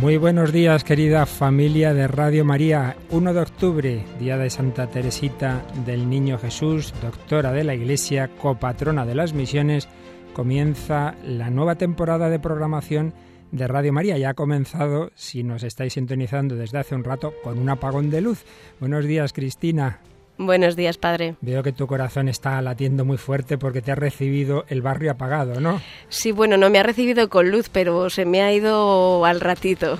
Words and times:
Muy 0.00 0.16
buenos 0.16 0.52
días, 0.52 0.84
querida 0.84 1.26
familia 1.26 1.92
de 1.92 2.06
Radio 2.06 2.44
María. 2.44 2.96
1 3.10 3.34
de 3.34 3.40
octubre, 3.40 4.04
día 4.20 4.38
de 4.38 4.48
Santa 4.48 4.86
Teresita 4.86 5.66
del 5.84 6.08
Niño 6.08 6.38
Jesús, 6.38 6.94
doctora 7.02 7.50
de 7.50 7.64
la 7.64 7.74
Iglesia, 7.74 8.30
copatrona 8.40 9.04
de 9.04 9.16
las 9.16 9.32
misiones, 9.32 9.88
comienza 10.34 11.16
la 11.24 11.50
nueva 11.50 11.74
temporada 11.74 12.30
de 12.30 12.38
programación 12.38 13.12
de 13.50 13.66
Radio 13.66 13.92
María. 13.92 14.16
Ya 14.18 14.30
ha 14.30 14.34
comenzado, 14.34 15.10
si 15.16 15.42
nos 15.42 15.64
estáis 15.64 15.94
sintonizando 15.94 16.54
desde 16.54 16.78
hace 16.78 16.94
un 16.94 17.02
rato, 17.02 17.34
con 17.42 17.58
un 17.58 17.68
apagón 17.68 18.08
de 18.08 18.20
luz. 18.20 18.44
Buenos 18.78 19.04
días, 19.04 19.32
Cristina. 19.32 19.98
Buenos 20.38 20.76
días, 20.76 20.98
padre. 20.98 21.34
Veo 21.40 21.64
que 21.64 21.72
tu 21.72 21.88
corazón 21.88 22.28
está 22.28 22.62
latiendo 22.62 23.04
muy 23.04 23.16
fuerte 23.16 23.58
porque 23.58 23.82
te 23.82 23.90
ha 23.90 23.96
recibido 23.96 24.64
el 24.68 24.82
barrio 24.82 25.10
apagado, 25.10 25.60
¿no? 25.60 25.80
Sí, 26.08 26.30
bueno, 26.30 26.56
no 26.56 26.70
me 26.70 26.78
ha 26.78 26.84
recibido 26.84 27.28
con 27.28 27.50
luz, 27.50 27.68
pero 27.68 28.08
se 28.08 28.24
me 28.24 28.40
ha 28.40 28.52
ido 28.52 29.24
al 29.24 29.40
ratito. 29.40 29.98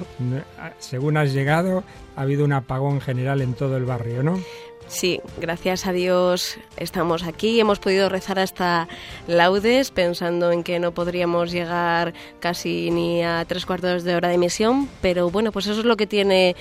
Según 0.79 1.17
has 1.17 1.33
llegado, 1.33 1.83
ha 2.15 2.23
habido 2.23 2.45
un 2.45 2.53
apagón 2.53 3.01
general 3.01 3.43
en 3.43 3.55
todo 3.55 3.77
el 3.77 3.85
barrio, 3.85 4.23
¿no? 4.23 4.39
Sí, 4.87 5.21
gracias 5.39 5.87
a 5.87 5.93
Dios 5.93 6.57
estamos 6.77 7.25
aquí. 7.25 7.61
Hemos 7.61 7.79
podido 7.79 8.09
rezar 8.09 8.39
hasta 8.39 8.89
laudes 9.27 9.91
pensando 9.91 10.51
en 10.51 10.63
que 10.63 10.79
no 10.79 10.93
podríamos 10.93 11.51
llegar 11.51 12.15
casi 12.41 12.91
ni 12.91 13.23
a 13.23 13.45
tres 13.47 13.67
cuartos 13.67 14.03
de 14.05 14.15
hora 14.15 14.29
de 14.29 14.37
emisión, 14.37 14.89
pero 15.03 15.31
bueno, 15.31 15.53
pues 15.53 15.67
eso 15.67 15.81
es 15.81 15.85
lo 15.85 15.97
que 15.97 16.07
tiene 16.07 16.57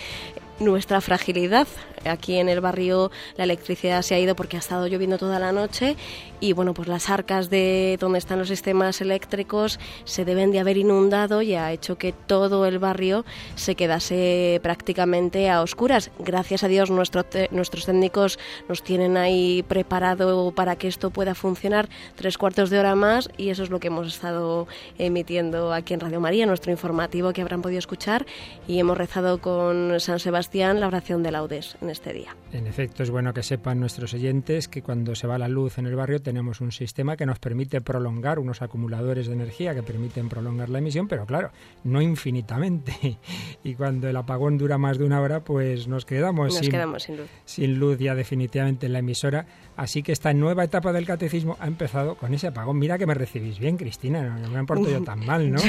nuestra 0.60 1.00
fragilidad. 1.00 1.68
Aquí 2.08 2.38
en 2.38 2.50
el 2.50 2.62
barrio 2.62 3.12
la 3.36 3.44
electricidad 3.44 4.02
se 4.02 4.16
ha 4.16 4.20
ido 4.20 4.36
porque 4.36 4.58
ha 4.58 4.60
estado 4.60 4.88
lloviendo 4.88 5.18
toda 5.18 5.40
la 5.40 5.52
noche 5.52 5.96
y 6.40 6.54
bueno, 6.54 6.74
pues 6.74 6.88
las 6.88 7.10
arcas 7.10 7.50
de 7.50 7.98
donde 8.00 8.20
están 8.20 8.40
los 8.40 8.48
sistemas 8.48 9.02
eléctricos 9.02 9.80
se 10.04 10.26
deben 10.26 10.52
de 10.52 10.60
haber 10.60 10.78
inundado 10.78 11.42
y 11.42 11.56
ha 11.56 11.72
hecho 11.72 11.98
que 11.98 12.14
todo 12.14 12.66
el 12.66 12.80
barrio 12.80 13.26
se 13.56 13.76
quedase 13.76 14.60
prácticamente 14.62 15.50
a 15.50 15.62
oscuras. 15.62 16.12
Gracias 16.20 16.64
a 16.64 16.68
Dios 16.68 16.90
nuestros 16.90 17.86
técnicos 17.86 18.40
nos 18.70 18.84
tienen 18.84 19.18
ahí 19.18 19.64
preparado 19.68 20.52
para 20.52 20.76
que 20.76 20.88
esto 20.88 21.10
pueda 21.10 21.36
funcionar 21.36 21.90
tres 22.16 22.38
cuartos 22.38 22.70
de 22.70 22.80
hora 22.80 22.96
más 22.96 23.30
y 23.38 23.50
eso 23.50 23.64
es 23.64 23.70
lo 23.70 23.80
que 23.80 23.88
hemos 23.88 24.08
estado 24.08 24.68
emitiendo 24.98 25.74
aquí 25.74 25.94
en 25.94 26.00
Radio 26.00 26.20
María, 26.20 26.46
nuestro 26.46 26.72
informativo 26.72 27.34
que 27.34 27.42
habrán 27.42 27.62
podido 27.62 27.80
escuchar 27.80 28.26
y 28.68 28.80
hemos 28.80 28.98
rezado 28.98 29.40
con 29.40 30.00
San 30.00 30.20
Sebastián 30.20 30.80
la 30.80 30.88
oración 30.88 31.24
de 31.24 31.32
laudes 31.32 31.78
en 31.82 31.90
este 31.98 32.14
día. 32.14 32.36
En 32.54 32.68
efecto, 32.68 33.02
es 33.02 33.10
bueno 33.10 33.34
que 33.34 33.42
sepan 33.42 33.80
nuestros 33.80 34.14
oyentes 34.14 34.68
que 34.68 34.82
cuando 34.82 35.16
se 35.16 35.26
va 35.26 35.38
la 35.38 35.48
luz 35.48 35.80
en 35.80 35.88
el 35.88 35.96
barrio 35.96 36.22
tenemos 36.22 36.62
un 36.62 36.72
sistema 36.72 37.18
que 37.18 37.26
nos 37.26 37.40
permite 37.40 37.82
prolongar 37.82 38.40
unos 38.40 38.62
acumuladores 38.62 39.28
de 39.28 39.34
energía 39.34 39.74
que 39.74 39.82
permiten 39.84 40.30
prolongar 40.30 40.70
la 40.70 40.78
emisión, 40.78 41.08
pero 41.08 41.26
claro, 41.26 41.52
no 41.84 42.02
infinitamente. 42.02 43.18
Y 43.64 43.74
cuando 43.76 44.08
el 44.08 44.16
apagón 44.16 44.58
dura 44.58 44.78
más 44.78 44.98
de 44.98 45.04
una 45.04 45.20
hora, 45.20 45.44
pues 45.44 45.88
nos 45.88 46.06
quedamos, 46.06 46.56
sin, 46.56 46.72
quedamos 46.72 47.04
sin, 47.04 47.18
luz. 47.18 47.28
sin 47.44 47.80
luz 47.80 47.98
ya 47.98 48.16
definitivamente 48.16 48.86
en 48.86 48.94
la 48.94 49.00
emisora. 49.00 49.46
Así 49.78 50.02
que 50.02 50.12
esta 50.12 50.34
nueva 50.34 50.64
etapa 50.64 50.92
del 50.92 51.06
catecismo 51.06 51.56
ha 51.60 51.68
empezado 51.68 52.16
con 52.16 52.34
ese 52.34 52.48
apagón. 52.48 52.80
Mira 52.80 52.98
que 52.98 53.06
me 53.06 53.14
recibís 53.14 53.60
bien, 53.60 53.78
Cristina, 53.78 54.24
no, 54.24 54.50
me 54.50 54.60
importo 54.60 54.90
yo 54.90 55.04
tan 55.04 55.24
mal, 55.24 55.52
¿no? 55.52 55.60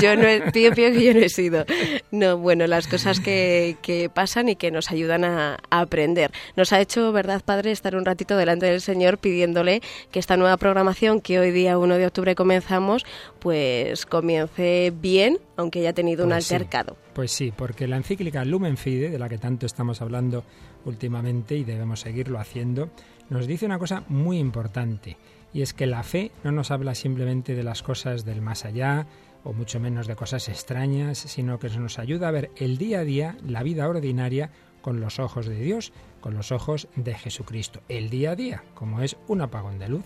yo 0.00 0.16
no, 0.16 0.22
he, 0.22 0.52
tío, 0.52 0.70
que 0.72 1.04
yo 1.04 1.12
no 1.12 1.20
he 1.20 1.28
sido. 1.28 1.64
No, 2.12 2.38
bueno, 2.38 2.68
las 2.68 2.86
cosas 2.86 3.18
que, 3.18 3.76
que 3.82 4.08
pasan 4.08 4.48
y 4.48 4.54
que 4.56 4.70
nos 4.70 4.92
ayudan 4.92 5.24
a, 5.24 5.58
a 5.70 5.80
aprender. 5.80 6.30
Nos 6.56 6.72
ha 6.72 6.80
hecho, 6.80 7.12
¿verdad, 7.12 7.42
Padre, 7.44 7.72
estar 7.72 7.96
un 7.96 8.04
ratito 8.04 8.36
delante 8.36 8.66
del 8.66 8.80
Señor 8.80 9.18
pidiéndole 9.18 9.82
que 10.12 10.20
esta 10.20 10.36
nueva 10.36 10.56
programación 10.56 11.20
que 11.20 11.40
hoy 11.40 11.50
día 11.50 11.78
1 11.78 11.96
de 11.96 12.06
octubre 12.06 12.34
comenzamos, 12.36 13.04
pues 13.40 14.06
comience 14.06 14.92
bien, 15.00 15.38
aunque 15.56 15.80
haya 15.80 15.92
tenido 15.92 16.24
un 16.24 16.30
pues 16.30 16.52
altercado. 16.52 16.96
pues 17.12 17.32
sí, 17.32 17.52
porque 17.54 17.88
la 17.88 17.96
encíclica 17.96 18.44
Lumen 18.44 18.76
Fide, 18.76 19.10
de 19.10 19.18
la 19.18 19.28
que 19.28 19.38
tanto 19.38 19.66
estamos 19.66 20.00
hablando 20.00 20.44
últimamente 20.84 21.56
y 21.56 21.64
debemos 21.64 22.00
seguirlo 22.00 22.38
haciendo, 22.38 22.90
nos 23.30 23.46
dice 23.46 23.66
una 23.66 23.78
cosa 23.78 24.04
muy 24.08 24.38
importante, 24.38 25.16
y 25.52 25.62
es 25.62 25.74
que 25.74 25.86
la 25.86 26.02
fe 26.02 26.30
no 26.44 26.52
nos 26.52 26.70
habla 26.70 26.94
simplemente 26.94 27.54
de 27.54 27.62
las 27.62 27.82
cosas 27.82 28.24
del 28.24 28.42
más 28.42 28.64
allá, 28.64 29.06
o 29.44 29.52
mucho 29.52 29.80
menos 29.80 30.06
de 30.06 30.16
cosas 30.16 30.48
extrañas, 30.48 31.18
sino 31.18 31.58
que 31.58 31.68
nos 31.70 31.98
ayuda 31.98 32.28
a 32.28 32.32
ver 32.32 32.50
el 32.56 32.76
día 32.76 33.00
a 33.00 33.04
día, 33.04 33.36
la 33.46 33.62
vida 33.62 33.88
ordinaria, 33.88 34.50
con 34.82 35.00
los 35.00 35.18
ojos 35.18 35.46
de 35.46 35.58
Dios, 35.58 35.92
con 36.20 36.34
los 36.34 36.52
ojos 36.52 36.88
de 36.96 37.14
Jesucristo, 37.14 37.80
el 37.88 38.10
día 38.10 38.32
a 38.32 38.36
día, 38.36 38.64
como 38.74 39.00
es 39.02 39.16
un 39.26 39.40
apagón 39.40 39.78
de 39.78 39.88
luz. 39.88 40.04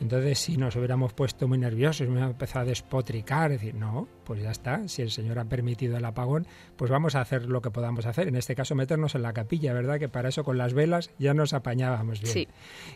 Entonces, 0.00 0.38
si 0.38 0.56
nos 0.56 0.74
hubiéramos 0.76 1.12
puesto 1.12 1.46
muy 1.46 1.58
nerviosos, 1.58 2.08
me 2.08 2.20
empezado 2.20 2.64
a 2.64 2.68
despotricar, 2.68 3.50
decir, 3.50 3.74
no, 3.74 4.08
pues 4.24 4.42
ya 4.42 4.50
está, 4.50 4.88
si 4.88 5.02
el 5.02 5.10
Señor 5.10 5.38
ha 5.38 5.44
permitido 5.44 5.96
el 5.96 6.04
apagón, 6.04 6.46
pues 6.76 6.90
vamos 6.90 7.14
a 7.14 7.20
hacer 7.20 7.46
lo 7.46 7.62
que 7.62 7.70
podamos 7.70 8.06
hacer. 8.06 8.26
En 8.26 8.34
este 8.34 8.56
caso, 8.56 8.74
meternos 8.74 9.14
en 9.14 9.22
la 9.22 9.32
capilla, 9.32 9.72
¿verdad? 9.72 9.98
Que 9.98 10.08
para 10.08 10.28
eso 10.30 10.42
con 10.42 10.58
las 10.58 10.74
velas 10.74 11.10
ya 11.18 11.32
nos 11.32 11.52
apañábamos 11.52 12.20
bien. 12.20 12.32
Sí. 12.32 12.48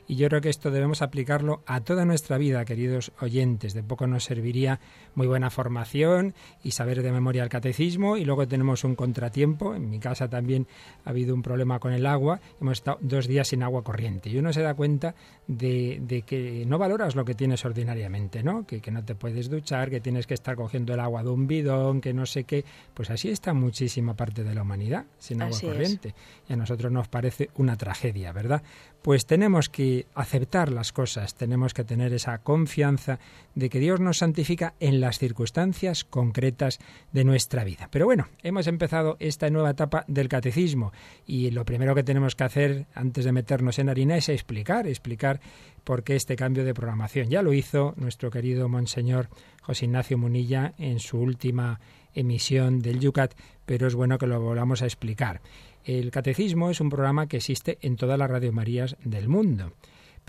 Y 0.08 0.16
yo 0.16 0.28
creo 0.28 0.40
que 0.40 0.48
esto 0.48 0.72
debemos 0.72 1.00
aplicarlo 1.02 1.62
a 1.66 1.82
toda 1.82 2.04
nuestra 2.04 2.36
vida, 2.36 2.64
queridos 2.64 3.12
oyentes. 3.20 3.74
De 3.74 3.84
poco 3.84 4.08
nos 4.08 4.24
serviría 4.24 4.80
muy 5.14 5.28
buena 5.28 5.50
formación 5.50 6.34
y 6.64 6.72
saber 6.72 7.02
de 7.02 7.12
memoria 7.12 7.44
el 7.44 7.48
catecismo, 7.48 8.16
y 8.16 8.24
luego 8.24 8.48
tenemos 8.48 8.82
un 8.82 8.96
contratiempo. 8.96 9.76
En 9.76 9.88
mi 9.88 10.00
casa 10.00 10.28
también 10.28 10.66
ha 11.04 11.10
habido 11.10 11.32
un 11.32 11.42
problema 11.42 11.78
con 11.78 11.92
el 11.92 12.06
agua. 12.06 12.40
Hemos 12.60 12.78
estado 12.78 12.98
dos 13.00 13.28
días 13.28 13.46
sin 13.46 13.62
agua 13.62 13.84
corriente. 13.84 14.30
Y 14.30 14.38
uno 14.38 14.52
se 14.52 14.62
da 14.62 14.74
cuenta 14.74 15.14
de, 15.46 16.00
de 16.02 16.22
que 16.22 16.64
no 16.66 16.76
va 16.78 16.88
valoras 16.88 17.14
lo 17.14 17.24
que 17.26 17.34
tienes 17.34 17.62
ordinariamente, 17.66 18.42
¿no? 18.42 18.66
Que, 18.66 18.80
que, 18.80 18.90
no 18.90 19.04
te 19.04 19.14
puedes 19.14 19.50
duchar, 19.50 19.90
que 19.90 20.00
tienes 20.00 20.26
que 20.26 20.32
estar 20.32 20.56
cogiendo 20.56 20.94
el 20.94 21.00
agua 21.00 21.17
de 21.22 21.30
un 21.30 21.46
bidón, 21.46 22.00
que 22.00 22.12
no 22.12 22.26
sé 22.26 22.44
qué. 22.44 22.64
Pues 22.94 23.10
así 23.10 23.28
está 23.30 23.52
muchísima 23.54 24.14
parte 24.14 24.44
de 24.44 24.54
la 24.54 24.62
humanidad, 24.62 25.06
sin 25.18 25.42
agua 25.42 25.58
corriente. 25.60 26.14
Y 26.48 26.52
a 26.52 26.56
nosotros 26.56 26.92
nos 26.92 27.08
parece 27.08 27.50
una 27.56 27.76
tragedia, 27.76 28.32
¿verdad? 28.32 28.62
Pues 29.02 29.26
tenemos 29.26 29.68
que 29.68 30.06
aceptar 30.14 30.72
las 30.72 30.92
cosas, 30.92 31.34
tenemos 31.34 31.72
que 31.72 31.84
tener 31.84 32.12
esa 32.12 32.38
confianza 32.38 33.18
de 33.54 33.70
que 33.70 33.78
Dios 33.78 34.00
nos 34.00 34.18
santifica 34.18 34.74
en 34.80 35.00
las 35.00 35.18
circunstancias 35.18 36.04
concretas 36.04 36.78
de 37.12 37.24
nuestra 37.24 37.64
vida. 37.64 37.88
Pero 37.90 38.06
bueno, 38.06 38.28
hemos 38.42 38.66
empezado 38.66 39.16
esta 39.20 39.48
nueva 39.50 39.70
etapa 39.70 40.04
del 40.08 40.28
catecismo 40.28 40.92
y 41.26 41.50
lo 41.52 41.64
primero 41.64 41.94
que 41.94 42.02
tenemos 42.02 42.34
que 42.34 42.44
hacer 42.44 42.86
antes 42.94 43.24
de 43.24 43.32
meternos 43.32 43.78
en 43.78 43.88
harina 43.88 44.16
es 44.16 44.28
explicar, 44.28 44.86
explicar 44.86 45.40
por 45.84 46.02
qué 46.02 46.16
este 46.16 46.36
cambio 46.36 46.64
de 46.64 46.74
programación. 46.74 47.28
Ya 47.28 47.40
lo 47.40 47.52
hizo 47.52 47.94
nuestro 47.96 48.30
querido 48.30 48.68
Monseñor 48.68 49.28
José 49.68 49.84
Ignacio 49.84 50.16
Munilla 50.16 50.72
en 50.78 50.98
su 50.98 51.18
última 51.18 51.78
emisión 52.14 52.80
del 52.80 53.00
Yucat, 53.00 53.34
pero 53.66 53.86
es 53.86 53.94
bueno 53.94 54.16
que 54.16 54.26
lo 54.26 54.40
volvamos 54.40 54.80
a 54.80 54.86
explicar. 54.86 55.42
El 55.84 56.10
Catecismo 56.10 56.70
es 56.70 56.80
un 56.80 56.88
programa 56.88 57.26
que 57.26 57.36
existe 57.36 57.76
en 57.82 57.96
todas 57.96 58.18
las 58.18 58.30
Radio 58.30 58.50
Marías 58.50 58.96
del 59.04 59.28
mundo 59.28 59.74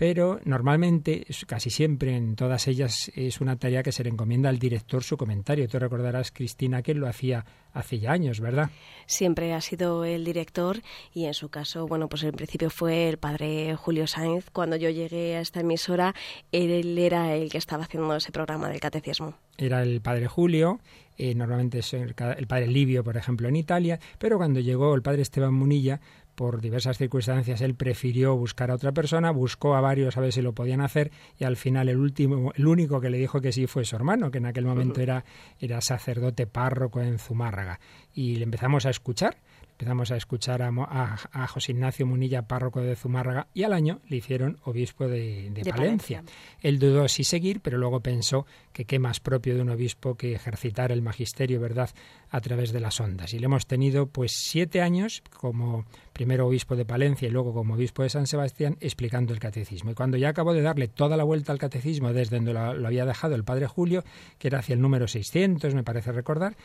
pero 0.00 0.40
normalmente, 0.46 1.26
casi 1.46 1.68
siempre 1.68 2.16
en 2.16 2.34
todas 2.34 2.68
ellas, 2.68 3.12
es 3.14 3.42
una 3.42 3.56
tarea 3.56 3.82
que 3.82 3.92
se 3.92 4.02
le 4.02 4.08
encomienda 4.08 4.48
al 4.48 4.58
director 4.58 5.04
su 5.04 5.18
comentario. 5.18 5.68
Tú 5.68 5.78
recordarás, 5.78 6.32
Cristina, 6.32 6.80
que 6.80 6.94
lo 6.94 7.06
hacía 7.06 7.44
hace 7.74 7.98
ya 7.98 8.10
años, 8.10 8.40
¿verdad? 8.40 8.70
Siempre 9.04 9.52
ha 9.52 9.60
sido 9.60 10.06
el 10.06 10.24
director 10.24 10.80
y 11.12 11.26
en 11.26 11.34
su 11.34 11.50
caso, 11.50 11.86
bueno, 11.86 12.08
pues 12.08 12.22
en 12.22 12.32
principio 12.32 12.70
fue 12.70 13.10
el 13.10 13.18
padre 13.18 13.76
Julio 13.76 14.06
Sainz. 14.06 14.48
Cuando 14.54 14.76
yo 14.76 14.88
llegué 14.88 15.36
a 15.36 15.42
esta 15.42 15.60
emisora, 15.60 16.14
él 16.50 16.96
era 16.96 17.34
el 17.34 17.50
que 17.50 17.58
estaba 17.58 17.84
haciendo 17.84 18.16
ese 18.16 18.32
programa 18.32 18.70
del 18.70 18.80
catecismo. 18.80 19.34
Era 19.58 19.82
el 19.82 20.00
padre 20.00 20.28
Julio, 20.28 20.80
eh, 21.18 21.34
normalmente 21.34 21.80
es 21.80 21.92
el, 21.92 22.14
el 22.38 22.46
padre 22.46 22.68
Livio, 22.68 23.04
por 23.04 23.18
ejemplo, 23.18 23.48
en 23.48 23.56
Italia, 23.56 24.00
pero 24.18 24.38
cuando 24.38 24.60
llegó 24.60 24.94
el 24.94 25.02
padre 25.02 25.20
Esteban 25.20 25.52
Munilla, 25.52 26.00
por 26.40 26.62
diversas 26.62 26.96
circunstancias 26.96 27.60
él 27.60 27.74
prefirió 27.74 28.34
buscar 28.34 28.70
a 28.70 28.74
otra 28.74 28.92
persona, 28.92 29.30
buscó 29.30 29.74
a 29.74 29.82
varios 29.82 30.16
a 30.16 30.22
ver 30.22 30.32
si 30.32 30.40
lo 30.40 30.54
podían 30.54 30.80
hacer 30.80 31.10
y 31.38 31.44
al 31.44 31.58
final 31.58 31.90
el 31.90 31.98
último, 31.98 32.50
el 32.54 32.66
único 32.66 32.98
que 32.98 33.10
le 33.10 33.18
dijo 33.18 33.42
que 33.42 33.52
sí 33.52 33.66
fue 33.66 33.84
su 33.84 33.94
hermano, 33.94 34.30
que 34.30 34.38
en 34.38 34.46
aquel 34.46 34.64
momento 34.64 35.02
era, 35.02 35.22
era 35.58 35.82
sacerdote 35.82 36.46
párroco 36.46 37.02
en 37.02 37.18
Zumárraga. 37.18 37.78
Y 38.14 38.36
le 38.36 38.44
empezamos 38.44 38.86
a 38.86 38.90
escuchar 38.90 39.36
empezamos 39.80 40.10
a 40.10 40.16
escuchar 40.16 40.60
a, 40.60 41.46
José 41.46 41.72
Ignacio 41.72 42.04
Munilla, 42.04 42.42
párroco 42.42 42.82
de 42.82 42.96
Zumárraga, 42.96 43.48
y 43.54 43.62
al 43.62 43.72
año 43.72 44.00
le 44.08 44.16
hicieron 44.16 44.58
obispo 44.64 45.08
de, 45.08 45.50
Palencia. 45.74 46.22
Él 46.60 46.78
dudó 46.78 47.08
si 47.08 47.24
seguir, 47.24 47.60
pero 47.60 47.78
luego 47.78 48.00
pensó 48.00 48.44
que 48.74 48.84
qué 48.84 48.98
más 48.98 49.20
propio 49.20 49.54
de 49.54 49.62
un 49.62 49.70
obispo 49.70 50.16
que 50.16 50.34
ejercitar 50.34 50.92
el 50.92 51.00
magisterio, 51.00 51.60
¿verdad?, 51.60 51.88
a 52.30 52.40
través 52.40 52.72
de 52.72 52.80
las 52.80 53.00
ondas. 53.00 53.34
Y 53.34 53.38
le 53.38 53.46
hemos 53.46 53.66
tenido 53.66 54.06
pues 54.06 54.32
siete 54.32 54.80
años 54.80 55.22
como 55.30 55.84
primero 56.12 56.46
obispo 56.46 56.76
de 56.76 56.84
Palencia 56.84 57.28
y 57.28 57.30
luego 57.30 57.52
como 57.52 57.74
obispo 57.74 58.02
de 58.02 58.10
San 58.10 58.26
Sebastián 58.26 58.76
explicando 58.80 59.32
el 59.32 59.40
catecismo. 59.40 59.90
Y 59.90 59.94
cuando 59.94 60.16
ya 60.16 60.28
acabó 60.28 60.52
de 60.52 60.62
darle 60.62 60.88
toda 60.88 61.16
la 61.16 61.24
vuelta 61.24 61.52
al 61.52 61.58
catecismo 61.58 62.12
desde 62.12 62.36
donde 62.36 62.52
lo, 62.52 62.60
había 62.60 63.04
dejado 63.04 63.34
el 63.34 63.44
padre 63.44 63.66
Julio, 63.66 64.04
que 64.38 64.48
era 64.48 64.58
hacia 64.58 64.74
el 64.74 64.80
número 64.80 65.08
600, 65.08 65.74
me 65.74 65.82
parece 65.82 66.12
recordar, 66.12 66.56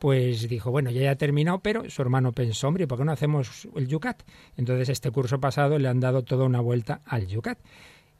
pues 0.00 0.48
dijo, 0.48 0.70
bueno, 0.70 0.90
ya 0.90 1.10
ha 1.10 1.16
terminado, 1.16 1.60
pero 1.60 1.88
su 1.90 2.02
hermano 2.02 2.32
pensó, 2.32 2.68
hombre, 2.68 2.86
¿por 2.86 2.98
qué 2.98 3.04
no 3.04 3.12
hacemos 3.12 3.68
el 3.74 3.88
Yucat? 3.88 4.22
Entonces 4.56 4.88
este 4.88 5.10
curso 5.10 5.40
pasado 5.40 5.78
le 5.78 5.88
han 5.88 6.00
dado 6.00 6.22
toda 6.22 6.44
una 6.44 6.60
vuelta 6.60 7.00
al 7.04 7.26
Yucat. 7.26 7.58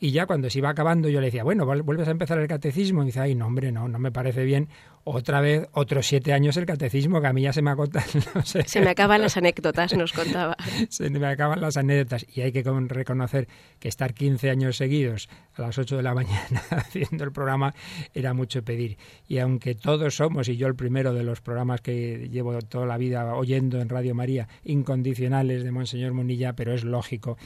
Y 0.00 0.12
ya 0.12 0.26
cuando 0.26 0.48
se 0.48 0.58
iba 0.58 0.70
acabando 0.70 1.08
yo 1.08 1.20
le 1.20 1.26
decía, 1.26 1.42
bueno, 1.42 1.66
vuelves 1.66 2.06
a 2.08 2.12
empezar 2.12 2.38
el 2.38 2.46
catecismo. 2.46 3.02
Y 3.02 3.06
dice, 3.06 3.20
ay, 3.20 3.34
no, 3.34 3.46
hombre, 3.46 3.72
no, 3.72 3.88
no 3.88 3.98
me 3.98 4.12
parece 4.12 4.44
bien. 4.44 4.68
Otra 5.04 5.40
vez, 5.40 5.66
otros 5.72 6.06
siete 6.06 6.32
años 6.32 6.56
el 6.56 6.66
catecismo, 6.66 7.20
que 7.20 7.28
a 7.28 7.32
mí 7.32 7.42
ya 7.42 7.52
se 7.52 7.62
me 7.62 7.70
agotan, 7.70 8.04
no 8.34 8.42
sé. 8.42 8.62
Se 8.68 8.80
me 8.80 8.90
acaban 8.90 9.22
las 9.22 9.36
anécdotas, 9.36 9.96
nos 9.96 10.12
contaba. 10.12 10.56
se 10.90 11.08
me 11.10 11.26
acaban 11.26 11.60
las 11.60 11.76
anécdotas. 11.76 12.26
Y 12.34 12.42
hay 12.42 12.52
que 12.52 12.62
reconocer 12.62 13.48
que 13.78 13.88
estar 13.88 14.14
15 14.14 14.50
años 14.50 14.76
seguidos 14.76 15.28
a 15.54 15.62
las 15.62 15.78
8 15.78 15.96
de 15.96 16.02
la 16.02 16.14
mañana 16.18 16.62
haciendo 16.70 17.24
el 17.24 17.32
programa 17.32 17.74
era 18.14 18.34
mucho 18.34 18.62
pedir. 18.62 18.98
Y 19.26 19.38
aunque 19.38 19.74
todos 19.74 20.16
somos, 20.16 20.48
y 20.48 20.56
yo 20.56 20.66
el 20.66 20.76
primero 20.76 21.14
de 21.14 21.24
los 21.24 21.40
programas 21.40 21.80
que 21.80 22.28
llevo 22.30 22.58
toda 22.62 22.86
la 22.86 22.98
vida 22.98 23.34
oyendo 23.34 23.80
en 23.80 23.88
Radio 23.88 24.14
María, 24.14 24.48
incondicionales 24.64 25.64
de 25.64 25.72
Monseñor 25.72 26.12
Munilla, 26.12 26.52
pero 26.54 26.74
es 26.74 26.84
lógico 26.84 27.38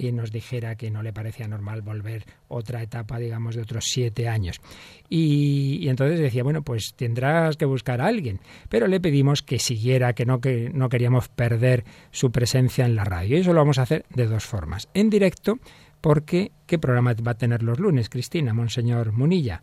que 0.00 0.12
nos 0.12 0.32
dijera 0.32 0.76
que 0.76 0.90
no 0.90 1.02
le 1.02 1.12
parecía 1.12 1.48
normal 1.48 1.82
volver 1.82 2.24
otra 2.48 2.82
etapa, 2.82 3.18
digamos, 3.18 3.54
de 3.54 3.62
otros 3.62 3.84
siete 3.86 4.28
años. 4.28 4.60
Y, 5.08 5.88
entonces 5.88 6.20
decía, 6.20 6.42
bueno, 6.42 6.62
pues 6.62 6.94
tendrás 6.94 7.56
que 7.56 7.64
buscar 7.64 8.00
a 8.00 8.06
alguien. 8.06 8.40
Pero 8.68 8.86
le 8.86 9.00
pedimos 9.00 9.42
que 9.42 9.58
siguiera, 9.58 10.12
que 10.12 10.26
no, 10.26 10.40
que 10.40 10.70
no 10.72 10.88
queríamos 10.88 11.28
perder 11.28 11.84
su 12.10 12.30
presencia 12.30 12.84
en 12.84 12.94
la 12.94 13.04
radio. 13.04 13.36
Y 13.36 13.40
eso 13.40 13.52
lo 13.52 13.60
vamos 13.60 13.78
a 13.78 13.82
hacer 13.82 14.04
de 14.14 14.26
dos 14.26 14.44
formas. 14.44 14.88
En 14.94 15.10
directo, 15.10 15.58
porque 16.00 16.52
¿qué 16.66 16.78
programa 16.78 17.14
va 17.26 17.32
a 17.32 17.38
tener 17.38 17.62
los 17.62 17.78
lunes, 17.78 18.08
Cristina, 18.08 18.54
Monseñor 18.54 19.12
Munilla? 19.12 19.62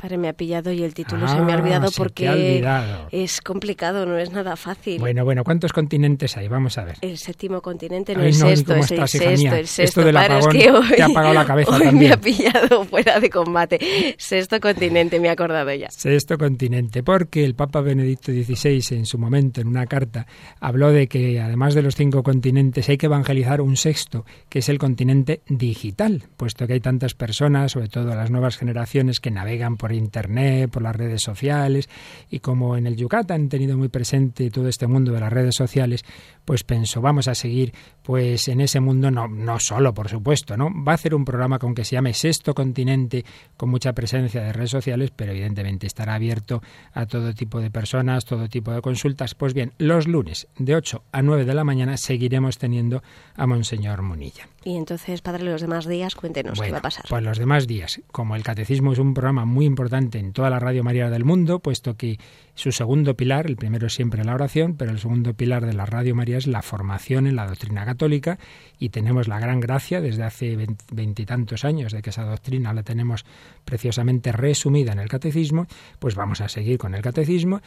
Padre, 0.00 0.16
me 0.16 0.28
ha 0.28 0.32
pillado 0.32 0.70
y 0.70 0.84
el 0.84 0.94
título 0.94 1.26
se 1.26 1.40
me 1.40 1.50
ha 1.50 1.56
ah, 1.56 1.58
olvidado 1.58 1.90
porque 1.96 2.62
es 3.10 3.40
complicado, 3.40 4.06
no 4.06 4.16
es 4.16 4.30
nada 4.30 4.54
fácil. 4.54 5.00
Bueno, 5.00 5.24
bueno, 5.24 5.42
¿cuántos 5.42 5.72
continentes 5.72 6.36
hay? 6.36 6.46
Vamos 6.46 6.78
a 6.78 6.84
ver. 6.84 6.94
El 7.00 7.18
séptimo 7.18 7.60
continente, 7.60 8.14
no, 8.14 8.22
el 8.22 8.32
sexto, 8.32 8.76
es 8.76 8.92
el 8.92 9.08
sexto, 9.08 9.56
el 9.56 9.66
sexto. 9.66 9.82
Esto 9.82 10.04
del 10.04 10.16
apagón 10.16 10.52
que 10.52 10.70
hoy, 10.70 10.88
te 10.94 11.02
ha 11.02 11.06
apagado 11.06 11.34
la 11.34 11.44
cabeza 11.44 11.72
hoy 11.74 11.82
también. 11.82 12.10
me 12.10 12.14
ha 12.14 12.20
pillado 12.20 12.84
fuera 12.84 13.18
de 13.18 13.28
combate. 13.28 14.14
Sexto 14.18 14.60
continente, 14.60 15.18
me 15.18 15.26
he 15.26 15.30
acordado 15.32 15.74
ya. 15.74 15.90
Sexto 15.90 16.38
continente, 16.38 17.02
porque 17.02 17.44
el 17.44 17.56
Papa 17.56 17.80
Benedicto 17.80 18.30
XVI 18.30 18.96
en 18.96 19.04
su 19.04 19.18
momento, 19.18 19.60
en 19.60 19.66
una 19.66 19.86
carta, 19.86 20.28
habló 20.60 20.92
de 20.92 21.08
que 21.08 21.40
además 21.40 21.74
de 21.74 21.82
los 21.82 21.96
cinco 21.96 22.22
continentes 22.22 22.88
hay 22.88 22.98
que 22.98 23.06
evangelizar 23.06 23.60
un 23.60 23.76
sexto, 23.76 24.24
que 24.48 24.60
es 24.60 24.68
el 24.68 24.78
continente 24.78 25.40
digital, 25.48 26.22
puesto 26.36 26.68
que 26.68 26.74
hay 26.74 26.80
tantas 26.80 27.14
personas, 27.14 27.72
sobre 27.72 27.88
todo 27.88 28.14
las 28.14 28.30
nuevas 28.30 28.56
generaciones, 28.56 29.18
que 29.18 29.32
navegan 29.32 29.76
por 29.76 29.87
por 29.88 29.94
Internet, 29.94 30.70
por 30.70 30.82
las 30.82 30.94
redes 30.94 31.22
sociales, 31.22 31.88
y 32.28 32.40
como 32.40 32.76
en 32.76 32.86
el 32.86 32.94
Yucatán 32.94 33.40
han 33.40 33.48
tenido 33.48 33.78
muy 33.78 33.88
presente 33.88 34.50
todo 34.50 34.68
este 34.68 34.86
mundo 34.86 35.12
de 35.12 35.20
las 35.20 35.32
redes 35.32 35.54
sociales, 35.54 36.04
pues 36.44 36.64
pensó, 36.64 37.00
vamos 37.00 37.28
a 37.28 37.34
seguir 37.34 37.72
pues 38.02 38.48
en 38.48 38.60
ese 38.60 38.80
mundo, 38.80 39.10
no, 39.10 39.28
no 39.28 39.58
solo, 39.60 39.92
por 39.92 40.08
supuesto, 40.08 40.56
¿no? 40.56 40.68
Va 40.82 40.92
a 40.92 40.94
hacer 40.94 41.14
un 41.14 41.24
programa 41.24 41.58
con 41.58 41.74
que 41.74 41.84
se 41.84 41.96
llame 41.96 42.14
Sexto 42.14 42.54
Continente, 42.54 43.24
con 43.56 43.68
mucha 43.68 43.92
presencia 43.92 44.42
de 44.42 44.52
redes 44.52 44.70
sociales, 44.70 45.10
pero 45.14 45.32
evidentemente 45.32 45.86
estará 45.86 46.14
abierto 46.14 46.62
a 46.92 47.06
todo 47.06 47.34
tipo 47.34 47.60
de 47.60 47.70
personas, 47.70 48.24
todo 48.24 48.48
tipo 48.48 48.72
de 48.72 48.80
consultas. 48.80 49.34
Pues 49.34 49.54
bien, 49.54 49.72
los 49.78 50.06
lunes 50.06 50.48
de 50.58 50.74
8 50.74 51.04
a 51.12 51.22
9 51.22 51.44
de 51.44 51.54
la 51.54 51.64
mañana 51.64 51.96
seguiremos 51.96 52.58
teniendo 52.58 53.02
a 53.36 53.46
Monseñor 53.46 54.02
Munilla. 54.02 54.48
Y 54.64 54.76
entonces, 54.76 55.22
padre, 55.22 55.44
los 55.44 55.60
demás 55.60 55.86
días, 55.86 56.14
cuéntenos 56.14 56.60
qué 56.60 56.72
va 56.72 56.78
a 56.78 56.82
pasar. 56.82 57.04
Pues 57.08 57.22
los 57.22 57.38
demás 57.38 57.66
días, 57.66 58.00
como 58.10 58.36
el 58.36 58.42
catecismo 58.42 58.92
es 58.92 58.98
un 58.98 59.14
programa 59.14 59.44
muy 59.44 59.64
importante 59.64 59.77
en 59.80 60.32
toda 60.32 60.50
la 60.50 60.58
radio 60.58 60.82
María 60.82 61.08
del 61.08 61.24
mundo, 61.24 61.60
puesto 61.60 61.96
que 61.96 62.18
su 62.54 62.72
segundo 62.72 63.14
pilar, 63.14 63.46
el 63.46 63.56
primero 63.56 63.86
es 63.86 63.94
siempre 63.94 64.24
la 64.24 64.34
oración, 64.34 64.74
pero 64.76 64.90
el 64.90 64.98
segundo 64.98 65.34
pilar 65.34 65.64
de 65.64 65.72
la 65.72 65.86
radio 65.86 66.16
María 66.16 66.36
es 66.36 66.48
la 66.48 66.62
formación 66.62 67.28
en 67.28 67.36
la 67.36 67.46
doctrina 67.46 67.84
católica 67.84 68.38
y 68.80 68.88
tenemos 68.88 69.28
la 69.28 69.38
gran 69.38 69.60
gracia 69.60 70.00
desde 70.00 70.24
hace 70.24 70.56
veintitantos 70.90 71.64
años 71.64 71.92
de 71.92 72.02
que 72.02 72.10
esa 72.10 72.24
doctrina 72.24 72.74
la 72.74 72.82
tenemos 72.82 73.24
preciosamente 73.64 74.32
resumida 74.32 74.92
en 74.92 74.98
el 74.98 75.08
catecismo, 75.08 75.68
pues 76.00 76.16
vamos 76.16 76.40
a 76.40 76.48
seguir 76.48 76.76
con 76.78 76.96
el 76.96 77.02
catecismo, 77.02 77.60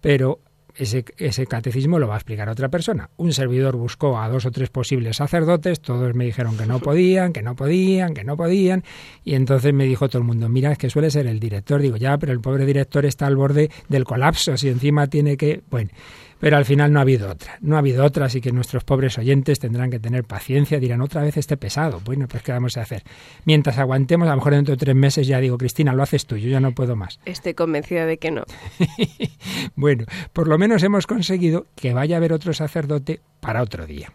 pero 0.00 0.40
ese, 0.78 1.04
ese, 1.18 1.46
catecismo 1.46 1.98
lo 1.98 2.08
va 2.08 2.14
a 2.14 2.18
explicar 2.18 2.48
otra 2.48 2.68
persona. 2.68 3.10
Un 3.16 3.32
servidor 3.32 3.76
buscó 3.76 4.18
a 4.18 4.28
dos 4.28 4.46
o 4.46 4.50
tres 4.50 4.70
posibles 4.70 5.16
sacerdotes, 5.16 5.80
todos 5.80 6.14
me 6.14 6.24
dijeron 6.24 6.56
que 6.56 6.66
no 6.66 6.78
podían, 6.80 7.32
que 7.32 7.42
no 7.42 7.56
podían, 7.56 8.14
que 8.14 8.24
no 8.24 8.36
podían, 8.36 8.84
y 9.24 9.34
entonces 9.34 9.74
me 9.74 9.84
dijo 9.84 10.08
todo 10.08 10.22
el 10.22 10.26
mundo, 10.26 10.48
mira, 10.48 10.72
es 10.72 10.78
que 10.78 10.88
suele 10.88 11.10
ser 11.10 11.26
el 11.26 11.40
director. 11.40 11.82
Digo, 11.82 11.96
ya, 11.96 12.16
pero 12.18 12.32
el 12.32 12.40
pobre 12.40 12.64
director 12.64 13.04
está 13.04 13.26
al 13.26 13.36
borde 13.36 13.70
del 13.88 14.04
colapso, 14.04 14.56
si 14.56 14.68
encima 14.68 15.08
tiene 15.08 15.36
que... 15.36 15.62
Bueno, 15.70 15.90
pero 16.40 16.56
al 16.56 16.64
final 16.64 16.92
no 16.92 16.98
ha 16.98 17.02
habido 17.02 17.30
otra. 17.30 17.58
No 17.60 17.76
ha 17.76 17.80
habido 17.80 18.04
otra, 18.04 18.26
así 18.26 18.40
que 18.40 18.52
nuestros 18.52 18.84
pobres 18.84 19.18
oyentes 19.18 19.58
tendrán 19.58 19.90
que 19.90 19.98
tener 19.98 20.24
paciencia, 20.24 20.78
dirán 20.78 21.00
otra 21.00 21.22
vez 21.22 21.36
este 21.36 21.56
pesado. 21.56 22.00
Bueno, 22.04 22.26
pues 22.28 22.42
¿qué 22.42 22.52
vamos 22.52 22.76
a 22.76 22.82
hacer? 22.82 23.02
Mientras 23.44 23.78
aguantemos, 23.78 24.28
a 24.28 24.32
lo 24.32 24.36
mejor 24.36 24.54
dentro 24.54 24.74
de 24.74 24.78
tres 24.78 24.94
meses 24.94 25.26
ya 25.26 25.40
digo, 25.40 25.58
Cristina, 25.58 25.92
lo 25.92 26.02
haces 26.02 26.26
tú, 26.26 26.36
yo 26.36 26.48
ya 26.48 26.60
no 26.60 26.72
puedo 26.72 26.96
más. 26.96 27.18
Estoy 27.24 27.54
convencida 27.54 28.06
de 28.06 28.18
que 28.18 28.30
no. 28.30 28.44
bueno, 29.74 30.04
por 30.32 30.48
lo 30.48 30.58
menos 30.58 30.82
hemos 30.82 31.06
conseguido 31.06 31.66
que 31.74 31.92
vaya 31.92 32.16
a 32.16 32.18
haber 32.18 32.32
otro 32.32 32.52
sacerdote 32.52 33.20
para 33.40 33.62
otro 33.62 33.86
día. 33.86 34.12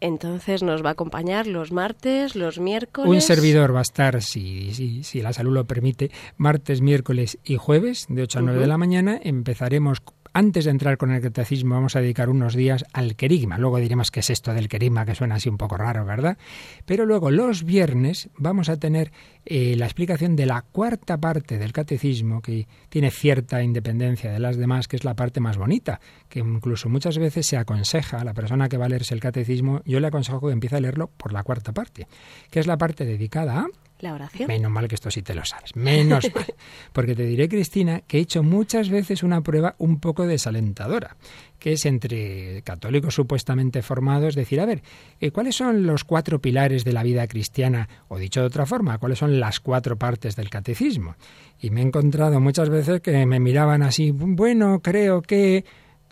Entonces 0.00 0.62
nos 0.62 0.82
va 0.82 0.90
a 0.90 0.92
acompañar 0.92 1.46
los 1.46 1.72
martes, 1.72 2.34
los 2.34 2.58
miércoles. 2.58 3.10
Un 3.10 3.20
servidor 3.20 3.74
va 3.74 3.80
a 3.80 3.82
estar, 3.82 4.22
si, 4.22 4.72
si, 4.72 5.04
si 5.04 5.20
la 5.20 5.34
salud 5.34 5.52
lo 5.52 5.66
permite, 5.66 6.10
martes, 6.38 6.80
miércoles 6.80 7.38
y 7.44 7.56
jueves, 7.56 8.06
de 8.08 8.22
8 8.22 8.38
a 8.38 8.42
9 8.42 8.60
de 8.60 8.66
la 8.66 8.78
mañana. 8.78 9.20
Empezaremos 9.22 10.00
antes 10.32 10.64
de 10.64 10.70
entrar 10.70 10.96
con 10.96 11.10
el 11.10 11.20
catecismo 11.20 11.74
vamos 11.74 11.96
a 11.96 12.00
dedicar 12.00 12.28
unos 12.28 12.54
días 12.54 12.84
al 12.92 13.16
querigma. 13.16 13.58
Luego 13.58 13.78
diremos 13.78 14.10
qué 14.10 14.20
es 14.20 14.30
esto 14.30 14.54
del 14.54 14.68
querigma, 14.68 15.04
que 15.04 15.14
suena 15.14 15.36
así 15.36 15.48
un 15.48 15.58
poco 15.58 15.76
raro, 15.76 16.04
¿verdad? 16.04 16.38
Pero 16.86 17.06
luego 17.06 17.30
los 17.30 17.64
viernes 17.64 18.30
vamos 18.36 18.68
a 18.68 18.76
tener 18.76 19.12
eh, 19.44 19.74
la 19.76 19.86
explicación 19.86 20.36
de 20.36 20.46
la 20.46 20.62
cuarta 20.62 21.18
parte 21.18 21.58
del 21.58 21.72
catecismo, 21.72 22.42
que 22.42 22.68
tiene 22.88 23.10
cierta 23.10 23.62
independencia 23.62 24.30
de 24.30 24.38
las 24.38 24.56
demás, 24.56 24.88
que 24.88 24.96
es 24.96 25.04
la 25.04 25.14
parte 25.14 25.40
más 25.40 25.56
bonita, 25.56 26.00
que 26.28 26.40
incluso 26.40 26.88
muchas 26.88 27.18
veces 27.18 27.46
se 27.46 27.56
aconseja 27.56 28.20
a 28.20 28.24
la 28.24 28.34
persona 28.34 28.68
que 28.68 28.76
va 28.76 28.86
a 28.86 28.88
leerse 28.88 29.14
el 29.14 29.20
catecismo, 29.20 29.82
yo 29.84 30.00
le 30.00 30.06
aconsejo 30.06 30.40
que 30.46 30.52
empiece 30.52 30.76
a 30.76 30.80
leerlo 30.80 31.08
por 31.08 31.32
la 31.32 31.42
cuarta 31.42 31.72
parte, 31.72 32.06
que 32.50 32.60
es 32.60 32.66
la 32.66 32.78
parte 32.78 33.04
dedicada 33.04 33.60
a 33.60 33.66
la 34.02 34.14
oración. 34.14 34.48
Menos 34.48 34.70
mal 34.70 34.88
que 34.88 34.94
esto 34.94 35.10
sí 35.10 35.22
te 35.22 35.34
lo 35.34 35.44
sabes. 35.44 35.74
Menos 35.76 36.24
mal. 36.34 36.46
Porque 36.92 37.14
te 37.14 37.24
diré, 37.24 37.48
Cristina, 37.48 38.02
que 38.06 38.18
he 38.18 38.20
hecho 38.20 38.42
muchas 38.42 38.88
veces 38.88 39.22
una 39.22 39.40
prueba 39.40 39.74
un 39.78 40.00
poco 40.00 40.26
desalentadora, 40.26 41.16
que 41.58 41.72
es 41.72 41.86
entre 41.86 42.62
católicos 42.62 43.14
supuestamente 43.14 43.82
formados 43.82 44.34
decir, 44.34 44.60
a 44.60 44.66
ver, 44.66 44.82
eh, 45.20 45.30
¿cuáles 45.30 45.56
son 45.56 45.86
los 45.86 46.04
cuatro 46.04 46.40
pilares 46.40 46.84
de 46.84 46.92
la 46.92 47.02
vida 47.02 47.26
cristiana? 47.26 47.88
O 48.08 48.18
dicho 48.18 48.40
de 48.40 48.46
otra 48.46 48.66
forma, 48.66 48.98
¿cuáles 48.98 49.18
son 49.18 49.40
las 49.40 49.60
cuatro 49.60 49.96
partes 49.96 50.36
del 50.36 50.50
catecismo? 50.50 51.16
Y 51.60 51.70
me 51.70 51.80
he 51.80 51.84
encontrado 51.84 52.40
muchas 52.40 52.70
veces 52.70 53.00
que 53.00 53.26
me 53.26 53.40
miraban 53.40 53.82
así, 53.82 54.10
bueno, 54.10 54.80
creo 54.80 55.22
que 55.22 55.64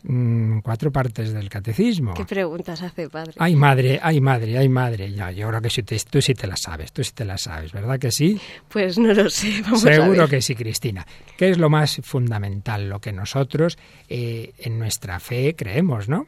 Mm, 0.05 0.61
cuatro 0.61 0.93
partes 0.93 1.33
del 1.33 1.49
catecismo. 1.49 2.15
¿Qué 2.15 2.25
preguntas 2.25 2.83
hace, 2.83 3.09
padre? 3.09 3.33
Ay, 3.39 3.57
madre, 3.57 3.99
ay, 4.03 4.21
madre, 4.21 4.57
ay, 4.57 4.69
madre. 4.69 5.11
Ya, 5.13 5.31
yo 5.33 5.49
creo 5.49 5.61
que 5.61 5.71
sí 5.71 5.83
tú 5.83 6.23
sí 6.23 6.35
te 6.35 6.47
la 6.47 6.57
sabes, 6.57 6.93
tú 6.93 7.03
sí 7.03 7.11
te 7.13 7.25
la 7.25 7.37
sabes, 7.37 7.73
¿verdad 7.73 7.99
que 7.99 8.13
sí? 8.13 8.41
Pues 8.69 8.99
no 8.99 9.13
lo 9.13 9.29
sé, 9.29 9.61
vamos 9.63 9.81
Seguro 9.83 10.23
a 10.23 10.27
ver. 10.27 10.31
que 10.31 10.43
sí, 10.43 10.55
Cristina. 10.55 11.05
¿Qué 11.37 11.51
es 11.51 11.59
lo 11.59 11.69
más 11.69 12.01
fundamental? 12.05 12.89
Lo 12.89 13.01
que 13.01 13.13
nosotros 13.13 13.77
eh, 14.09 14.53
en 14.59 14.79
nuestra 14.79 15.19
fe 15.19 15.55
creemos, 15.57 16.09
¿no? 16.09 16.27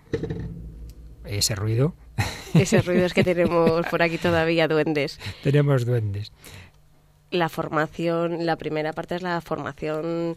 Ese 1.24 1.54
ruido. 1.54 1.94
Ese 2.54 2.82
ruido 2.82 3.06
es 3.06 3.14
que 3.14 3.22
tenemos 3.24 3.86
por 3.86 4.02
aquí 4.02 4.18
todavía 4.18 4.66
duendes. 4.66 5.20
tenemos 5.42 5.86
duendes. 5.86 6.32
La 7.30 7.48
formación, 7.48 8.44
la 8.44 8.56
primera 8.56 8.92
parte 8.92 9.14
es 9.14 9.22
la 9.22 9.40
formación 9.40 10.36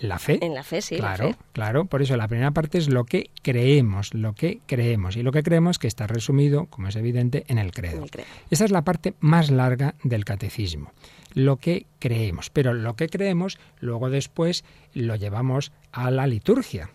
en 0.00 0.08
la 0.08 0.18
fe. 0.18 0.38
En 0.42 0.54
la 0.54 0.62
fe, 0.62 0.82
sí. 0.82 0.96
Claro, 0.96 1.36
claro. 1.52 1.84
Por 1.86 2.02
eso 2.02 2.16
la 2.16 2.28
primera 2.28 2.50
parte 2.50 2.78
es 2.78 2.88
lo 2.88 3.04
que 3.04 3.30
creemos, 3.42 4.14
lo 4.14 4.34
que 4.34 4.60
creemos. 4.66 5.16
Y 5.16 5.22
lo 5.22 5.32
que 5.32 5.42
creemos 5.42 5.78
que 5.78 5.86
está 5.86 6.06
resumido, 6.06 6.66
como 6.66 6.88
es 6.88 6.96
evidente, 6.96 7.44
en 7.48 7.58
el 7.58 7.72
credo. 7.72 8.06
Esa 8.50 8.64
es 8.64 8.70
la 8.70 8.82
parte 8.82 9.14
más 9.20 9.50
larga 9.50 9.94
del 10.02 10.24
catecismo. 10.24 10.92
Lo 11.34 11.56
que 11.56 11.86
creemos. 11.98 12.50
Pero 12.50 12.72
lo 12.72 12.96
que 12.96 13.08
creemos, 13.08 13.58
luego 13.80 14.10
después 14.10 14.64
lo 14.94 15.16
llevamos 15.16 15.72
a 15.92 16.10
la 16.10 16.26
liturgia 16.26 16.90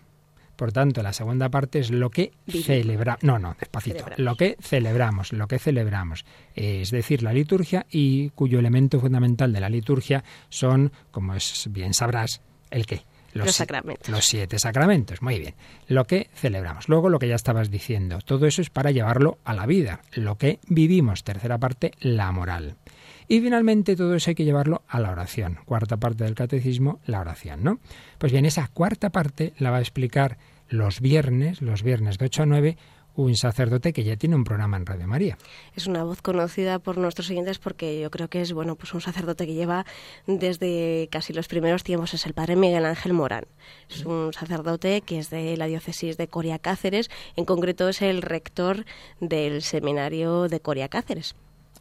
Por 0.56 0.72
tanto, 0.72 1.02
la 1.02 1.12
segunda 1.12 1.48
parte 1.48 1.78
es 1.78 1.90
lo 1.90 2.10
que 2.10 2.32
celebramos. 2.48 3.22
No, 3.22 3.38
no, 3.38 3.56
despacito. 3.58 4.04
Lo 4.16 4.36
que 4.36 4.56
celebramos, 4.60 5.32
lo 5.32 5.48
que 5.48 5.58
celebramos. 5.58 6.24
Es 6.54 6.90
decir, 6.90 7.22
la 7.22 7.32
liturgia 7.32 7.86
y 7.90 8.30
cuyo 8.30 8.58
elemento 8.58 9.00
fundamental 9.00 9.52
de 9.52 9.60
la 9.60 9.68
liturgia 9.68 10.22
son, 10.48 10.92
como 11.10 11.34
es 11.34 11.68
bien 11.70 11.94
sabrás, 11.94 12.42
el 12.72 12.86
qué. 12.86 13.04
Los, 13.34 13.54
sacramentos. 13.54 14.08
Los 14.08 14.26
siete 14.26 14.58
sacramentos, 14.58 15.22
muy 15.22 15.38
bien. 15.38 15.54
Lo 15.88 16.06
que 16.06 16.28
celebramos. 16.34 16.88
Luego 16.88 17.08
lo 17.08 17.18
que 17.18 17.28
ya 17.28 17.34
estabas 17.34 17.70
diciendo, 17.70 18.18
todo 18.24 18.46
eso 18.46 18.60
es 18.60 18.68
para 18.68 18.90
llevarlo 18.90 19.38
a 19.44 19.54
la 19.54 19.64
vida. 19.64 20.00
Lo 20.12 20.36
que 20.36 20.58
vivimos, 20.66 21.24
tercera 21.24 21.56
parte, 21.56 21.92
la 22.00 22.30
moral. 22.32 22.76
Y 23.28 23.40
finalmente 23.40 23.96
todo 23.96 24.14
eso 24.14 24.30
hay 24.30 24.34
que 24.34 24.44
llevarlo 24.44 24.82
a 24.86 25.00
la 25.00 25.10
oración. 25.10 25.58
Cuarta 25.64 25.96
parte 25.96 26.24
del 26.24 26.34
catecismo, 26.34 27.00
la 27.06 27.20
oración, 27.20 27.64
¿no? 27.64 27.80
Pues 28.18 28.32
bien, 28.32 28.44
esa 28.44 28.68
cuarta 28.68 29.10
parte 29.10 29.54
la 29.58 29.70
va 29.70 29.78
a 29.78 29.80
explicar 29.80 30.36
los 30.68 31.00
viernes, 31.00 31.62
los 31.62 31.82
viernes 31.82 32.18
de 32.18 32.26
8 32.26 32.42
a 32.42 32.46
9, 32.46 32.76
un 33.14 33.36
sacerdote 33.36 33.92
que 33.92 34.04
ya 34.04 34.16
tiene 34.16 34.36
un 34.36 34.44
programa 34.44 34.76
en 34.76 34.86
Radio 34.86 35.06
María. 35.06 35.38
Es 35.74 35.86
una 35.86 36.04
voz 36.04 36.22
conocida 36.22 36.78
por 36.78 36.98
nuestros 36.98 37.30
oyentes 37.30 37.58
porque 37.58 38.00
yo 38.00 38.10
creo 38.10 38.28
que 38.28 38.40
es 38.40 38.52
bueno, 38.52 38.76
pues 38.76 38.94
un 38.94 39.00
sacerdote 39.00 39.46
que 39.46 39.54
lleva 39.54 39.84
desde 40.26 41.08
casi 41.10 41.32
los 41.32 41.48
primeros 41.48 41.84
tiempos 41.84 42.14
es 42.14 42.26
el 42.26 42.34
padre 42.34 42.56
Miguel 42.56 42.84
Ángel 42.84 43.12
Morán. 43.12 43.44
Es 43.90 44.04
un 44.04 44.32
sacerdote 44.32 45.02
que 45.02 45.18
es 45.18 45.30
de 45.30 45.56
la 45.56 45.66
diócesis 45.66 46.16
de 46.16 46.28
Coria 46.28 46.58
Cáceres, 46.58 47.10
en 47.36 47.44
concreto 47.44 47.88
es 47.88 48.02
el 48.02 48.22
rector 48.22 48.84
del 49.20 49.62
seminario 49.62 50.48
de 50.48 50.60
Coria 50.60 50.88
Cáceres. 50.88 51.34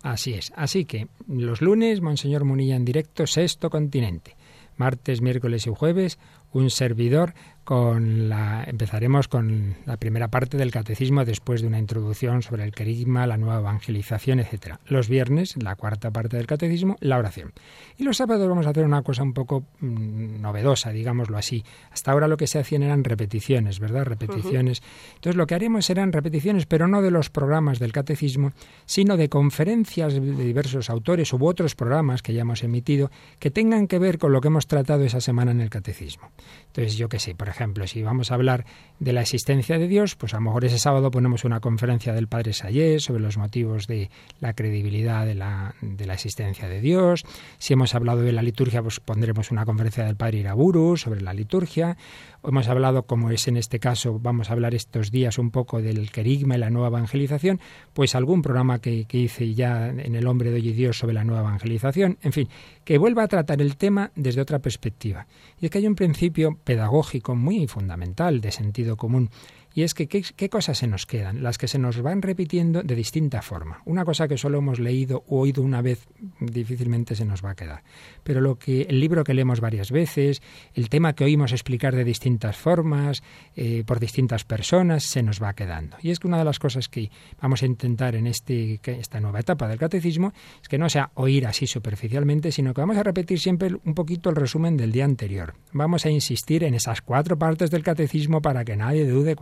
Así 0.03 0.33
es. 0.33 0.51
Así 0.55 0.85
que 0.85 1.07
los 1.27 1.61
lunes, 1.61 2.01
Monseñor 2.01 2.43
Munilla 2.43 2.75
en 2.75 2.85
directo, 2.85 3.27
sexto 3.27 3.69
continente. 3.69 4.35
Martes, 4.77 5.21
miércoles 5.21 5.67
y 5.67 5.69
jueves, 5.69 6.17
un 6.53 6.69
servidor 6.69 7.33
con 7.63 8.27
la 8.27 8.63
empezaremos 8.65 9.27
con 9.27 9.75
la 9.85 9.97
primera 9.97 10.29
parte 10.29 10.57
del 10.57 10.71
catecismo 10.71 11.25
después 11.25 11.61
de 11.61 11.67
una 11.67 11.79
introducción 11.79 12.41
sobre 12.41 12.63
el 12.63 12.71
querigma, 12.71 13.27
la 13.27 13.37
nueva 13.37 13.59
evangelización, 13.59 14.39
etcétera. 14.39 14.79
Los 14.87 15.07
viernes, 15.07 15.55
la 15.61 15.75
cuarta 15.75 16.09
parte 16.09 16.37
del 16.37 16.47
catecismo, 16.47 16.97
la 16.99 17.17
oración. 17.17 17.53
Y 17.97 18.03
los 18.03 18.17
sábados 18.17 18.47
vamos 18.49 18.65
a 18.65 18.71
hacer 18.71 18.83
una 18.83 19.03
cosa 19.03 19.21
un 19.23 19.33
poco 19.33 19.63
mm, 19.79 20.41
novedosa, 20.41 20.91
digámoslo 20.91 21.37
así. 21.37 21.63
Hasta 21.91 22.11
ahora 22.11 22.27
lo 22.27 22.37
que 22.37 22.47
se 22.47 22.59
hacían 22.59 22.83
eran 22.83 23.03
repeticiones, 23.03 23.79
¿verdad? 23.79 24.05
Repeticiones. 24.05 24.81
Entonces 25.15 25.35
lo 25.35 25.45
que 25.45 25.55
haremos 25.55 25.85
serán 25.85 26.11
repeticiones, 26.11 26.65
pero 26.65 26.87
no 26.87 27.01
de 27.01 27.11
los 27.11 27.29
programas 27.29 27.79
del 27.79 27.91
catecismo, 27.91 28.53
sino 28.85 29.17
de 29.17 29.29
conferencias 29.29 30.13
de 30.13 30.21
diversos 30.21 30.89
autores 30.89 31.31
u 31.31 31.45
otros 31.45 31.75
programas 31.75 32.23
que 32.23 32.33
ya 32.33 32.41
hemos 32.41 32.63
emitido 32.63 33.11
que 33.39 33.51
tengan 33.51 33.87
que 33.87 33.99
ver 33.99 34.17
con 34.17 34.31
lo 34.31 34.41
que 34.41 34.47
hemos 34.47 34.67
tratado 34.67 35.03
esa 35.03 35.21
semana 35.21 35.51
en 35.51 35.61
el 35.61 35.69
catecismo. 35.69 36.31
Entonces, 36.67 36.97
yo 36.97 37.07
qué 37.07 37.19
sé, 37.19 37.35
por 37.35 37.49
ejemplo, 37.51 37.87
si 37.87 38.01
vamos 38.01 38.31
a 38.31 38.35
hablar 38.35 38.65
de 38.99 39.13
la 39.13 39.21
existencia 39.21 39.79
de 39.79 39.87
Dios, 39.87 40.15
pues 40.15 40.33
a 40.33 40.37
lo 40.37 40.41
mejor 40.41 40.65
ese 40.65 40.77
sábado 40.77 41.11
ponemos 41.11 41.43
una 41.43 41.59
conferencia 41.59 42.13
del 42.13 42.27
Padre 42.27 42.53
Sayés 42.53 43.03
sobre 43.03 43.21
los 43.21 43.37
motivos 43.37 43.87
de 43.87 44.09
la 44.39 44.53
credibilidad 44.53 45.25
de 45.25 45.35
la, 45.35 45.75
de 45.81 46.05
la 46.05 46.13
existencia 46.13 46.67
de 46.67 46.81
Dios. 46.81 47.23
Si 47.57 47.73
hemos 47.73 47.95
hablado 47.95 48.21
de 48.21 48.31
la 48.31 48.41
liturgia, 48.41 48.81
pues 48.81 48.99
pondremos 48.99 49.51
una 49.51 49.65
conferencia 49.65 50.05
del 50.05 50.15
Padre 50.15 50.39
Iraburu 50.39 50.97
sobre 50.97 51.21
la 51.21 51.33
liturgia. 51.33 51.97
Hemos 52.43 52.67
hablado, 52.67 53.03
como 53.03 53.29
es 53.29 53.47
en 53.47 53.57
este 53.57 53.79
caso, 53.79 54.19
vamos 54.19 54.49
a 54.49 54.53
hablar 54.53 54.73
estos 54.73 55.11
días 55.11 55.37
un 55.37 55.51
poco 55.51 55.81
del 55.81 56.11
querigma 56.11 56.55
y 56.55 56.59
la 56.59 56.69
nueva 56.69 56.87
evangelización, 56.87 57.59
pues 57.93 58.15
algún 58.15 58.41
programa 58.41 58.79
que, 58.79 59.05
que 59.05 59.17
hice 59.17 59.53
ya 59.53 59.89
en 59.89 60.15
El 60.15 60.27
hombre 60.27 60.49
de 60.49 60.55
hoy 60.55 60.69
y 60.69 60.73
Dios 60.73 60.97
sobre 60.97 61.13
la 61.13 61.23
nueva 61.23 61.41
evangelización, 61.41 62.17
en 62.21 62.31
fin, 62.33 62.49
que 62.83 62.97
vuelva 62.97 63.23
a 63.23 63.27
tratar 63.27 63.61
el 63.61 63.77
tema 63.77 64.11
desde 64.15 64.41
otra 64.41 64.59
perspectiva. 64.59 65.27
Y 65.59 65.65
es 65.65 65.71
que 65.71 65.77
hay 65.77 65.87
un 65.87 65.95
principio 65.95 66.57
pedagógico 66.63 67.35
muy 67.41 67.67
fundamental 67.67 68.39
de 68.39 68.51
sentido 68.51 68.95
común 68.95 69.29
y 69.73 69.83
es 69.83 69.93
que 69.93 70.07
¿qué, 70.07 70.49
cosas 70.49 70.77
se 70.77 70.87
nos 70.87 71.05
quedan? 71.05 71.43
Las 71.43 71.57
que 71.57 71.67
se 71.67 71.79
nos 71.79 72.01
van 72.01 72.21
repitiendo 72.21 72.83
de 72.83 72.95
distinta 72.95 73.41
forma. 73.41 73.81
Una 73.85 74.03
cosa 74.03 74.27
que 74.27 74.37
solo 74.37 74.57
hemos 74.57 74.79
leído 74.79 75.23
o 75.27 75.39
oído 75.39 75.61
una 75.61 75.81
vez 75.81 76.07
difícilmente 76.39 77.15
se 77.15 77.25
nos 77.25 77.43
va 77.43 77.51
a 77.51 77.55
quedar. 77.55 77.83
Pero 78.23 78.41
lo 78.41 78.57
que 78.57 78.83
el 78.83 78.99
libro 78.99 79.23
que 79.23 79.33
leemos 79.33 79.61
varias 79.61 79.91
veces, 79.91 80.41
el 80.73 80.89
tema 80.89 81.13
que 81.13 81.23
oímos 81.23 81.51
explicar 81.53 81.95
de 81.95 82.03
distintas 82.03 82.57
formas, 82.57 83.23
eh, 83.55 83.83
por 83.85 83.99
distintas 83.99 84.43
personas, 84.43 85.03
se 85.03 85.23
nos 85.23 85.41
va 85.41 85.53
quedando. 85.53 85.97
Y 86.01 86.11
es 86.11 86.19
que 86.19 86.27
una 86.27 86.37
de 86.37 86.45
las 86.45 86.59
cosas 86.59 86.89
que 86.89 87.09
vamos 87.41 87.63
a 87.63 87.65
intentar 87.65 88.15
en 88.15 88.27
este, 88.27 88.79
esta 88.83 89.19
nueva 89.19 89.39
etapa 89.39 89.67
del 89.67 89.79
catecismo 89.79 90.33
es 90.61 90.67
que 90.67 90.77
no 90.77 90.89
sea 90.89 91.11
oír 91.15 91.47
así 91.47 91.65
superficialmente, 91.67 92.51
sino 92.51 92.73
que 92.73 92.81
vamos 92.81 92.97
a 92.97 93.03
repetir 93.03 93.39
siempre 93.39 93.75
un 93.85 93.93
poquito 93.93 94.29
el 94.29 94.35
resumen 94.35 94.75
del 94.75 94.91
día 94.91 95.05
anterior. 95.05 95.53
Vamos 95.71 96.05
a 96.05 96.09
insistir 96.09 96.63
en 96.63 96.73
esas 96.73 97.01
cuatro 97.01 97.37
partes 97.37 97.71
del 97.71 97.83
catecismo 97.83 98.41
para 98.41 98.65
que 98.65 98.75
nadie 98.75 99.05
dude 99.05 99.35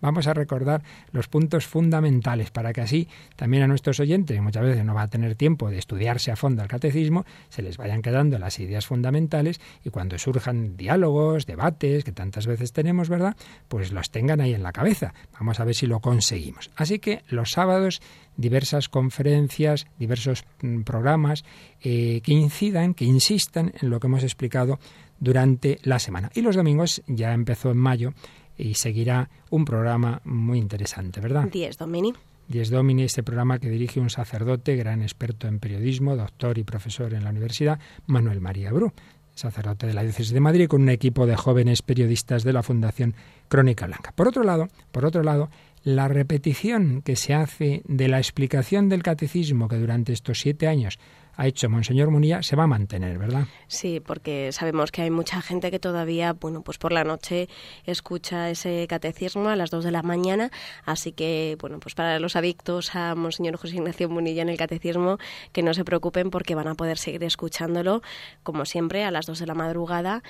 Vamos 0.00 0.26
a 0.26 0.34
recordar 0.34 0.82
los 1.12 1.28
puntos 1.28 1.66
fundamentales 1.66 2.50
para 2.50 2.72
que 2.72 2.80
así 2.80 3.08
también 3.36 3.62
a 3.62 3.66
nuestros 3.66 4.00
oyentes, 4.00 4.36
que 4.36 4.40
muchas 4.40 4.62
veces 4.62 4.84
no 4.84 4.94
va 4.94 5.02
a 5.02 5.08
tener 5.08 5.34
tiempo 5.34 5.70
de 5.70 5.78
estudiarse 5.78 6.30
a 6.30 6.36
fondo 6.36 6.62
el 6.62 6.68
catecismo, 6.68 7.24
se 7.48 7.62
les 7.62 7.76
vayan 7.76 8.02
quedando 8.02 8.38
las 8.38 8.58
ideas 8.60 8.86
fundamentales 8.86 9.60
y 9.84 9.90
cuando 9.90 10.18
surjan 10.18 10.76
diálogos, 10.76 11.46
debates, 11.46 12.04
que 12.04 12.12
tantas 12.12 12.46
veces 12.46 12.72
tenemos, 12.72 13.08
¿verdad? 13.08 13.36
Pues 13.68 13.92
los 13.92 14.10
tengan 14.10 14.40
ahí 14.40 14.54
en 14.54 14.62
la 14.62 14.72
cabeza. 14.72 15.14
Vamos 15.38 15.60
a 15.60 15.64
ver 15.64 15.74
si 15.74 15.86
lo 15.86 16.00
conseguimos. 16.00 16.70
Así 16.76 16.98
que 16.98 17.22
los 17.28 17.50
sábados 17.50 18.00
diversas 18.36 18.88
conferencias, 18.88 19.86
diversos 19.98 20.44
mm, 20.62 20.82
programas 20.82 21.44
eh, 21.82 22.20
que 22.22 22.32
incidan, 22.32 22.94
que 22.94 23.04
insistan 23.04 23.72
en 23.80 23.90
lo 23.90 24.00
que 24.00 24.06
hemos 24.06 24.22
explicado 24.22 24.78
durante 25.18 25.78
la 25.82 25.98
semana. 25.98 26.30
Y 26.34 26.40
los 26.40 26.56
domingos, 26.56 27.02
ya 27.06 27.32
empezó 27.32 27.70
en 27.70 27.76
mayo, 27.76 28.14
y 28.60 28.74
seguirá 28.74 29.30
un 29.50 29.64
programa 29.64 30.20
muy 30.24 30.58
interesante, 30.58 31.20
¿verdad? 31.20 31.48
Diez 31.50 31.78
Domini. 31.78 32.12
Diez 32.48 32.70
Domini, 32.70 33.04
este 33.04 33.22
programa 33.22 33.58
que 33.58 33.70
dirige 33.70 34.00
un 34.00 34.10
sacerdote, 34.10 34.76
gran 34.76 35.02
experto 35.02 35.46
en 35.46 35.60
periodismo, 35.60 36.16
doctor 36.16 36.58
y 36.58 36.64
profesor 36.64 37.14
en 37.14 37.24
la 37.24 37.30
universidad, 37.30 37.78
Manuel 38.06 38.40
María 38.40 38.72
Bru, 38.72 38.92
sacerdote 39.34 39.86
de 39.86 39.94
la 39.94 40.02
diócesis 40.02 40.32
de 40.32 40.40
Madrid, 40.40 40.66
con 40.66 40.82
un 40.82 40.88
equipo 40.88 41.26
de 41.26 41.36
jóvenes 41.36 41.82
periodistas 41.82 42.42
de 42.42 42.52
la 42.52 42.62
Fundación 42.62 43.14
Crónica 43.48 43.86
Blanca. 43.86 44.12
Por 44.14 44.28
otro 44.28 44.42
lado, 44.42 44.68
por 44.90 45.04
otro 45.04 45.22
lado, 45.22 45.48
la 45.82 46.08
repetición 46.08 47.02
que 47.02 47.16
se 47.16 47.34
hace 47.34 47.82
de 47.86 48.08
la 48.08 48.18
explicación 48.18 48.88
del 48.88 49.02
catecismo 49.02 49.68
que 49.68 49.76
durante 49.76 50.12
estos 50.12 50.40
siete 50.40 50.66
años 50.66 50.98
ha 51.36 51.46
hecho 51.46 51.68
Monseñor 51.68 52.10
Munilla 52.10 52.42
se 52.42 52.56
va 52.56 52.64
a 52.64 52.66
mantener, 52.66 53.18
¿verdad? 53.18 53.44
Sí, 53.66 54.00
porque 54.00 54.52
sabemos 54.52 54.92
que 54.92 55.02
hay 55.02 55.10
mucha 55.10 55.40
gente 55.42 55.70
que 55.70 55.78
todavía, 55.78 56.32
bueno, 56.34 56.62
pues 56.62 56.78
por 56.78 56.92
la 56.92 57.04
noche 57.04 57.48
escucha 57.84 58.50
ese 58.50 58.86
catecismo 58.88 59.48
a 59.48 59.56
las 59.56 59.70
dos 59.70 59.84
de 59.84 59.90
la 59.90 60.02
mañana, 60.02 60.50
así 60.84 61.12
que, 61.12 61.56
bueno, 61.60 61.80
pues 61.80 61.94
para 61.94 62.18
los 62.20 62.36
adictos 62.36 62.94
a 62.94 63.14
Monseñor 63.14 63.56
José 63.56 63.76
Ignacio 63.76 64.08
Munilla 64.08 64.42
en 64.42 64.48
el 64.48 64.56
catecismo, 64.56 65.18
que 65.52 65.62
no 65.62 65.74
se 65.74 65.84
preocupen 65.84 66.30
porque 66.30 66.54
van 66.54 66.68
a 66.68 66.74
poder 66.74 66.98
seguir 66.98 67.24
escuchándolo, 67.24 68.02
como 68.42 68.64
siempre, 68.64 69.04
a 69.04 69.10
las 69.10 69.26
dos 69.26 69.38
de 69.38 69.46
la 69.46 69.54
madrugada 69.54 70.22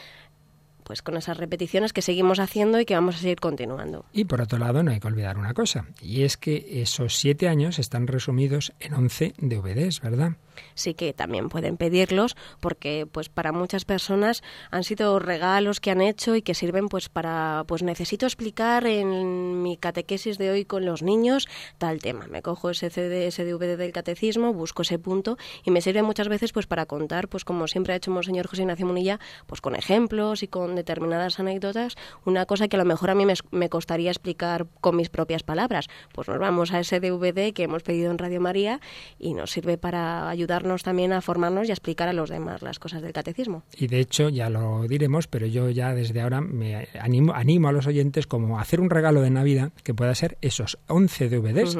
pues 0.90 1.02
con 1.02 1.16
esas 1.16 1.36
repeticiones 1.36 1.92
que 1.92 2.02
seguimos 2.02 2.40
haciendo 2.40 2.80
y 2.80 2.84
que 2.84 2.94
vamos 2.94 3.14
a 3.14 3.18
seguir 3.18 3.38
continuando. 3.38 4.04
Y 4.12 4.24
por 4.24 4.40
otro 4.40 4.58
lado, 4.58 4.82
no 4.82 4.90
hay 4.90 4.98
que 4.98 5.06
olvidar 5.06 5.38
una 5.38 5.54
cosa, 5.54 5.86
y 6.02 6.24
es 6.24 6.36
que 6.36 6.82
esos 6.82 7.16
siete 7.16 7.46
años 7.46 7.78
están 7.78 8.08
resumidos 8.08 8.72
en 8.80 8.94
once 8.94 9.32
DVDs, 9.38 10.00
¿verdad? 10.00 10.32
Sí 10.74 10.94
que 10.94 11.12
también 11.12 11.48
pueden 11.48 11.76
pedirlos 11.76 12.36
porque 12.60 13.06
pues 13.10 13.28
para 13.28 13.52
muchas 13.52 13.84
personas 13.84 14.42
han 14.70 14.84
sido 14.84 15.18
regalos 15.18 15.80
que 15.80 15.90
han 15.90 16.00
hecho 16.00 16.36
y 16.36 16.42
que 16.42 16.54
sirven 16.54 16.88
pues 16.88 17.08
para 17.08 17.64
pues 17.66 17.82
necesito 17.82 18.26
explicar 18.26 18.86
en 18.86 19.62
mi 19.62 19.76
catequesis 19.76 20.38
de 20.38 20.50
hoy 20.50 20.64
con 20.64 20.84
los 20.84 21.02
niños 21.02 21.48
tal 21.78 22.00
tema. 22.00 22.26
Me 22.28 22.42
cojo 22.42 22.70
ese 22.70 22.90
CD, 22.90 23.26
ese 23.26 23.44
DVD 23.44 23.76
del 23.76 23.92
catecismo, 23.92 24.52
busco 24.52 24.82
ese 24.82 24.98
punto 24.98 25.38
y 25.64 25.70
me 25.70 25.80
sirve 25.80 26.02
muchas 26.02 26.28
veces 26.28 26.52
pues 26.52 26.66
para 26.66 26.86
contar 26.86 27.28
pues 27.28 27.44
como 27.44 27.66
siempre 27.68 27.92
ha 27.92 27.96
hecho 27.96 28.10
Monseñor 28.10 28.46
José 28.46 28.62
Ignacio 28.62 28.86
Munilla 28.86 29.20
pues 29.46 29.60
con 29.60 29.74
ejemplos 29.74 30.42
y 30.42 30.48
con 30.48 30.74
determinadas 30.74 31.38
anécdotas 31.40 31.96
una 32.24 32.46
cosa 32.46 32.68
que 32.68 32.76
a 32.76 32.78
lo 32.78 32.84
mejor 32.84 33.10
a 33.10 33.14
mí 33.14 33.24
me, 33.24 33.34
me 33.50 33.68
costaría 33.68 34.10
explicar 34.10 34.66
con 34.80 34.96
mis 34.96 35.08
propias 35.08 35.42
palabras. 35.42 35.86
Pues 36.12 36.28
nos 36.28 36.38
vamos 36.38 36.72
a 36.72 36.80
ese 36.80 37.00
DVD 37.00 37.52
que 37.52 37.62
hemos 37.62 37.82
pedido 37.82 38.10
en 38.10 38.18
Radio 38.18 38.40
María 38.40 38.80
y 39.18 39.34
nos 39.34 39.50
sirve 39.50 39.78
para 39.78 40.28
ayudar 40.28 40.39
ayudarnos 40.40 40.82
también 40.82 41.12
a 41.12 41.20
formarnos 41.20 41.68
y 41.68 41.70
a 41.70 41.74
explicar 41.74 42.08
a 42.08 42.12
los 42.12 42.30
demás 42.30 42.62
las 42.62 42.78
cosas 42.78 43.02
del 43.02 43.12
catecismo. 43.12 43.62
Y 43.76 43.88
de 43.88 44.00
hecho, 44.00 44.30
ya 44.30 44.48
lo 44.48 44.86
diremos, 44.88 45.26
pero 45.26 45.46
yo 45.46 45.68
ya 45.70 45.94
desde 45.94 46.20
ahora 46.22 46.40
me 46.40 46.88
animo, 46.98 47.34
animo 47.34 47.68
a 47.68 47.72
los 47.72 47.86
oyentes 47.86 48.26
como 48.26 48.58
a 48.58 48.62
hacer 48.62 48.80
un 48.80 48.88
regalo 48.88 49.20
de 49.20 49.30
Navidad 49.30 49.72
que 49.84 49.92
pueda 49.92 50.14
ser 50.14 50.38
esos 50.40 50.78
11 50.86 51.28
DVDs. 51.28 51.78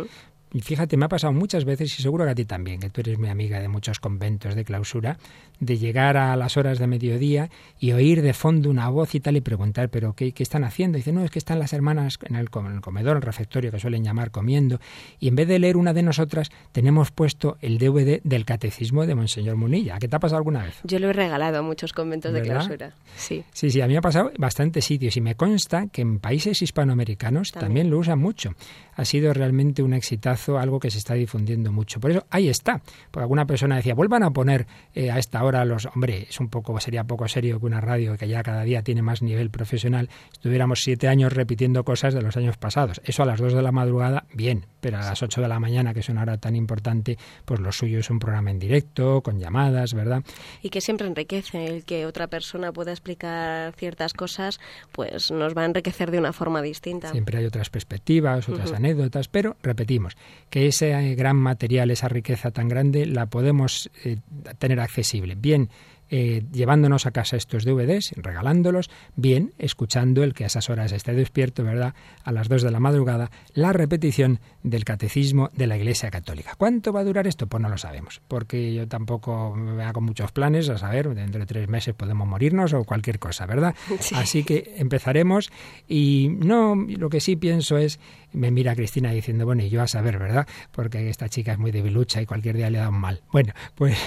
Y 0.53 0.61
fíjate, 0.61 0.97
me 0.97 1.05
ha 1.05 1.09
pasado 1.09 1.33
muchas 1.33 1.65
veces, 1.65 1.97
y 1.99 2.03
seguro 2.03 2.25
que 2.25 2.31
a 2.33 2.35
ti 2.35 2.45
también, 2.45 2.81
que 2.81 2.91
tú 2.91 3.03
eres 3.03 3.19
mi 3.19 3.29
amiga 3.29 3.61
de 3.61 3.69
muchos 3.69 4.01
conventos 4.01 4.55
de 4.55 4.65
clausura, 4.65 5.17
de 5.61 5.79
llegar 5.79 6.17
a 6.17 6.35
las 6.37 6.57
horas 6.57 6.79
de 6.79 6.87
mediodía 6.87 7.51
y 7.79 7.93
oír 7.93 8.23
de 8.23 8.33
fondo 8.33 8.69
una 8.69 8.89
voz 8.89 9.15
y 9.15 9.21
tal 9.21 9.37
y 9.37 9.41
preguntar, 9.41 9.91
¿pero 9.91 10.15
qué, 10.15 10.33
qué 10.33 10.43
están 10.43 10.65
haciendo? 10.65 10.99
Y 10.99 11.01
dice, 11.01 11.13
no, 11.13 11.23
es 11.23 11.31
que 11.31 11.39
están 11.39 11.59
las 11.59 11.73
hermanas 11.73 12.19
en 12.25 12.35
el, 12.35 12.51
comedor, 12.51 13.13
en 13.13 13.17
el 13.17 13.23
refectorio, 13.23 13.71
que 13.71 13.79
suelen 13.79 14.03
llamar 14.03 14.31
comiendo. 14.31 14.81
Y 15.21 15.29
en 15.29 15.37
vez 15.37 15.47
de 15.47 15.59
leer 15.59 15.77
una 15.77 15.93
de 15.93 16.03
nosotras, 16.03 16.51
tenemos 16.73 17.13
puesto 17.13 17.57
el 17.61 17.79
DVD 17.79 18.21
del 18.25 18.45
Catecismo 18.45 19.07
de 19.07 19.15
Monseñor 19.15 19.57
Munilla. 19.57 19.99
¿Qué 19.99 20.09
te 20.09 20.17
ha 20.17 20.19
pasado 20.19 20.39
alguna 20.39 20.65
vez? 20.65 20.81
Yo 20.83 20.99
lo 20.99 21.11
he 21.11 21.13
regalado 21.13 21.59
a 21.59 21.63
muchos 21.63 21.93
conventos 21.93 22.33
de 22.33 22.43
clausura. 22.43 22.95
Sí. 23.17 23.45
sí, 23.53 23.71
sí, 23.71 23.81
a 23.81 23.87
mí 23.87 23.93
me 23.93 23.99
ha 23.99 24.03
pasado 24.03 24.33
bastantes 24.39 24.85
sitios 24.85 25.17
y 25.17 25.21
me 25.21 25.37
consta 25.37 25.87
que 25.89 26.03
en 26.03 26.19
países 26.19 26.61
hispanoamericanos 26.63 27.53
también, 27.53 27.71
también 27.71 27.91
lo 27.91 27.99
usan 27.99 28.19
mucho 28.19 28.55
ha 29.01 29.05
sido 29.07 29.33
realmente 29.33 29.83
un 29.83 29.95
algo 30.49 30.81
que 30.81 30.91
se 30.91 30.99
está 30.99 31.15
difundiendo 31.15 31.73
mucho. 31.73 32.01
Por 32.01 32.11
eso 32.11 32.27
ahí 32.31 32.49
está. 32.49 32.81
Porque 33.11 33.23
alguna 33.23 33.47
persona 33.47 33.77
decía, 33.77 33.95
vuelvan 33.95 34.23
a 34.23 34.31
poner 34.31 34.67
eh, 34.95 35.11
a 35.11 35.19
esta 35.19 35.43
hora 35.45 35.65
los. 35.65 35.87
Hombre, 35.87 36.27
es 36.29 36.41
un 36.41 36.49
poco, 36.49 36.79
sería 36.81 37.05
poco 37.05 37.29
serio 37.29 37.61
que 37.61 37.67
una 37.67 37.81
radio 37.81 38.17
que 38.17 38.29
ya 38.29 38.43
cada 38.43 38.63
día 38.63 38.83
tiene 38.83 39.03
más 39.03 39.23
nivel 39.23 39.51
profesional 39.51 40.09
estuviéramos 40.33 40.83
siete 40.83 41.09
años 41.09 41.33
repitiendo 41.33 41.85
cosas 41.85 42.15
de 42.15 42.23
los 42.23 42.37
años 42.37 42.57
pasados. 42.57 43.01
Eso 43.05 43.23
a 43.23 43.27
las 43.27 43.41
dos 43.41 43.53
de 43.53 43.63
la 43.63 43.73
madrugada, 43.73 44.25
bien, 44.33 44.67
pero 44.81 44.99
a 44.99 45.01
las 45.01 45.23
ocho 45.23 45.41
de 45.41 45.49
la 45.49 45.61
mañana, 45.61 45.93
que 45.95 46.01
es 46.01 46.09
una 46.09 46.23
hora 46.23 46.39
tan 46.39 46.57
importante, 46.57 47.19
pues 47.45 47.61
lo 47.61 47.73
suyo 47.73 47.99
es 47.99 48.11
un 48.11 48.19
programa 48.19 48.51
en 48.51 48.59
directo, 48.59 49.21
con 49.23 49.39
llamadas, 49.39 49.95
¿verdad? 49.95 50.23
Y 50.63 50.71
que 50.71 50.81
siempre 50.81 51.07
enriquece 51.07 51.67
el 51.67 51.85
que 51.85 52.07
otra 52.07 52.29
persona 52.29 52.73
pueda 52.73 52.93
explicar 52.93 53.73
ciertas 53.75 54.15
cosas, 54.15 54.61
pues 54.93 55.31
nos 55.31 55.57
va 55.57 55.63
a 55.63 55.67
enriquecer 55.67 56.11
de 56.11 56.19
una 56.19 56.33
forma 56.33 56.63
distinta. 56.63 57.11
Siempre 57.11 57.39
hay 57.39 57.47
otras 57.47 57.71
perspectivas, 57.71 58.49
otras 58.49 58.73
anécdotas 58.73 59.29
pero 59.29 59.57
repetimos 59.63 60.17
que 60.49 60.67
ese 60.67 61.15
gran 61.15 61.37
material, 61.37 61.91
esa 61.91 62.09
riqueza 62.09 62.51
tan 62.51 62.69
grande, 62.69 63.07
la 63.07 63.27
podemos 63.27 63.91
eh, 64.05 64.19
tener 64.59 64.81
accesible. 64.81 65.35
Bien 65.35 65.69
eh, 66.13 66.43
llevándonos 66.53 67.07
a 67.07 67.13
casa 67.13 67.37
estos 67.37 67.65
DVDs, 67.65 68.15
regalándolos, 68.17 68.91
bien, 69.15 69.53
escuchando 69.59 70.25
el 70.25 70.35
que 70.35 70.43
a 70.43 70.49
esas 70.49 70.69
horas 70.69 70.91
esté 70.91 71.15
despierto, 71.15 71.63
¿verdad? 71.63 71.95
A 72.25 72.33
las 72.33 72.49
dos 72.49 72.63
de 72.63 72.73
la 72.73 72.81
madrugada, 72.81 73.31
la 73.55 73.73
repetición 73.73 74.41
del 74.65 74.85
catecismo 74.85 75.51
de 75.55 75.69
la 75.69 75.77
Iglesia 75.77 76.11
Católica. 76.11 76.55
¿Cuánto 76.59 76.93
va 76.93 77.01
a 77.01 77.05
durar 77.05 77.29
esto? 77.29 77.47
Pues 77.47 77.63
no 77.63 77.69
lo 77.69 77.79
sabemos, 77.79 78.21
porque 78.27 78.75
yo 78.75 78.89
tampoco 78.89 79.55
me 79.55 79.85
hago 79.85 80.01
muchos 80.01 80.33
planes, 80.33 80.69
a 80.69 80.79
saber, 80.79 81.15
dentro 81.15 81.41
de 81.41 81.47
tres 81.47 81.69
meses 81.69 81.95
podemos 81.95 82.27
morirnos 82.27 82.73
o 82.73 82.83
cualquier 82.83 83.21
cosa, 83.21 83.47
¿verdad? 83.47 83.77
Así 84.17 84.43
que 84.43 84.75
empezaremos 84.79 85.53
y 85.87 86.37
no, 86.41 86.75
lo 86.75 87.09
que 87.09 87.21
sí 87.21 87.37
pienso 87.37 87.79
es 87.79 88.01
me 88.33 88.51
mira 88.51 88.75
Cristina 88.75 89.11
diciendo, 89.11 89.45
bueno, 89.45 89.63
y 89.63 89.71
yo 89.71 89.83
a 89.83 89.89
saber, 89.89 90.19
¿verdad? 90.19 90.47
Porque 90.73 91.09
esta 91.09 91.29
chica 91.29 91.53
es 91.53 91.59
muy 91.59 91.71
debilucha 91.71 92.21
y 92.23 92.27
cualquier 92.27 92.57
día 92.57 92.71
le 92.71 92.79
da 92.79 92.89
un 92.89 93.01
mal. 93.01 93.23
Bueno, 93.33 93.53
pues 93.75 93.99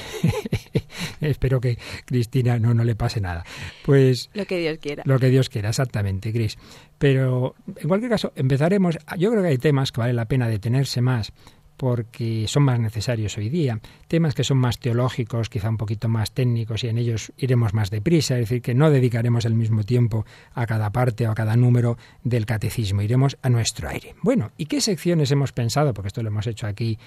espero 1.22 1.60
que 1.60 1.78
Cristina 2.06 2.60
no, 2.60 2.74
no 2.74 2.84
le 2.84 2.96
pase 2.96 3.22
nada. 3.22 3.44
Pues 3.86 4.30
lo 4.34 4.46
que 4.46 4.60
Dios 4.60 4.78
quiera. 4.80 5.04
Lo 5.06 5.20
que 5.20 5.30
Dios 5.30 5.50
quiera, 5.50 5.70
exactamente, 5.70 6.32
Cris. 6.32 6.58
Pero 6.98 7.56
en 7.76 7.88
cualquier 7.88 8.12
caso, 8.12 8.32
empezaremos. 8.36 8.98
Yo 9.18 9.32
creo 9.32 9.42
que 9.42 9.50
hay 9.50 9.58
temas 9.58 9.92
que 9.92 10.02
vale 10.02 10.14
la 10.14 10.26
pena 10.26 10.48
detenerse 10.48 11.02
más 11.02 11.34
porque 11.78 12.46
son 12.48 12.64
más 12.64 12.80
necesarios 12.80 13.38
hoy 13.38 13.50
día. 13.50 13.80
Temas 14.08 14.36
que 14.36 14.44
son 14.44 14.58
más 14.58 14.80
teológicos, 14.80 15.50
quizá 15.50 15.70
un 15.70 15.78
poquito 15.78 16.08
más 16.08 16.32
técnicos 16.32 16.84
y 16.84 16.88
en 16.88 16.98
ellos 16.98 17.32
iremos 17.38 17.74
más 17.74 17.90
deprisa, 17.90 18.36
es 18.36 18.42
decir, 18.42 18.62
que 18.62 18.74
no 18.74 18.90
dedicaremos 18.90 19.46
el 19.46 19.56
mismo 19.56 19.84
tiempo 19.84 20.26
a 20.54 20.66
cada 20.66 20.92
parte 20.92 21.28
o 21.28 21.32
a 21.32 21.36
cada 21.36 21.56
número 21.56 21.98
del 22.24 22.46
catecismo, 22.46 23.02
iremos 23.02 23.38
a 23.42 23.50
nuestro 23.50 23.90
aire. 23.90 24.16
Bueno, 24.22 24.52
¿y 24.58 24.66
qué 24.66 24.82
secciones 24.82 25.32
hemos 25.32 25.52
pensado? 25.52 25.94
Porque 25.94 26.08
esto 26.08 26.22
lo 26.24 26.30
hemos 26.30 26.48
hecho 26.48 26.68
aquí 26.68 26.98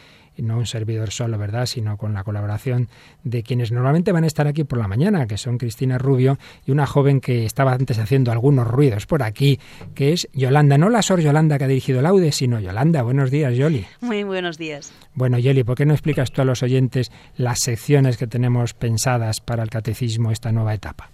no 0.42 0.58
un 0.58 0.66
servidor 0.66 1.10
solo, 1.10 1.38
¿verdad?, 1.38 1.66
sino 1.66 1.96
con 1.96 2.14
la 2.14 2.24
colaboración 2.24 2.88
de 3.24 3.42
quienes 3.42 3.72
normalmente 3.72 4.12
van 4.12 4.24
a 4.24 4.26
estar 4.26 4.46
aquí 4.46 4.64
por 4.64 4.78
la 4.78 4.88
mañana, 4.88 5.26
que 5.26 5.36
son 5.36 5.58
Cristina 5.58 5.98
Rubio 5.98 6.38
y 6.64 6.72
una 6.72 6.86
joven 6.86 7.20
que 7.20 7.44
estaba 7.44 7.72
antes 7.72 7.98
haciendo 7.98 8.32
algunos 8.32 8.66
ruidos 8.66 9.06
por 9.06 9.22
aquí, 9.22 9.58
que 9.94 10.12
es 10.12 10.28
Yolanda, 10.32 10.78
no 10.78 10.88
la 10.90 11.02
Sor 11.02 11.20
Yolanda 11.20 11.58
que 11.58 11.64
ha 11.64 11.68
dirigido 11.68 12.02
Laude, 12.02 12.32
sino 12.32 12.60
Yolanda. 12.60 13.02
Buenos 13.02 13.30
días, 13.30 13.56
Yoli. 13.56 13.86
Muy 14.00 14.24
buenos 14.24 14.58
días. 14.58 14.92
Bueno, 15.14 15.38
Yoli, 15.38 15.64
¿por 15.64 15.76
qué 15.76 15.86
no 15.86 15.94
explicas 15.94 16.32
tú 16.32 16.42
a 16.42 16.44
los 16.44 16.62
oyentes 16.62 17.10
las 17.36 17.60
secciones 17.60 18.16
que 18.16 18.26
tenemos 18.26 18.74
pensadas 18.74 19.40
para 19.40 19.62
el 19.62 19.70
catecismo 19.70 20.30
esta 20.30 20.52
nueva 20.52 20.74
etapa? 20.74 21.10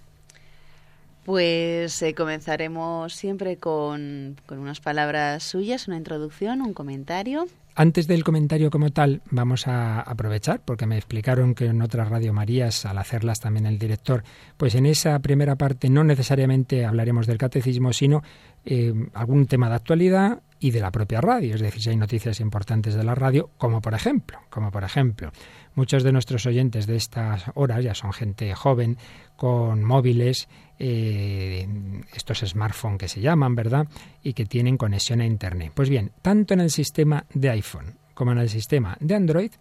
Pues 1.24 2.02
eh, 2.02 2.14
comenzaremos 2.14 3.14
siempre 3.14 3.56
con, 3.56 4.36
con 4.46 4.58
unas 4.58 4.80
palabras 4.80 5.44
suyas, 5.44 5.86
una 5.86 5.96
introducción, 5.96 6.62
un 6.62 6.74
comentario 6.74 7.46
antes 7.74 8.06
del 8.06 8.24
comentario 8.24 8.70
como 8.70 8.90
tal, 8.90 9.22
vamos 9.30 9.66
a 9.66 10.00
aprovechar, 10.00 10.60
porque 10.64 10.86
me 10.86 10.96
explicaron 10.96 11.54
que 11.54 11.66
en 11.66 11.80
otras 11.82 12.08
Radio 12.08 12.32
Marías, 12.32 12.84
al 12.84 12.98
hacerlas 12.98 13.40
también 13.40 13.66
el 13.66 13.78
director, 13.78 14.24
pues 14.56 14.74
en 14.74 14.86
esa 14.86 15.18
primera 15.20 15.56
parte 15.56 15.88
no 15.88 16.04
necesariamente 16.04 16.84
hablaremos 16.84 17.26
del 17.26 17.38
catecismo, 17.38 17.92
sino 17.92 18.22
eh, 18.64 18.92
algún 19.14 19.46
tema 19.46 19.68
de 19.68 19.74
actualidad 19.76 20.42
y 20.60 20.70
de 20.70 20.80
la 20.80 20.92
propia 20.92 21.20
radio, 21.20 21.56
es 21.56 21.60
decir, 21.60 21.82
si 21.82 21.90
hay 21.90 21.96
noticias 21.96 22.38
importantes 22.38 22.94
de 22.94 23.02
la 23.02 23.16
radio, 23.16 23.50
como 23.58 23.80
por 23.80 23.94
ejemplo, 23.94 24.38
como 24.48 24.70
por 24.70 24.84
ejemplo, 24.84 25.32
muchos 25.74 26.04
de 26.04 26.12
nuestros 26.12 26.46
oyentes 26.46 26.86
de 26.86 26.96
estas 26.96 27.46
horas 27.54 27.82
ya 27.82 27.94
son 27.94 28.12
gente 28.12 28.54
joven, 28.54 28.96
con 29.36 29.82
móviles, 29.82 30.48
eh, 30.78 31.66
estos 32.14 32.40
smartphones 32.40 32.98
que 32.98 33.08
se 33.08 33.20
llaman, 33.20 33.54
¿verdad? 33.54 33.86
Y 34.22 34.32
que 34.32 34.46
tienen 34.46 34.76
conexión 34.76 35.20
a 35.20 35.26
Internet. 35.26 35.72
Pues 35.74 35.88
bien, 35.88 36.12
tanto 36.22 36.54
en 36.54 36.60
el 36.60 36.70
sistema 36.70 37.24
de 37.34 37.50
iPhone 37.50 37.98
como 38.14 38.32
en 38.32 38.38
el 38.38 38.48
sistema 38.48 38.96
de 39.00 39.14
Android, 39.14 39.52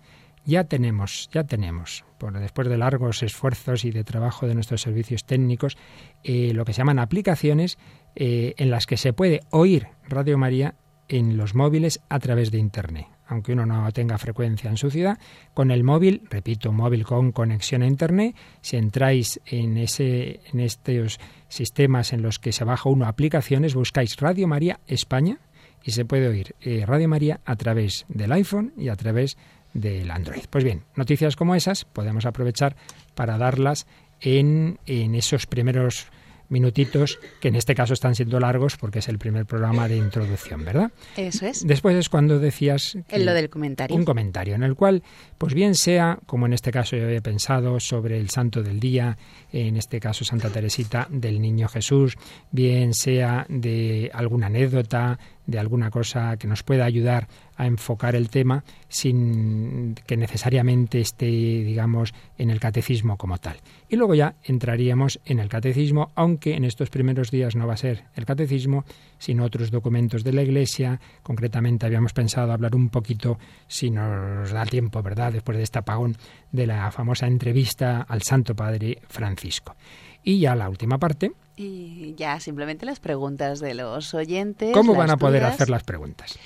ya 0.46 0.64
tenemos, 0.64 1.30
ya 1.32 1.44
tenemos, 1.44 2.04
después 2.40 2.68
de 2.68 2.78
largos 2.78 3.24
esfuerzos 3.24 3.86
y 3.86 3.92
de 3.92 4.04
trabajo 4.04 4.48
de 4.48 4.56
nuestros 4.56 4.82
servicios 4.82 5.26
técnicos, 5.26 5.78
eh, 6.24 6.52
lo 6.54 6.66
que 6.66 6.74
se 6.74 6.80
llaman 6.80 7.00
aplicaciones 7.00 7.78
eh, 8.16 8.54
en 8.58 8.72
las 8.72 8.88
que 8.88 8.98
se 8.98 9.14
puede 9.14 9.42
oír 9.52 9.88
Radio 10.10 10.38
María 10.38 10.76
en 11.08 11.38
los 11.38 11.56
móviles 11.56 12.02
a 12.10 12.20
través 12.20 12.52
de 12.52 12.58
Internet 12.58 13.08
aunque 13.32 13.54
uno 13.54 13.66
no 13.66 13.90
tenga 13.94 14.18
frecuencia 14.18 14.70
en 14.70 14.76
su 14.76 14.92
ciudad, 14.92 15.18
con 15.54 15.72
el 15.72 15.86
móvil, 15.86 16.22
repito, 16.30 16.74
móvil 16.74 17.06
con 17.06 17.32
conexión 17.32 17.82
a 17.82 17.88
Internet, 17.88 18.36
si 18.60 18.76
entráis 18.76 19.40
en, 19.46 19.78
ese, 19.78 20.42
en 20.52 20.60
estos 20.60 21.18
sistemas 21.48 22.12
en 22.12 22.22
los 22.22 22.40
que 22.40 22.52
se 22.52 22.66
baja 22.66 22.90
uno 22.90 23.08
aplicaciones, 23.08 23.74
buscáis 23.74 24.18
Radio 24.18 24.50
María 24.50 24.82
España 24.86 25.40
y 25.82 25.92
se 25.92 26.04
puede 26.04 26.28
oír 26.28 26.56
eh, 26.60 26.86
Radio 26.86 27.08
María 27.08 27.40
a 27.46 27.56
través 27.56 28.06
del 28.10 28.34
iPhone 28.34 28.74
y 28.78 28.90
a 28.90 28.98
través 28.98 29.38
del 29.74 30.12
Android. 30.12 30.44
Pues 30.50 30.66
bien, 30.66 30.84
noticias 30.98 31.38
como 31.38 31.56
esas 31.56 31.86
podemos 31.86 32.26
aprovechar 32.26 32.76
para 33.16 33.38
darlas 33.38 33.88
en, 34.20 34.78
en 34.86 35.16
esos 35.16 35.48
primeros 35.48 36.12
minutitos, 36.52 37.20
que 37.40 37.48
en 37.48 37.56
este 37.56 37.74
caso 37.74 37.94
están 37.94 38.16
siendo 38.16 38.40
largos 38.40 38.78
porque 38.78 39.00
es 39.00 39.08
el 39.08 39.18
primer 39.18 39.46
programa 39.46 39.88
de 39.88 39.98
introducción, 39.98 40.64
¿verdad? 40.64 40.92
Eso 41.18 41.46
es. 41.46 41.66
Después 41.66 41.96
es 41.96 42.10
cuando 42.10 42.40
decías... 42.40 42.98
En 43.10 43.26
lo 43.26 43.34
del 43.34 43.50
comentario. 43.50 43.96
Un 43.96 44.06
comentario 44.06 44.56
en 44.56 44.64
el 44.64 44.76
cual, 44.76 45.02
pues 45.38 45.54
bien 45.54 45.76
sea, 45.76 46.20
como 46.26 46.46
en 46.46 46.54
este 46.54 46.72
caso 46.72 46.96
yo 46.96 47.06
había 47.06 47.22
pensado, 47.22 47.80
sobre 47.80 48.20
el 48.20 48.30
santo 48.30 48.62
del 48.62 48.80
día, 48.80 49.18
en 49.52 49.78
este 49.78 50.00
caso 50.00 50.24
Santa 50.24 50.50
Teresita 50.50 51.08
del 51.10 51.42
Niño 51.42 51.68
Jesús, 51.68 52.18
bien 52.52 52.94
sea 52.94 53.46
de 53.50 54.12
alguna 54.14 54.48
anécdota, 54.48 55.18
de 55.46 55.60
alguna 55.60 55.90
cosa 55.90 56.38
que 56.38 56.48
nos 56.48 56.64
pueda 56.64 56.86
ayudar 56.86 57.28
a 57.58 57.66
enfocar 57.66 58.16
el 58.16 58.30
tema 58.30 58.64
sin 58.88 59.96
que 60.06 60.18
necesariamente 60.18 61.00
esté, 61.00 61.26
digamos, 61.26 62.14
en 62.38 62.50
el 62.50 62.60
catecismo 62.60 63.18
como 63.18 63.38
tal. 63.38 63.58
Y 63.90 63.96
luego 63.96 64.16
ya 64.16 64.36
entraríamos 64.44 65.20
en 65.26 65.40
el 65.40 65.50
catecismo, 65.50 66.12
aunque 66.16 66.56
en 66.56 66.66
estos 66.66 66.90
primeros 66.90 67.32
días 67.32 67.56
no 67.56 67.68
va 67.68 67.74
a 67.74 67.78
ser 67.78 68.06
el 68.16 68.26
catecismo, 68.26 68.86
sino 69.18 69.44
otros 69.44 69.72
documentos 69.72 70.24
de 70.24 70.34
la 70.34 70.42
Iglesia. 70.42 71.00
Concretamente 71.24 71.86
habíamos 71.86 72.14
pensado 72.14 72.52
hablar 72.52 72.76
un 72.76 72.90
poquito, 72.90 73.38
si 73.68 73.92
nos 73.92 74.52
da 74.52 74.66
tiempo, 74.66 75.02
¿verdad?, 75.04 75.34
después 75.34 75.58
de 75.58 75.64
este 75.64 75.80
apagón, 75.80 76.18
de 76.52 76.68
la 76.68 76.92
famosa 76.92 77.28
entrevista 77.28 78.02
al 78.02 78.22
Santo 78.22 78.56
Padre 78.56 79.00
Francisco. 79.08 79.76
Y 80.24 80.40
ya 80.40 80.56
la 80.56 80.70
última 80.70 80.98
parte. 80.98 81.32
Y 81.56 82.16
ya 82.16 82.40
simplemente 82.40 82.86
las 82.86 83.00
preguntas 83.00 83.60
de 83.60 83.74
los 83.74 84.14
oyentes. 84.14 84.74
¿Cómo 84.74 84.96
van 84.96 85.10
a 85.10 85.18
poder 85.18 85.44
hacer 85.44 85.70
las 85.70 85.84
preguntas? 85.84 86.38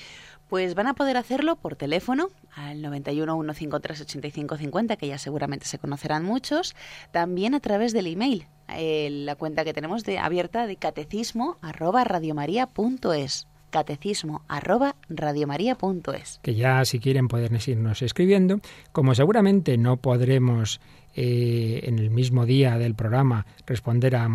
Pues 0.49 0.75
van 0.75 0.87
a 0.87 0.93
poder 0.93 1.17
hacerlo 1.17 1.55
por 1.55 1.75
teléfono 1.75 2.29
al 2.55 2.81
91 2.81 3.33
153 3.33 4.01
85 4.01 4.57
50, 4.57 4.95
que 4.95 5.07
ya 5.07 5.17
seguramente 5.17 5.65
se 5.65 5.79
conocerán 5.79 6.23
muchos, 6.23 6.75
también 7.11 7.55
a 7.55 7.59
través 7.59 7.93
del 7.93 8.07
email, 8.07 8.45
eh, 8.69 9.09
la 9.11 9.35
cuenta 9.35 9.63
que 9.63 9.73
tenemos 9.73 10.03
de 10.03 10.19
abierta 10.19 10.67
de 10.67 10.75
catecismo 10.75 11.57
arroba 11.61 12.03
radiomaria.es 12.03 13.47
catecismo 13.75 14.43
arroba 14.47 14.95
radiomaria.es. 15.09 16.39
Que 16.41 16.55
ya 16.55 16.85
si 16.85 16.99
quieren 16.99 17.27
pueden 17.27 17.59
irnos 17.67 18.01
escribiendo. 18.01 18.61
Como 18.93 19.13
seguramente 19.15 19.77
no 19.77 19.97
podremos 19.97 20.79
eh, 21.15 21.81
en 21.83 21.99
el 21.99 22.09
mismo 22.09 22.45
día 22.45 22.77
del 22.77 22.95
programa 22.95 23.45
responder 23.65 24.15
a, 24.15 24.27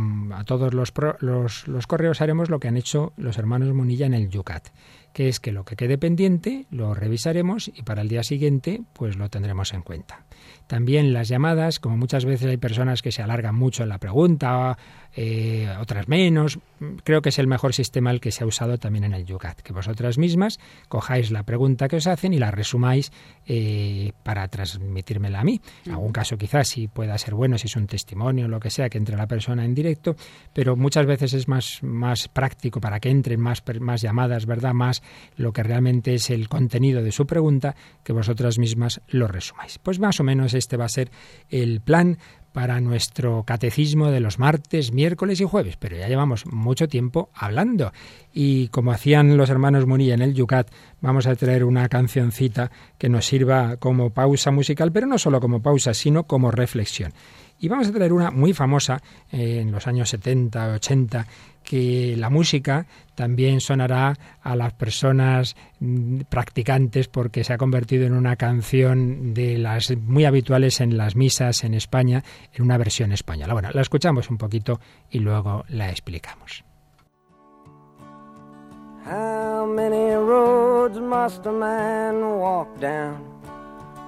todos 0.46 0.74
los, 0.74 0.92
los, 1.20 1.68
los 1.68 1.86
correos, 1.86 2.20
haremos 2.20 2.50
lo 2.50 2.58
que 2.58 2.68
han 2.68 2.76
hecho 2.76 3.12
los 3.16 3.38
hermanos 3.38 3.74
Munilla 3.74 4.06
en 4.06 4.14
el 4.14 4.30
Yucat 4.30 4.68
que 5.12 5.28
es 5.28 5.40
que 5.40 5.52
lo 5.52 5.64
que 5.64 5.76
quede 5.76 5.98
pendiente 5.98 6.66
lo 6.70 6.94
revisaremos 6.94 7.68
y 7.68 7.82
para 7.82 8.02
el 8.02 8.08
día 8.08 8.22
siguiente 8.22 8.82
pues 8.92 9.16
lo 9.16 9.28
tendremos 9.28 9.72
en 9.72 9.82
cuenta. 9.82 10.24
También 10.70 11.12
las 11.12 11.26
llamadas, 11.26 11.80
como 11.80 11.96
muchas 11.96 12.24
veces 12.24 12.46
hay 12.46 12.56
personas 12.56 13.02
que 13.02 13.10
se 13.10 13.22
alargan 13.22 13.56
mucho 13.56 13.82
en 13.82 13.88
la 13.88 13.98
pregunta, 13.98 14.78
eh, 15.16 15.68
otras 15.80 16.06
menos, 16.06 16.60
creo 17.02 17.20
que 17.20 17.30
es 17.30 17.40
el 17.40 17.48
mejor 17.48 17.74
sistema 17.74 18.12
el 18.12 18.20
que 18.20 18.30
se 18.30 18.44
ha 18.44 18.46
usado 18.46 18.78
también 18.78 19.02
en 19.02 19.12
el 19.12 19.26
Yucat, 19.26 19.62
que 19.62 19.72
vosotras 19.72 20.16
mismas 20.16 20.60
cojáis 20.86 21.32
la 21.32 21.42
pregunta 21.42 21.88
que 21.88 21.96
os 21.96 22.06
hacen 22.06 22.32
y 22.34 22.38
la 22.38 22.52
resumáis 22.52 23.10
eh, 23.46 24.12
para 24.22 24.46
transmitírmela 24.46 25.40
a 25.40 25.44
mí. 25.44 25.60
En 25.86 25.90
algún 25.90 26.12
caso 26.12 26.38
quizás 26.38 26.68
si 26.68 26.86
pueda 26.86 27.18
ser 27.18 27.34
bueno, 27.34 27.58
si 27.58 27.66
es 27.66 27.74
un 27.74 27.88
testimonio, 27.88 28.46
lo 28.46 28.60
que 28.60 28.70
sea, 28.70 28.88
que 28.88 28.98
entre 28.98 29.16
la 29.16 29.26
persona 29.26 29.64
en 29.64 29.74
directo, 29.74 30.14
pero 30.52 30.76
muchas 30.76 31.04
veces 31.04 31.34
es 31.34 31.48
más, 31.48 31.82
más 31.82 32.28
práctico 32.28 32.80
para 32.80 33.00
que 33.00 33.10
entren 33.10 33.40
más, 33.40 33.64
más 33.80 34.02
llamadas, 34.02 34.46
¿verdad? 34.46 34.72
Más 34.72 35.02
lo 35.36 35.52
que 35.52 35.64
realmente 35.64 36.14
es 36.14 36.30
el 36.30 36.48
contenido 36.48 37.02
de 37.02 37.10
su 37.10 37.26
pregunta, 37.26 37.74
que 38.04 38.12
vosotras 38.12 38.60
mismas 38.60 39.00
lo 39.08 39.26
resumáis. 39.26 39.78
Pues 39.78 39.98
más 39.98 40.20
o 40.20 40.22
menos 40.22 40.54
este 40.60 40.76
va 40.76 40.84
a 40.84 40.88
ser 40.88 41.10
el 41.48 41.80
plan 41.80 42.18
para 42.52 42.80
nuestro 42.80 43.44
catecismo 43.44 44.10
de 44.10 44.20
los 44.20 44.38
martes, 44.38 44.92
miércoles 44.92 45.40
y 45.40 45.44
jueves, 45.44 45.76
pero 45.76 45.96
ya 45.96 46.08
llevamos 46.08 46.46
mucho 46.46 46.88
tiempo 46.88 47.30
hablando. 47.34 47.92
Y 48.32 48.68
como 48.68 48.92
hacían 48.92 49.36
los 49.36 49.50
hermanos 49.50 49.86
Munilla 49.86 50.14
en 50.14 50.22
el 50.22 50.34
Yucat, 50.34 50.70
vamos 51.00 51.26
a 51.26 51.34
traer 51.36 51.64
una 51.64 51.88
cancioncita 51.88 52.70
que 52.98 53.08
nos 53.08 53.26
sirva 53.26 53.76
como 53.76 54.10
pausa 54.10 54.50
musical, 54.50 54.92
pero 54.92 55.06
no 55.06 55.18
solo 55.18 55.40
como 55.40 55.62
pausa, 55.62 55.94
sino 55.94 56.24
como 56.24 56.50
reflexión. 56.50 57.12
Y 57.60 57.68
vamos 57.68 57.88
a 57.88 57.92
traer 57.92 58.12
una 58.12 58.30
muy 58.30 58.54
famosa 58.54 59.00
eh, 59.30 59.60
en 59.60 59.70
los 59.70 59.86
años 59.86 60.08
70, 60.08 60.72
80, 60.74 61.26
que 61.62 62.16
la 62.16 62.30
música 62.30 62.86
también 63.14 63.60
sonará 63.60 64.16
a 64.42 64.56
las 64.56 64.72
personas 64.72 65.54
mm, 65.78 66.20
practicantes 66.30 67.08
porque 67.08 67.44
se 67.44 67.52
ha 67.52 67.58
convertido 67.58 68.06
en 68.06 68.14
una 68.14 68.36
canción 68.36 69.34
de 69.34 69.58
las 69.58 69.94
muy 69.94 70.24
habituales 70.24 70.80
en 70.80 70.96
las 70.96 71.16
misas 71.16 71.62
en 71.62 71.74
España, 71.74 72.24
en 72.54 72.64
una 72.64 72.78
versión 72.78 73.12
española. 73.12 73.52
Bueno, 73.52 73.68
la 73.74 73.82
escuchamos 73.82 74.30
un 74.30 74.38
poquito 74.38 74.80
y 75.10 75.18
luego 75.18 75.64
la 75.68 75.90
explicamos. 75.90 76.64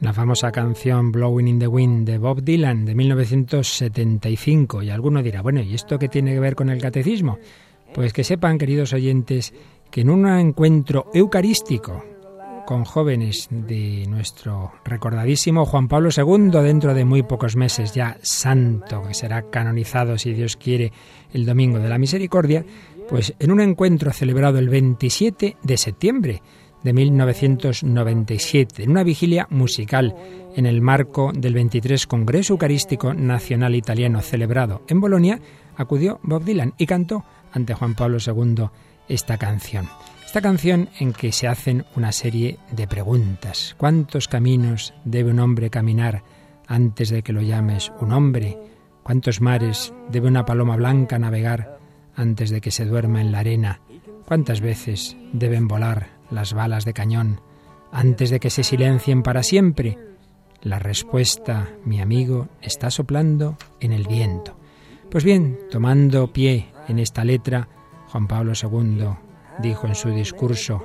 La 0.00 0.12
famosa 0.12 0.52
canción 0.52 1.10
Blowing 1.10 1.48
in 1.48 1.58
the 1.58 1.66
Wind 1.66 2.06
de 2.06 2.18
Bob 2.18 2.42
Dylan 2.42 2.84
de 2.84 2.94
1975. 2.94 4.82
Y 4.84 4.90
alguno 4.90 5.24
dirá, 5.24 5.42
bueno, 5.42 5.60
¿y 5.60 5.74
esto 5.74 5.98
qué 5.98 6.08
tiene 6.08 6.34
que 6.34 6.40
ver 6.40 6.54
con 6.54 6.70
el 6.70 6.80
catecismo? 6.80 7.38
Pues 7.92 8.12
que 8.12 8.22
sepan, 8.22 8.58
queridos 8.58 8.92
oyentes, 8.92 9.52
que 9.90 10.02
en 10.02 10.10
un 10.10 10.28
encuentro 10.28 11.10
eucarístico 11.12 12.04
con 12.64 12.84
jóvenes 12.84 13.48
de 13.50 14.04
nuestro 14.08 14.72
recordadísimo 14.84 15.64
Juan 15.64 15.88
Pablo 15.88 16.10
II, 16.16 16.50
dentro 16.62 16.94
de 16.94 17.04
muy 17.04 17.24
pocos 17.24 17.56
meses 17.56 17.92
ya 17.92 18.18
santo, 18.22 19.02
que 19.02 19.14
será 19.14 19.50
canonizado, 19.50 20.16
si 20.16 20.32
Dios 20.32 20.56
quiere, 20.56 20.92
el 21.32 21.44
Domingo 21.44 21.78
de 21.80 21.88
la 21.88 21.98
Misericordia, 21.98 22.64
pues 23.08 23.34
en 23.38 23.50
un 23.50 23.60
encuentro 23.60 24.12
celebrado 24.12 24.58
el 24.58 24.68
27 24.68 25.56
de 25.60 25.76
septiembre 25.76 26.42
de 26.82 26.92
1997, 26.92 28.84
en 28.84 28.90
una 28.90 29.02
vigilia 29.02 29.46
musical 29.50 30.14
en 30.54 30.66
el 30.66 30.80
marco 30.80 31.32
del 31.34 31.54
23 31.54 32.06
Congreso 32.06 32.54
Eucarístico 32.54 33.14
Nacional 33.14 33.74
Italiano 33.74 34.20
celebrado 34.20 34.82
en 34.88 35.00
Bolonia, 35.00 35.40
acudió 35.76 36.20
Bob 36.22 36.44
Dylan 36.44 36.74
y 36.78 36.86
cantó 36.86 37.24
ante 37.52 37.74
Juan 37.74 37.94
Pablo 37.94 38.18
II 38.24 38.66
esta 39.08 39.38
canción. 39.38 39.88
Esta 40.24 40.42
canción 40.42 40.90
en 40.98 41.12
que 41.12 41.32
se 41.32 41.48
hacen 41.48 41.86
una 41.96 42.12
serie 42.12 42.58
de 42.72 42.86
preguntas. 42.86 43.74
¿Cuántos 43.78 44.28
caminos 44.28 44.92
debe 45.04 45.30
un 45.30 45.40
hombre 45.40 45.70
caminar 45.70 46.22
antes 46.66 47.08
de 47.08 47.22
que 47.22 47.32
lo 47.32 47.40
llames 47.40 47.90
un 48.00 48.12
hombre? 48.12 48.58
¿Cuántos 49.02 49.40
mares 49.40 49.94
debe 50.10 50.28
una 50.28 50.44
paloma 50.44 50.76
blanca 50.76 51.18
navegar 51.18 51.78
antes 52.14 52.50
de 52.50 52.60
que 52.60 52.70
se 52.70 52.84
duerma 52.84 53.22
en 53.22 53.32
la 53.32 53.38
arena? 53.38 53.80
¿Cuántas 54.26 54.60
veces 54.60 55.16
deben 55.32 55.66
volar 55.66 56.17
las 56.30 56.52
balas 56.52 56.84
de 56.84 56.94
cañón 56.94 57.40
antes 57.92 58.30
de 58.30 58.40
que 58.40 58.50
se 58.50 58.64
silencien 58.64 59.22
para 59.22 59.42
siempre? 59.42 59.98
La 60.62 60.78
respuesta, 60.78 61.68
mi 61.84 62.00
amigo, 62.00 62.48
está 62.60 62.90
soplando 62.90 63.56
en 63.80 63.92
el 63.92 64.06
viento. 64.06 64.56
Pues 65.10 65.24
bien, 65.24 65.58
tomando 65.70 66.32
pie 66.32 66.68
en 66.88 66.98
esta 66.98 67.24
letra, 67.24 67.68
Juan 68.08 68.26
Pablo 68.26 68.52
II 68.60 69.06
dijo 69.60 69.86
en 69.86 69.94
su 69.94 70.10
discurso, 70.10 70.84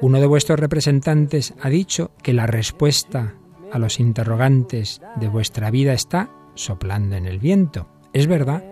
uno 0.00 0.20
de 0.20 0.26
vuestros 0.26 0.60
representantes 0.60 1.54
ha 1.60 1.68
dicho 1.68 2.10
que 2.22 2.34
la 2.34 2.46
respuesta 2.46 3.34
a 3.72 3.78
los 3.78 3.98
interrogantes 3.98 5.00
de 5.16 5.28
vuestra 5.28 5.70
vida 5.70 5.92
está 5.92 6.30
soplando 6.54 7.16
en 7.16 7.26
el 7.26 7.38
viento. 7.38 7.88
Es 8.12 8.26
verdad, 8.26 8.62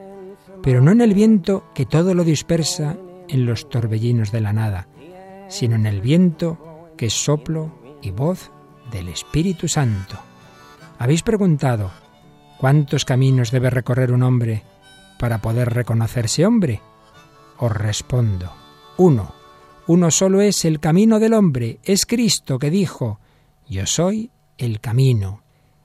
pero 0.62 0.80
no 0.80 0.92
en 0.92 1.00
el 1.00 1.14
viento 1.14 1.64
que 1.74 1.86
todo 1.86 2.14
lo 2.14 2.24
dispersa 2.24 2.96
en 3.28 3.46
los 3.46 3.68
torbellinos 3.68 4.32
de 4.32 4.40
la 4.40 4.52
nada, 4.52 4.88
sino 5.54 5.76
en 5.76 5.86
el 5.86 6.00
viento 6.00 6.90
que 6.96 7.06
es 7.06 7.12
soplo 7.12 7.78
y 8.02 8.10
voz 8.10 8.50
del 8.90 9.08
Espíritu 9.08 9.68
Santo. 9.68 10.18
¿Habéis 10.98 11.22
preguntado 11.22 11.92
cuántos 12.58 13.04
caminos 13.04 13.52
debe 13.52 13.70
recorrer 13.70 14.10
un 14.10 14.24
hombre 14.24 14.64
para 15.16 15.40
poder 15.40 15.72
reconocerse 15.72 16.44
hombre? 16.44 16.80
Os 17.58 17.70
respondo, 17.70 18.52
uno. 18.96 19.32
Uno 19.86 20.10
solo 20.10 20.40
es 20.40 20.64
el 20.64 20.80
camino 20.80 21.20
del 21.20 21.34
hombre, 21.34 21.78
es 21.84 22.04
Cristo 22.04 22.58
que 22.58 22.70
dijo, 22.70 23.20
yo 23.68 23.86
soy 23.86 24.32
el 24.58 24.80
camino. 24.80 25.44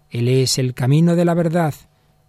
Él 0.10 0.29
es 0.29 0.58
el 0.58 0.73
camino 0.73 1.15
de 1.15 1.25
la 1.25 1.36
verdad, 1.36 1.75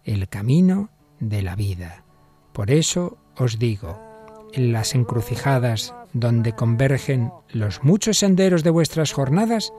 el 0.04 0.28
camino 0.28 0.90
de 1.20 1.40
la 1.40 1.56
vida. 1.56 2.04
Por 2.52 2.70
eso 2.70 3.16
os 3.34 3.58
digo, 3.58 3.98
en 4.52 4.72
las 4.72 4.94
encrucijadas 4.94 5.94
donde 6.12 6.52
convergen 6.52 7.30
los 7.50 7.82
muchos 7.84 8.18
senderos 8.18 8.64
de 8.64 8.70
vuestras 8.70 9.12
jornadas, 9.12 9.72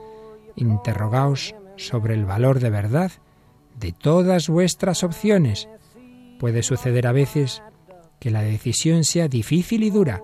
interrogaos 0.56 1.54
sobre 1.76 2.14
el 2.14 2.24
valor 2.24 2.60
de 2.60 2.70
verdad 2.70 3.12
de 3.78 3.92
todas 3.92 4.48
vuestras 4.48 5.02
opciones. 5.02 5.68
Puede 6.38 6.62
suceder 6.62 7.06
a 7.06 7.12
veces 7.12 7.62
que 8.18 8.30
la 8.30 8.42
decisión 8.42 9.04
sea 9.04 9.28
difícil 9.28 9.82
y 9.82 9.90
dura 9.90 10.22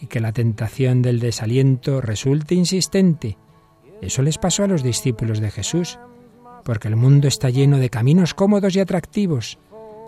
y 0.00 0.06
que 0.06 0.20
la 0.20 0.32
tentación 0.32 1.02
del 1.02 1.20
desaliento 1.20 2.00
resulte 2.00 2.54
insistente. 2.54 3.36
Eso 4.00 4.22
les 4.22 4.38
pasó 4.38 4.64
a 4.64 4.66
los 4.66 4.82
discípulos 4.82 5.40
de 5.40 5.50
Jesús, 5.50 5.98
porque 6.64 6.88
el 6.88 6.96
mundo 6.96 7.28
está 7.28 7.50
lleno 7.50 7.78
de 7.78 7.90
caminos 7.90 8.34
cómodos 8.34 8.74
y 8.76 8.80
atractivos, 8.80 9.58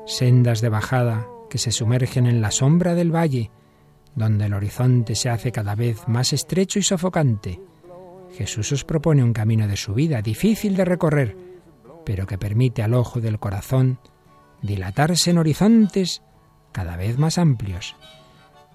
sendas 0.07 0.61
de 0.61 0.71
bajada 0.71 1.27
que 1.51 1.59
se 1.59 1.71
sumergen 1.71 2.27
en 2.27 2.40
la 2.40 2.51
sombra 2.51 2.95
del 2.95 3.14
valle, 3.14 3.51
donde 4.14 4.46
el 4.46 4.55
horizonte 4.55 5.14
se 5.14 5.31
hace 5.31 5.53
cada 5.53 5.75
vez 5.75 6.07
más 6.09 6.33
estrecho 6.33 6.79
y 6.79 6.83
sofocante. 6.83 7.61
Jesús 8.37 8.72
os 8.72 8.85
propone 8.85 9.22
un 9.22 9.33
camino 9.33 9.66
de 9.68 9.77
subida 9.77 10.22
difícil 10.22 10.77
de 10.77 10.85
recorrer, 10.85 11.37
pero 12.05 12.27
que 12.27 12.38
permite 12.38 12.83
al 12.83 12.94
ojo 12.94 13.20
del 13.20 13.38
corazón 13.38 13.98
dilatarse 14.62 15.31
en 15.31 15.38
horizontes 15.38 16.22
cada 16.72 16.96
vez 16.96 17.18
más 17.18 17.38
amplios. 17.38 17.96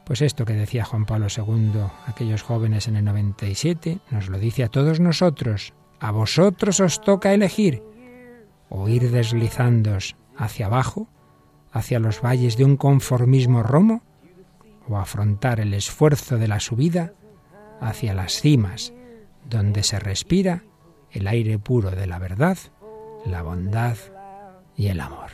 Pues 0.06 0.21
esto 0.21 0.45
que 0.45 0.54
decía 0.54 0.86
Juan 0.86 1.06
Pablo 1.06 1.28
II, 1.36 1.82
aquellos 2.06 2.41
jóvenes 2.41 2.88
en 2.88 2.95
el 2.95 3.04
97, 3.04 4.00
nos 4.12 4.30
lo 4.30 4.39
dice 4.39 4.63
a 4.63 4.69
todos 4.69 5.00
nosotros. 5.00 5.73
A 6.00 6.12
vosotros 6.12 6.80
os 6.80 7.02
toca 7.02 7.34
elegir 7.34 7.84
o 8.69 8.88
ir 8.88 9.12
deslizándos 9.12 10.15
hacia 10.38 10.67
abajo, 10.67 11.10
hacia 11.71 12.00
los 12.00 12.21
valles 12.21 12.56
de 12.56 12.63
un 12.63 12.78
conformismo 12.78 13.63
romo, 13.63 14.04
o 14.89 14.97
afrontar 14.97 15.60
el 15.60 15.73
esfuerzo 15.73 16.38
de 16.38 16.47
la 16.47 16.60
subida 16.60 17.13
hacia 17.82 18.13
las 18.13 18.34
cimas, 18.34 18.93
donde 19.50 19.84
se 19.84 20.00
respira 20.00 20.63
el 21.12 21.28
aire 21.28 21.60
puro 21.60 21.91
de 21.91 22.08
la 22.08 22.19
verdad, 22.19 22.58
la 23.26 23.41
bondad 23.41 23.97
y 24.76 24.88
el 24.88 25.00
amor. 25.00 25.32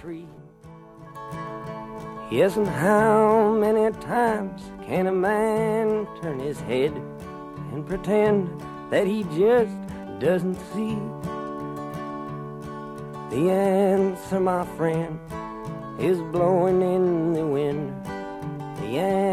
And 2.31 2.67
how 2.67 3.53
many 3.53 3.91
times 3.99 4.63
can 4.87 5.05
a 5.05 5.11
man 5.11 6.07
turn 6.19 6.39
his 6.39 6.59
head 6.61 6.91
and 7.71 7.85
pretend 7.85 8.49
that 8.89 9.05
he 9.05 9.23
just 9.25 9.71
doesn't 10.19 10.57
see? 10.73 10.97
The 13.29 13.51
answer, 13.51 14.39
my 14.39 14.65
friend, 14.77 15.19
is 15.99 16.17
blowing 16.31 16.81
in 16.81 17.33
the 17.33 17.45
wind. 17.45 17.93
The 18.77 18.97
answer 18.97 19.32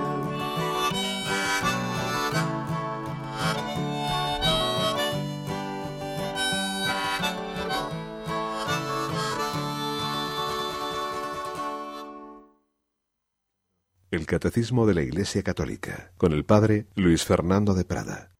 El 14.11 14.25
Catecismo 14.25 14.85
de 14.85 14.93
la 14.93 15.03
Iglesia 15.03 15.41
Católica, 15.41 16.11
con 16.17 16.33
el 16.33 16.43
Padre 16.43 16.85
Luis 16.95 17.23
Fernando 17.23 17.73
de 17.73 17.85
Prada. 17.85 18.31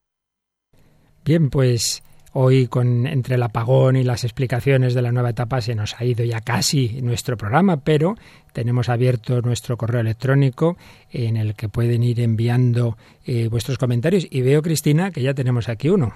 Bien, 1.24 1.50
pues 1.50 2.04
hoy 2.34 2.68
con 2.68 3.08
entre 3.08 3.36
el 3.36 3.44
apagón 3.44 3.96
y 3.96 4.04
las 4.04 4.26
explicaciones 4.26 4.94
de 4.94 5.02
la 5.02 5.14
nueva 5.14 5.30
etapa 5.30 5.62
se 5.62 5.74
nos 5.74 5.96
ha 5.98 6.04
ido 6.04 6.26
ya 6.26 6.42
casi 6.42 7.02
nuestro 7.02 7.38
programa, 7.38 7.86
pero 7.86 8.16
tenemos 8.52 8.90
abierto 8.90 9.42
nuestro 9.42 9.78
correo 9.78 10.02
electrónico 10.02 10.76
en 11.10 11.38
el 11.38 11.56
que 11.56 11.70
pueden 11.70 12.04
ir 12.04 12.20
enviando 12.20 12.98
eh, 13.26 13.48
vuestros 13.48 13.78
comentarios 13.78 14.28
y 14.30 14.42
veo 14.42 14.62
Cristina 14.62 15.12
que 15.12 15.22
ya 15.22 15.34
tenemos 15.34 15.70
aquí 15.70 15.88
uno. 15.88 16.14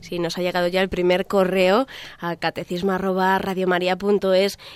Sí, 0.00 0.18
nos 0.18 0.38
ha 0.38 0.42
llegado 0.42 0.68
ya 0.68 0.82
el 0.82 0.88
primer 0.88 1.26
correo 1.26 1.86
a 2.20 2.36
catecismo 2.36 2.92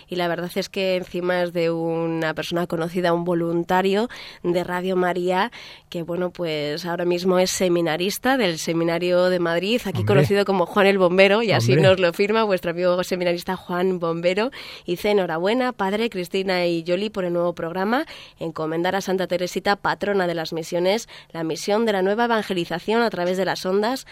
y 0.08 0.16
la 0.16 0.28
verdad 0.28 0.50
es 0.54 0.68
que 0.68 0.96
encima 0.96 1.42
es 1.42 1.52
de 1.52 1.70
una 1.70 2.34
persona 2.34 2.66
conocida, 2.66 3.12
un 3.12 3.24
voluntario 3.24 4.08
de 4.42 4.64
Radio 4.64 4.96
María, 4.96 5.50
que 5.88 6.02
bueno, 6.02 6.30
pues 6.30 6.84
ahora 6.86 7.04
mismo 7.04 7.38
es 7.38 7.50
seminarista 7.50 8.36
del 8.36 8.58
Seminario 8.58 9.28
de 9.30 9.38
Madrid, 9.38 9.80
aquí 9.84 10.04
conocido 10.04 10.44
como 10.44 10.66
Juan 10.66 10.86
el 10.86 10.98
Bombero, 10.98 11.42
y 11.42 11.52
así 11.52 11.76
nos 11.76 11.98
lo 12.00 12.12
firma 12.12 12.44
vuestro 12.44 12.72
amigo 12.72 13.02
seminarista 13.04 13.56
Juan 13.56 13.98
Bombero. 13.98 14.50
Y 14.84 14.92
dice, 14.92 15.10
enhorabuena, 15.10 15.72
padre, 15.72 16.10
Cristina 16.10 16.66
y 16.66 16.82
Yoli, 16.82 17.10
por 17.10 17.24
el 17.24 17.32
nuevo 17.32 17.54
programa, 17.54 18.06
encomendar 18.38 18.96
a 18.96 19.00
Santa 19.00 19.26
Teresita, 19.26 19.76
patrona 19.76 20.26
de 20.26 20.34
las 20.34 20.52
misiones, 20.52 21.08
la 21.32 21.44
misión 21.44 21.86
de 21.86 21.92
la 21.92 22.02
nueva 22.02 22.24
evangelización 22.24 23.02
a 23.02 23.10
través 23.10 23.36
de 23.36 23.44
las 23.44 23.64
ondas, 23.66 24.06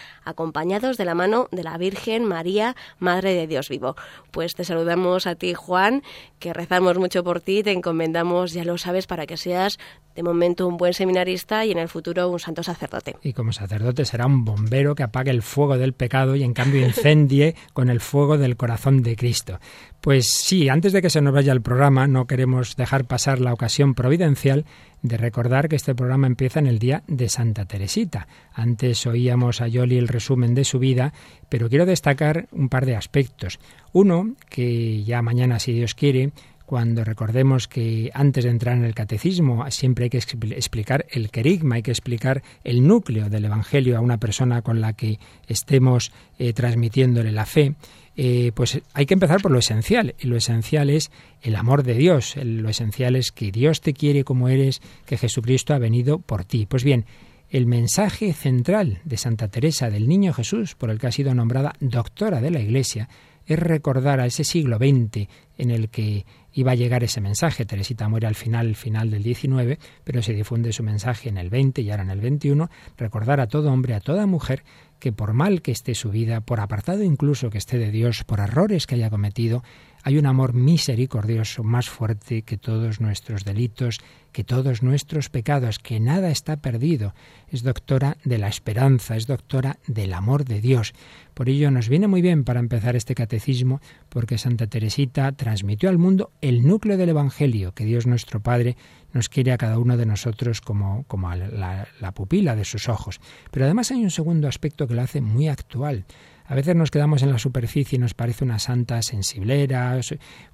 de 0.69 1.05
la 1.07 1.15
mano 1.15 1.49
de 1.51 1.65
la 1.65 1.79
Virgen 1.79 2.25
María, 2.25 2.77
Madre 2.99 3.33
de 3.33 3.47
Dios 3.47 3.71
vivo. 3.71 3.97
Pues 4.31 4.55
te 4.55 4.65
saludamos 4.65 5.27
a 5.27 5.35
ti, 5.35 5.55
Juan, 5.55 6.03
que 6.39 6.53
rezamos 6.53 6.99
mucho 6.99 7.25
por 7.25 7.41
ti, 7.41 7.63
te 7.63 7.73
encomendamos, 7.73 8.53
ya 8.53 8.65
lo 8.65 8.77
sabes, 8.77 9.07
para 9.07 9.27
que 9.27 9.39
seas 9.39 9.79
de 10.15 10.23
momento 10.23 10.67
un 10.69 10.77
buen 10.77 10.93
seminarista 10.93 11.65
y 11.65 11.71
en 11.71 11.79
el 11.79 11.89
futuro 11.89 12.29
un 12.29 12.39
santo 12.39 12.63
sacerdote. 12.63 13.17
Y 13.23 13.33
como 13.33 13.53
sacerdote 13.53 14.05
será 14.05 14.27
un 14.27 14.45
bombero 14.45 14.95
que 14.95 15.05
apague 15.05 15.31
el 15.31 15.43
fuego 15.43 15.79
del 15.79 15.95
pecado 15.95 16.37
y 16.37 16.43
en 16.43 16.53
cambio 16.53 16.85
incendie 16.85 17.55
con 17.73 17.89
el 17.89 18.01
fuego 18.01 18.37
del 18.37 18.57
corazón 18.57 19.03
de 19.03 19.17
Cristo. 19.17 19.59
Pues 20.03 20.29
sí, 20.31 20.69
antes 20.69 20.93
de 20.93 21.01
que 21.01 21.11
se 21.11 21.23
nos 21.23 21.33
vaya 21.33 21.53
el 21.53 21.63
programa, 21.63 22.07
no 22.07 22.27
queremos 22.27 22.77
dejar 22.77 23.07
pasar 23.07 23.41
la 23.41 23.55
ocasión 23.55 23.95
providencial 23.95 24.67
de 25.03 25.17
recordar 25.17 25.69
que 25.69 25.77
este 25.77 25.95
programa 25.95 26.27
empieza 26.27 26.59
en 26.59 26.67
el 26.67 26.79
día 26.79 27.03
de 27.07 27.29
Santa 27.29 27.65
Teresita. 27.65 28.27
Antes 28.53 29.07
oíamos 29.07 29.61
a 29.61 29.69
Yoli 29.69 29.99
el 29.99 30.09
resumen 30.09 30.55
de 30.55 30.65
su 30.65 30.79
vida, 30.79 31.13
pero 31.49 31.69
quiero 31.69 31.87
destacar 31.87 32.49
un 32.53 32.69
par 32.69 32.87
de 32.87 32.97
aspectos. 32.97 33.59
Uno, 33.93 34.35
que 34.49 35.05
ya 35.05 35.23
mañana, 35.23 35.59
si 35.59 35.73
Dios 35.73 35.95
quiere, 35.95 36.33
cuando 36.69 37.03
recordemos 37.03 37.67
que 37.67 38.11
antes 38.13 38.45
de 38.45 38.51
entrar 38.51 38.77
en 38.77 38.85
el 38.85 38.95
catecismo 38.95 39.65
siempre 39.71 40.05
hay 40.05 40.11
que 40.11 40.19
explicar 40.19 41.07
el 41.11 41.31
querigma, 41.31 41.77
hay 41.77 41.83
que 41.83 41.93
explicar 41.93 42.43
el 42.63 42.87
núcleo 42.87 43.31
del 43.31 43.47
Evangelio 43.47 43.97
a 43.97 44.03
una 44.03 44.19
persona 44.19 44.61
con 44.61 44.83
la 44.83 44.93
que 44.93 45.19
estemos 45.47 46.13
eh, 46.39 46.53
transmitiéndole 46.53 47.33
la 47.33 47.47
fe, 47.47 47.75
eh, 48.21 48.51
pues 48.53 48.81
hay 48.95 49.07
que 49.07 49.15
empezar 49.15 49.41
por 49.41 49.53
lo 49.53 49.61
esencial. 49.61 50.17
Y 50.19 50.27
lo 50.27 50.37
esencial 50.37 50.91
es 50.91 51.13
el 51.41 51.55
amor 51.55 51.85
de 51.85 51.95
Dios. 51.95 52.35
Lo 52.37 52.69
esencial 52.69 53.15
es 53.15 53.31
que 53.31 53.53
Dios 53.53 53.81
te 53.81 53.95
quiere 53.95 54.25
como 54.25 54.49
eres, 54.49 54.83
que 55.07 55.17
Jesucristo 55.17 55.73
ha 55.73 55.79
venido 55.79 56.19
por 56.19 56.45
ti. 56.45 56.67
Pues 56.67 56.83
bien, 56.83 57.07
el 57.49 57.67
mensaje 57.67 58.33
central 58.33 58.99
de 59.05 59.17
Santa 59.19 59.47
Teresa 59.47 59.89
del 59.89 60.09
Niño 60.09 60.33
Jesús, 60.33 60.75
por 60.75 60.91
el 60.91 60.99
que 60.99 61.07
ha 61.07 61.13
sido 61.13 61.33
nombrada 61.33 61.75
doctora 61.79 62.41
de 62.41 62.51
la 62.51 62.59
Iglesia, 62.59 63.09
es 63.47 63.57
recordar 63.57 64.19
a 64.19 64.27
ese 64.27 64.43
siglo 64.43 64.79
XX 64.79 65.29
en 65.57 65.71
el 65.71 65.89
que 65.89 66.27
iba 66.53 66.73
a 66.73 66.75
llegar 66.75 67.05
ese 67.05 67.21
mensaje. 67.21 67.65
Teresita 67.65 68.09
muere 68.09 68.27
al 68.27 68.35
final, 68.35 68.75
final 68.75 69.11
del 69.11 69.23
19, 69.23 69.79
pero 70.05 70.23
se 70.23 70.33
difunde 70.33 70.73
su 70.73 70.83
mensaje 70.83 71.29
en 71.29 71.39
el 71.39 71.51
20 71.51 71.83
y 71.83 71.91
ahora 71.91 72.03
en 72.03 72.11
el 72.11 72.21
21. 72.21 72.71
Recordar 72.97 73.41
a 73.41 73.47
todo 73.47 73.71
hombre, 73.71 73.95
a 73.95 74.01
toda 74.01 74.27
mujer, 74.27 74.65
que 74.99 75.13
por 75.13 75.33
mal 75.33 75.63
que 75.63 75.73
esté 75.73 75.95
su 75.95 76.11
vida, 76.11 76.41
por 76.41 76.61
apartado 76.61 77.03
incluso 77.03 77.51
que 77.51 77.59
esté 77.59 77.79
de 77.79 77.91
Dios, 77.91 78.25
por 78.25 78.41
errores 78.41 78.87
que 78.87 78.97
haya 78.97 79.11
cometido, 79.11 79.63
hay 80.03 80.19
un 80.19 80.27
amor 80.27 80.55
misericordioso 80.55 81.63
más 81.65 81.89
fuerte 81.89 82.43
que 82.43 82.57
todos 82.57 83.01
nuestros 83.01 83.45
delitos, 83.45 83.99
que 84.33 84.45
todos 84.45 84.83
nuestros 84.83 85.31
pecados, 85.31 85.79
que 85.79 86.01
nada 86.01 86.31
está 86.31 86.59
perdido. 86.59 87.15
Es 87.49 87.63
doctora 87.63 88.17
de 88.25 88.39
la 88.39 88.49
esperanza, 88.49 89.17
es 89.17 89.27
doctora 89.27 89.79
del 89.87 90.13
amor 90.13 90.45
de 90.45 90.61
Dios. 90.61 90.95
Por 91.35 91.49
ello 91.49 91.71
nos 91.71 91.89
viene 91.89 92.07
muy 92.07 92.23
bien 92.23 92.45
para 92.45 92.61
empezar 92.61 92.97
este 92.97 93.15
catecismo, 93.15 93.81
porque 94.09 94.39
Santa 94.39 94.67
Teresita 94.67 95.33
transmitió 95.33 95.89
al 95.89 95.99
mundo 95.99 96.31
el 96.41 96.67
núcleo 96.67 96.97
del 96.97 97.11
Evangelio, 97.11 97.73
que 97.73 97.85
Dios 97.85 98.07
nuestro 98.07 98.41
Padre 98.41 98.77
nos 99.13 99.29
quiere 99.29 99.53
a 99.53 99.59
cada 99.59 99.79
uno 99.79 99.97
de 99.97 100.07
nosotros 100.07 100.61
como, 100.61 101.05
como 101.05 101.35
la, 101.35 101.89
la 102.01 102.13
pupila 102.13 102.55
de 102.55 102.65
sus 102.65 102.89
ojos. 102.89 103.21
Pero 103.51 103.65
además 103.65 103.91
hay 103.91 104.03
un 104.03 104.11
segundo 104.11 104.49
aspecto 104.49 104.87
que 104.87 104.95
lo 104.95 105.03
hace 105.03 105.21
muy 105.21 105.49
actual. 105.49 106.05
A 106.49 106.55
veces 106.55 106.75
nos 106.75 106.91
quedamos 106.91 107.23
en 107.23 107.31
la 107.31 107.39
superficie 107.39 107.97
y 107.97 107.99
nos 107.99 108.15
parece 108.15 108.43
una 108.43 108.59
santa 108.59 109.03
sensiblera, 109.03 110.01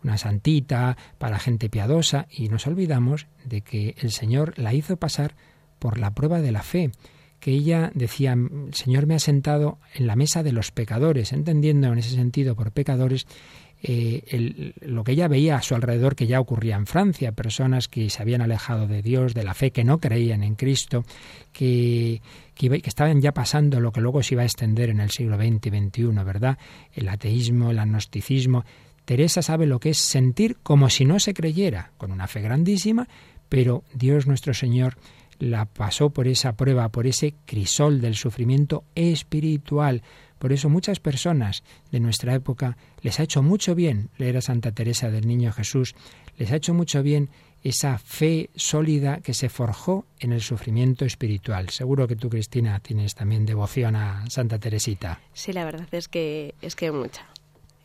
una 0.03 0.19
santita 0.19 0.97
para 1.19 1.39
gente 1.39 1.71
piadosa 1.71 2.27
y 2.29 2.49
nos 2.49 2.67
olvidamos 2.67 3.29
de 3.45 3.61
que 3.61 3.95
el 4.01 4.11
Señor 4.11 4.59
la 4.59 4.75
hizo 4.75 4.97
pasar 4.97 5.37
por 5.79 5.99
la 6.01 6.11
prueba 6.11 6.41
de 6.41 6.51
la 6.51 6.65
fe, 6.65 6.91
que 7.39 7.53
ella 7.53 7.93
decía, 7.95 8.33
el 8.33 8.75
Señor 8.75 9.07
me 9.07 9.15
ha 9.15 9.21
sentado 9.21 9.79
en 9.95 10.09
la 10.09 10.17
mesa 10.17 10.43
de 10.43 10.51
los 10.51 10.73
pecadores, 10.73 11.33
entendiendo 11.33 11.87
en 11.93 11.99
ese 11.99 12.17
sentido 12.17 12.57
por 12.57 12.73
pecadores 12.73 13.29
eh, 13.81 14.73
lo 14.81 15.05
que 15.05 15.13
ella 15.13 15.29
veía 15.29 15.57
a 15.57 15.63
su 15.63 15.77
alrededor 15.77 16.17
que 16.17 16.27
ya 16.27 16.41
ocurría 16.41 16.75
en 16.75 16.87
Francia, 16.87 17.33
personas 17.33 17.87
que 17.87 18.11
se 18.11 18.21
habían 18.21 18.41
alejado 18.41 18.89
de 18.89 19.01
Dios, 19.01 19.33
de 19.33 19.45
la 19.45 19.55
fe, 19.55 19.71
que 19.71 19.85
no 19.85 20.01
creían 20.01 20.43
en 20.43 20.57
Cristo, 20.57 21.05
que, 21.53 22.21
que, 22.55 22.81
estaban 22.85 23.21
ya 23.21 23.33
pasando 23.33 23.81
lo 23.81 23.93
que 23.93 24.01
luego 24.01 24.23
se 24.23 24.35
iba 24.35 24.43
a 24.43 24.47
extender 24.47 24.91
en 24.91 25.01
el 25.01 25.11
siglo 25.11 25.37
XX 25.37 25.67
y 25.67 25.71
XXI, 25.71 26.25
¿verdad? 26.25 26.59
El 26.93 27.09
ateísmo, 27.09 27.71
el 27.71 27.79
agnosticismo. 27.79 28.65
Teresa 29.05 29.43
sabe 29.43 29.67
lo 29.67 29.81
que 29.81 29.91
es 29.91 29.99
sentir 29.99 30.57
como 30.63 30.89
si 30.89 31.05
no 31.05 31.19
se 31.19 31.35
creyera, 31.35 31.93
con 31.99 32.11
una 32.11 32.27
fe 32.27 32.41
grandísima, 32.41 33.09
pero 33.49 33.85
Dios 33.93 34.27
nuestro 34.27 34.55
Señor 34.55 34.97
la 35.39 35.67
pasó 35.67 36.11
por 36.11 36.29
esa 36.29 36.57
prueba, 36.57 36.89
por 36.89 37.07
ese 37.07 37.35
crisol 37.45 38.01
del 38.01 38.15
sufrimiento 38.15 38.85
espiritual. 38.95 40.03
Por 40.39 40.53
eso 40.53 40.69
muchas 40.69 41.01
personas 41.01 41.65
de 41.91 42.01
nuestra 42.01 42.35
época 42.35 42.77
les 43.03 43.21
ha 43.21 43.25
hecho 43.25 43.43
mucho 43.43 43.75
bien 43.75 44.11
leer 44.17 44.37
a 44.37 44.43
Santa 44.43 44.73
Teresa 44.73 45.11
del 45.11 45.27
Niño 45.27 45.53
Jesús, 45.53 45.95
les 46.37 46.51
ha 46.51 46.57
hecho 46.57 46.75
mucho 46.75 47.03
bien 47.03 47.31
esa 47.65 47.99
fe 47.99 48.51
sólida 48.55 49.21
que 49.21 49.35
se 49.35 49.49
forjó 49.49 50.07
en 50.21 50.33
el 50.33 50.43
sufrimiento 50.43 51.05
espiritual. 51.05 51.71
Seguro 51.71 52.07
que 52.07 52.15
tú, 52.15 52.29
Cristina, 52.29 52.79
tienes 52.81 53.15
también 53.15 53.47
devoción 53.47 53.97
a 53.97 54.29
Santa 54.29 54.59
Teresita. 54.59 55.21
Sí, 55.33 55.53
la 55.53 55.65
verdad 55.65 55.89
es 55.93 56.09
que 56.09 56.55
es 56.61 56.77
que 56.77 56.93
mucha 56.93 57.27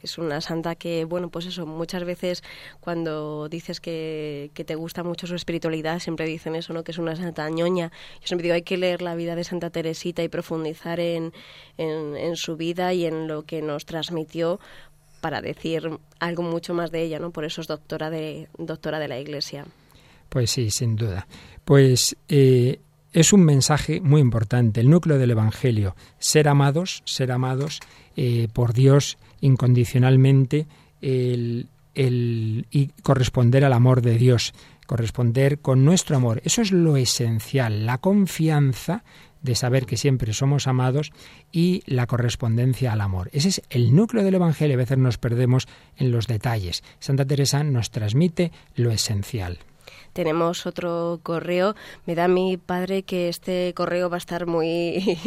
es 0.01 0.17
una 0.17 0.41
santa 0.41 0.75
que, 0.75 1.05
bueno, 1.05 1.29
pues 1.29 1.45
eso, 1.45 1.65
muchas 1.65 2.03
veces 2.03 2.43
cuando 2.79 3.49
dices 3.49 3.81
que, 3.81 4.51
que, 4.53 4.63
te 4.63 4.75
gusta 4.75 5.03
mucho 5.03 5.27
su 5.27 5.35
espiritualidad, 5.35 5.99
siempre 5.99 6.25
dicen 6.25 6.55
eso, 6.55 6.73
¿no? 6.73 6.83
Que 6.83 6.91
es 6.91 6.97
una 6.97 7.15
santa 7.15 7.49
ñoña. 7.49 7.91
Yo 8.21 8.27
siempre 8.27 8.43
digo, 8.43 8.55
hay 8.55 8.61
que 8.61 8.77
leer 8.77 9.01
la 9.01 9.15
vida 9.15 9.35
de 9.35 9.43
Santa 9.43 9.69
Teresita 9.69 10.23
y 10.23 10.29
profundizar 10.29 10.99
en, 10.99 11.33
en, 11.77 12.15
en 12.15 12.35
su 12.35 12.55
vida 12.55 12.93
y 12.93 13.05
en 13.05 13.27
lo 13.27 13.43
que 13.43 13.61
nos 13.61 13.85
transmitió 13.85 14.59
para 15.19 15.41
decir 15.41 15.89
algo 16.19 16.43
mucho 16.43 16.73
más 16.73 16.91
de 16.91 17.03
ella, 17.03 17.19
¿no? 17.19 17.32
Por 17.32 17.45
eso 17.45 17.62
es 17.62 17.67
doctora 17.67 18.10
de, 18.10 18.47
doctora 18.58 18.99
de 18.99 19.08
la 19.08 19.19
Iglesia. 19.19 19.65
Pues 20.29 20.51
sí, 20.51 20.69
sin 20.69 20.95
duda. 20.95 21.27
Pues 21.65 22.15
eh, 22.27 22.79
es 23.13 23.34
un 23.34 23.43
mensaje 23.43 24.01
muy 24.01 24.21
importante, 24.21 24.82
el 24.82 24.89
núcleo 24.89 25.17
del 25.17 25.32
Evangelio, 25.32 25.95
ser 26.19 26.47
amados, 26.47 27.01
ser 27.05 27.32
amados 27.32 27.79
eh, 28.15 28.47
por 28.53 28.73
Dios 28.73 29.17
incondicionalmente 29.41 30.67
el, 31.01 31.67
el, 31.95 32.67
y 32.71 32.88
corresponder 33.01 33.65
al 33.65 33.73
amor 33.73 34.01
de 34.01 34.17
Dios, 34.17 34.53
corresponder 34.86 35.60
con 35.60 35.86
nuestro 35.86 36.15
amor. 36.15 36.41
Eso 36.43 36.62
es 36.62 36.71
lo 36.71 36.97
esencial, 36.97 37.86
la 37.86 37.97
confianza 37.97 39.03
de 39.41 39.56
saber 39.56 39.86
que 39.86 39.97
siempre 39.97 40.34
somos 40.34 40.67
amados 40.67 41.12
y 41.52 41.82
la 41.86 42.08
correspondencia 42.08 42.93
al 42.93 43.02
amor. 43.02 43.30
Ese 43.34 43.49
es 43.49 43.62
el 43.69 43.95
núcleo 43.95 44.23
del 44.23 44.36
Evangelio. 44.36 44.75
A 44.75 44.78
veces 44.78 44.97
nos 44.97 45.17
perdemos 45.17 45.67
en 45.97 46.12
los 46.12 46.28
detalles. 46.28 46.84
Santa 46.99 47.25
Teresa 47.25 47.63
nos 47.63 47.91
transmite 47.91 48.52
lo 48.75 48.91
esencial 48.91 49.60
tenemos 50.13 50.65
otro 50.65 51.19
correo. 51.24 51.76
Me 52.06 52.15
da 52.15 52.28
mi 52.28 52.58
padre 52.58 53.04
que 53.04 53.30
este 53.30 53.74
correo 53.76 54.10
va 54.10 54.17
a 54.17 54.19
estar 54.19 54.45
muy. 54.45 55.17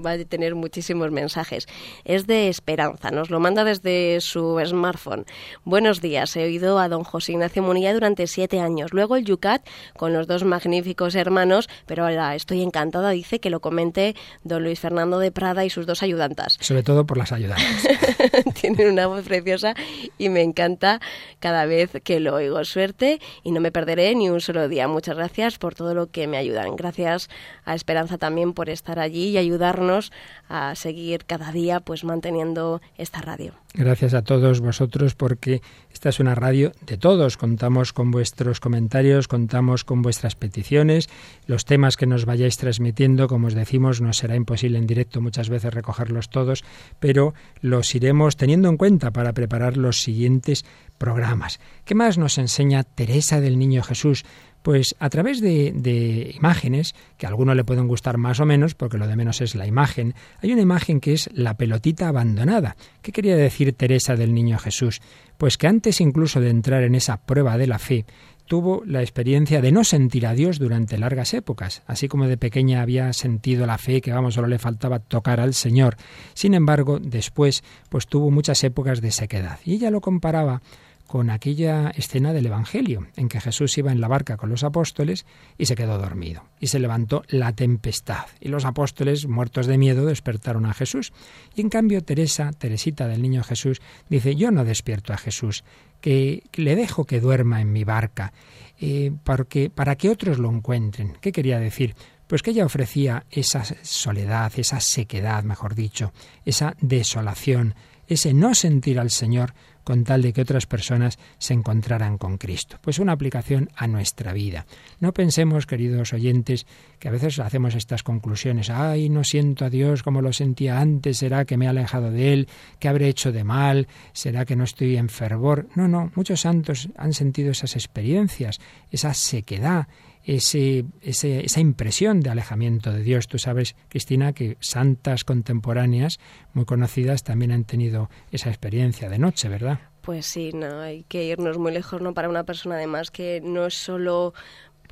va 0.04 0.12
a 0.12 0.24
tener 0.24 0.54
muchísimos 0.54 1.10
mensajes. 1.10 1.66
Es 2.04 2.26
de 2.26 2.48
Esperanza, 2.48 3.10
nos 3.10 3.30
lo 3.30 3.40
manda 3.40 3.64
desde 3.64 4.20
su 4.20 4.60
smartphone. 4.64 5.24
Buenos 5.64 6.00
días, 6.00 6.36
he 6.36 6.44
oído 6.44 6.78
a 6.78 6.88
don 6.88 7.04
José 7.04 7.32
Ignacio 7.32 7.62
Munilla 7.62 7.92
durante 7.92 8.26
siete 8.26 8.60
años. 8.60 8.92
Luego 8.92 9.16
el 9.16 9.24
Yucat 9.24 9.66
con 9.96 10.12
los 10.12 10.26
dos 10.26 10.44
magníficos 10.44 11.14
hermanos, 11.14 11.68
pero 11.86 12.04
ahora 12.04 12.34
estoy 12.34 12.62
encantada, 12.62 13.10
dice 13.10 13.40
que 13.40 13.50
lo 13.50 13.60
comente 13.60 14.14
don 14.44 14.64
Luis 14.64 14.80
Fernando 14.80 15.18
de 15.18 15.30
Prada 15.30 15.64
y 15.64 15.70
sus 15.70 15.86
dos 15.86 16.02
ayudantas. 16.02 16.56
Sobre 16.60 16.82
todo 16.82 17.04
por 17.06 17.18
las 17.18 17.32
ayudantas. 17.32 17.88
Tienen 18.60 18.90
una 18.90 19.06
voz 19.06 19.24
preciosa 19.24 19.74
y 20.18 20.28
me 20.28 20.42
encanta 20.42 21.00
cada 21.38 21.66
vez 21.66 21.90
que 22.02 22.20
lo 22.20 22.34
oigo. 22.34 22.64
Suerte 22.64 23.20
y 23.42 23.52
no 23.52 23.60
me 23.60 23.72
perderé 23.72 24.14
ni 24.14 24.29
un 24.30 24.40
solo 24.40 24.68
día. 24.68 24.88
Muchas 24.88 25.16
gracias 25.16 25.58
por 25.58 25.74
todo 25.74 25.94
lo 25.94 26.08
que 26.08 26.26
me 26.26 26.36
ayudan. 26.36 26.76
Gracias 26.76 27.28
a 27.64 27.74
Esperanza 27.74 28.18
también 28.18 28.52
por 28.52 28.68
estar 28.68 28.98
allí 28.98 29.28
y 29.30 29.38
ayudarnos 29.38 30.12
a 30.48 30.74
seguir 30.74 31.24
cada 31.24 31.52
día 31.52 31.80
pues 31.80 32.04
manteniendo 32.04 32.80
esta 32.96 33.20
radio. 33.20 33.54
Gracias 33.74 34.14
a 34.14 34.22
todos 34.22 34.60
vosotros 34.60 35.14
porque 35.14 35.62
esta 35.92 36.08
es 36.08 36.18
una 36.18 36.34
radio 36.34 36.72
de 36.86 36.96
todos. 36.96 37.36
Contamos 37.36 37.92
con 37.92 38.10
vuestros 38.10 38.58
comentarios, 38.58 39.28
contamos 39.28 39.84
con 39.84 40.02
vuestras 40.02 40.34
peticiones, 40.34 41.08
los 41.46 41.64
temas 41.64 41.96
que 41.96 42.06
nos 42.06 42.24
vayáis 42.24 42.56
transmitiendo, 42.56 43.28
como 43.28 43.46
os 43.46 43.54
decimos, 43.54 44.00
no 44.00 44.12
será 44.12 44.34
imposible 44.34 44.78
en 44.78 44.86
directo 44.86 45.20
muchas 45.20 45.48
veces 45.48 45.72
recogerlos 45.72 46.30
todos, 46.30 46.64
pero 46.98 47.34
los 47.60 47.94
iremos 47.94 48.36
teniendo 48.36 48.68
en 48.68 48.76
cuenta 48.76 49.12
para 49.12 49.32
preparar 49.32 49.76
los 49.76 50.00
siguientes 50.00 50.64
programas. 51.00 51.58
¿Qué 51.86 51.96
más 51.96 52.18
nos 52.18 52.38
enseña 52.38 52.84
Teresa 52.84 53.40
del 53.40 53.58
Niño 53.58 53.82
Jesús? 53.82 54.24
Pues 54.62 54.94
a 54.98 55.08
través 55.08 55.40
de, 55.40 56.32
imágenes, 56.36 56.94
que 57.16 57.24
a 57.24 57.30
alguno 57.30 57.54
le 57.54 57.64
pueden 57.64 57.88
gustar 57.88 58.18
más 58.18 58.38
o 58.38 58.46
menos, 58.46 58.74
porque 58.74 58.98
lo 58.98 59.08
de 59.08 59.16
menos 59.16 59.40
es 59.40 59.54
la 59.54 59.66
imagen, 59.66 60.14
hay 60.42 60.52
una 60.52 60.60
imagen 60.60 61.00
que 61.00 61.14
es 61.14 61.30
la 61.32 61.56
pelotita 61.56 62.08
abandonada. 62.08 62.76
¿Qué 63.00 63.10
quería 63.10 63.34
decir 63.34 63.72
Teresa 63.72 64.14
del 64.14 64.34
Niño 64.34 64.58
Jesús? 64.58 65.00
Pues 65.38 65.56
que 65.56 65.66
antes 65.66 66.02
incluso 66.02 66.40
de 66.40 66.50
entrar 66.50 66.82
en 66.82 66.94
esa 66.94 67.16
prueba 67.16 67.56
de 67.56 67.66
la 67.66 67.78
fe, 67.78 68.04
tuvo 68.50 68.82
la 68.84 69.00
experiencia 69.00 69.62
de 69.62 69.72
no 69.72 69.84
sentir 69.84 70.26
a 70.26 70.34
Dios 70.34 70.58
durante 70.58 70.98
largas 70.98 71.32
épocas, 71.32 71.82
así 71.86 72.08
como 72.08 72.26
de 72.26 72.36
pequeña 72.36 72.82
había 72.82 73.12
sentido 73.12 73.64
la 73.64 73.78
fe 73.78 74.02
que 74.02 74.12
vamos 74.12 74.34
solo 74.34 74.48
le 74.48 74.58
faltaba 74.58 74.98
tocar 74.98 75.38
al 75.38 75.54
Señor. 75.54 75.96
Sin 76.34 76.52
embargo, 76.52 76.98
después 77.00 77.62
pues 77.88 78.08
tuvo 78.08 78.30
muchas 78.32 78.62
épocas 78.64 79.00
de 79.00 79.12
sequedad 79.12 79.60
y 79.64 79.74
ella 79.74 79.92
lo 79.92 80.00
comparaba 80.00 80.62
con 81.10 81.28
aquella 81.28 81.90
escena 81.90 82.32
del 82.32 82.46
Evangelio, 82.46 83.08
en 83.16 83.28
que 83.28 83.40
Jesús 83.40 83.76
iba 83.76 83.90
en 83.90 84.00
la 84.00 84.06
barca 84.06 84.36
con 84.36 84.48
los 84.48 84.62
apóstoles 84.62 85.26
y 85.58 85.66
se 85.66 85.74
quedó 85.74 85.98
dormido. 85.98 86.44
Y 86.60 86.68
se 86.68 86.78
levantó 86.78 87.24
la 87.26 87.52
tempestad. 87.52 88.26
Y 88.38 88.46
los 88.48 88.64
apóstoles, 88.64 89.26
muertos 89.26 89.66
de 89.66 89.76
miedo, 89.76 90.06
despertaron 90.06 90.66
a 90.66 90.72
Jesús. 90.72 91.12
Y 91.56 91.62
en 91.62 91.68
cambio 91.68 92.04
Teresa, 92.04 92.52
Teresita 92.52 93.08
del 93.08 93.22
Niño 93.22 93.42
Jesús, 93.42 93.82
dice, 94.08 94.36
yo 94.36 94.52
no 94.52 94.64
despierto 94.64 95.12
a 95.12 95.16
Jesús, 95.16 95.64
que 96.00 96.44
le 96.52 96.76
dejo 96.76 97.06
que 97.06 97.18
duerma 97.18 97.60
en 97.60 97.72
mi 97.72 97.82
barca, 97.82 98.32
eh, 98.80 99.10
porque, 99.24 99.68
para 99.68 99.96
que 99.96 100.10
otros 100.10 100.38
lo 100.38 100.48
encuentren. 100.48 101.16
¿Qué 101.20 101.32
quería 101.32 101.58
decir? 101.58 101.96
Pues 102.28 102.40
que 102.40 102.52
ella 102.52 102.64
ofrecía 102.64 103.26
esa 103.32 103.64
soledad, 103.82 104.52
esa 104.58 104.78
sequedad, 104.78 105.42
mejor 105.42 105.74
dicho, 105.74 106.12
esa 106.44 106.76
desolación, 106.80 107.74
ese 108.06 108.32
no 108.32 108.54
sentir 108.54 109.00
al 109.00 109.10
Señor 109.10 109.54
con 109.84 110.04
tal 110.04 110.22
de 110.22 110.32
que 110.32 110.42
otras 110.42 110.66
personas 110.66 111.18
se 111.38 111.54
encontraran 111.54 112.18
con 112.18 112.38
Cristo. 112.38 112.78
Pues 112.80 112.98
una 112.98 113.12
aplicación 113.12 113.70
a 113.76 113.86
nuestra 113.86 114.32
vida. 114.32 114.66
No 114.98 115.12
pensemos, 115.12 115.66
queridos 115.66 116.12
oyentes, 116.12 116.66
que 116.98 117.08
a 117.08 117.10
veces 117.10 117.38
hacemos 117.38 117.74
estas 117.74 118.02
conclusiones. 118.02 118.70
Ay, 118.70 119.08
no 119.08 119.24
siento 119.24 119.64
a 119.64 119.70
Dios 119.70 120.02
como 120.02 120.22
lo 120.22 120.32
sentía 120.32 120.80
antes, 120.80 121.18
será 121.18 121.44
que 121.44 121.56
me 121.56 121.66
he 121.66 121.68
alejado 121.68 122.10
de 122.10 122.32
Él, 122.32 122.48
que 122.78 122.88
habré 122.88 123.08
hecho 123.08 123.32
de 123.32 123.44
mal, 123.44 123.88
será 124.12 124.44
que 124.44 124.56
no 124.56 124.64
estoy 124.64 124.96
en 124.96 125.08
fervor. 125.08 125.68
No, 125.74 125.88
no, 125.88 126.10
muchos 126.14 126.40
santos 126.40 126.88
han 126.96 127.12
sentido 127.12 127.50
esas 127.50 127.76
experiencias, 127.76 128.60
esa 128.90 129.14
sequedad, 129.14 129.88
ese, 130.24 130.84
esa 131.02 131.60
impresión 131.60 132.20
de 132.20 132.30
alejamiento 132.30 132.92
de 132.92 133.02
Dios. 133.02 133.28
Tú 133.28 133.38
sabes, 133.38 133.76
Cristina, 133.88 134.32
que 134.32 134.56
santas 134.60 135.24
contemporáneas 135.24 136.18
muy 136.52 136.64
conocidas 136.64 137.22
también 137.22 137.52
han 137.52 137.64
tenido 137.64 138.10
esa 138.30 138.48
experiencia 138.48 139.08
de 139.08 139.18
noche, 139.18 139.48
¿verdad? 139.48 139.80
Pues 140.02 140.26
sí, 140.26 140.50
no, 140.52 140.80
hay 140.80 141.04
que 141.04 141.24
irnos 141.24 141.58
muy 141.58 141.72
lejos, 141.72 142.00
¿no? 142.00 142.14
Para 142.14 142.28
una 142.28 142.44
persona 142.44 142.76
además 142.76 143.10
que 143.10 143.40
no 143.42 143.66
es 143.66 143.74
solo 143.74 144.34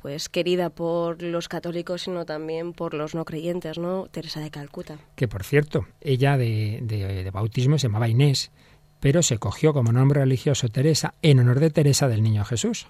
pues 0.01 0.29
querida 0.29 0.69
por 0.69 1.21
los 1.21 1.49
católicos, 1.49 2.03
sino 2.03 2.25
también 2.25 2.71
por 2.71 2.93
los 2.93 3.15
no 3.15 3.25
creyentes, 3.25 3.77
¿no? 3.77 4.07
Teresa 4.07 4.39
de 4.39 4.49
Calcuta. 4.49 4.97
Que 5.15 5.27
por 5.27 5.43
cierto, 5.43 5.87
ella 5.99 6.37
de, 6.37 6.79
de 6.81 7.31
bautismo 7.31 7.77
se 7.77 7.87
llamaba 7.87 8.07
Inés 8.07 8.51
pero 8.99 9.23
se 9.23 9.37
cogió 9.37 9.73
como 9.73 9.91
nombre 9.91 10.21
religioso 10.21 10.69
Teresa 10.69 11.13
en 11.21 11.39
honor 11.39 11.59
de 11.59 11.69
Teresa 11.69 12.07
del 12.07 12.21
Niño 12.21 12.43
Jesús. 12.45 12.85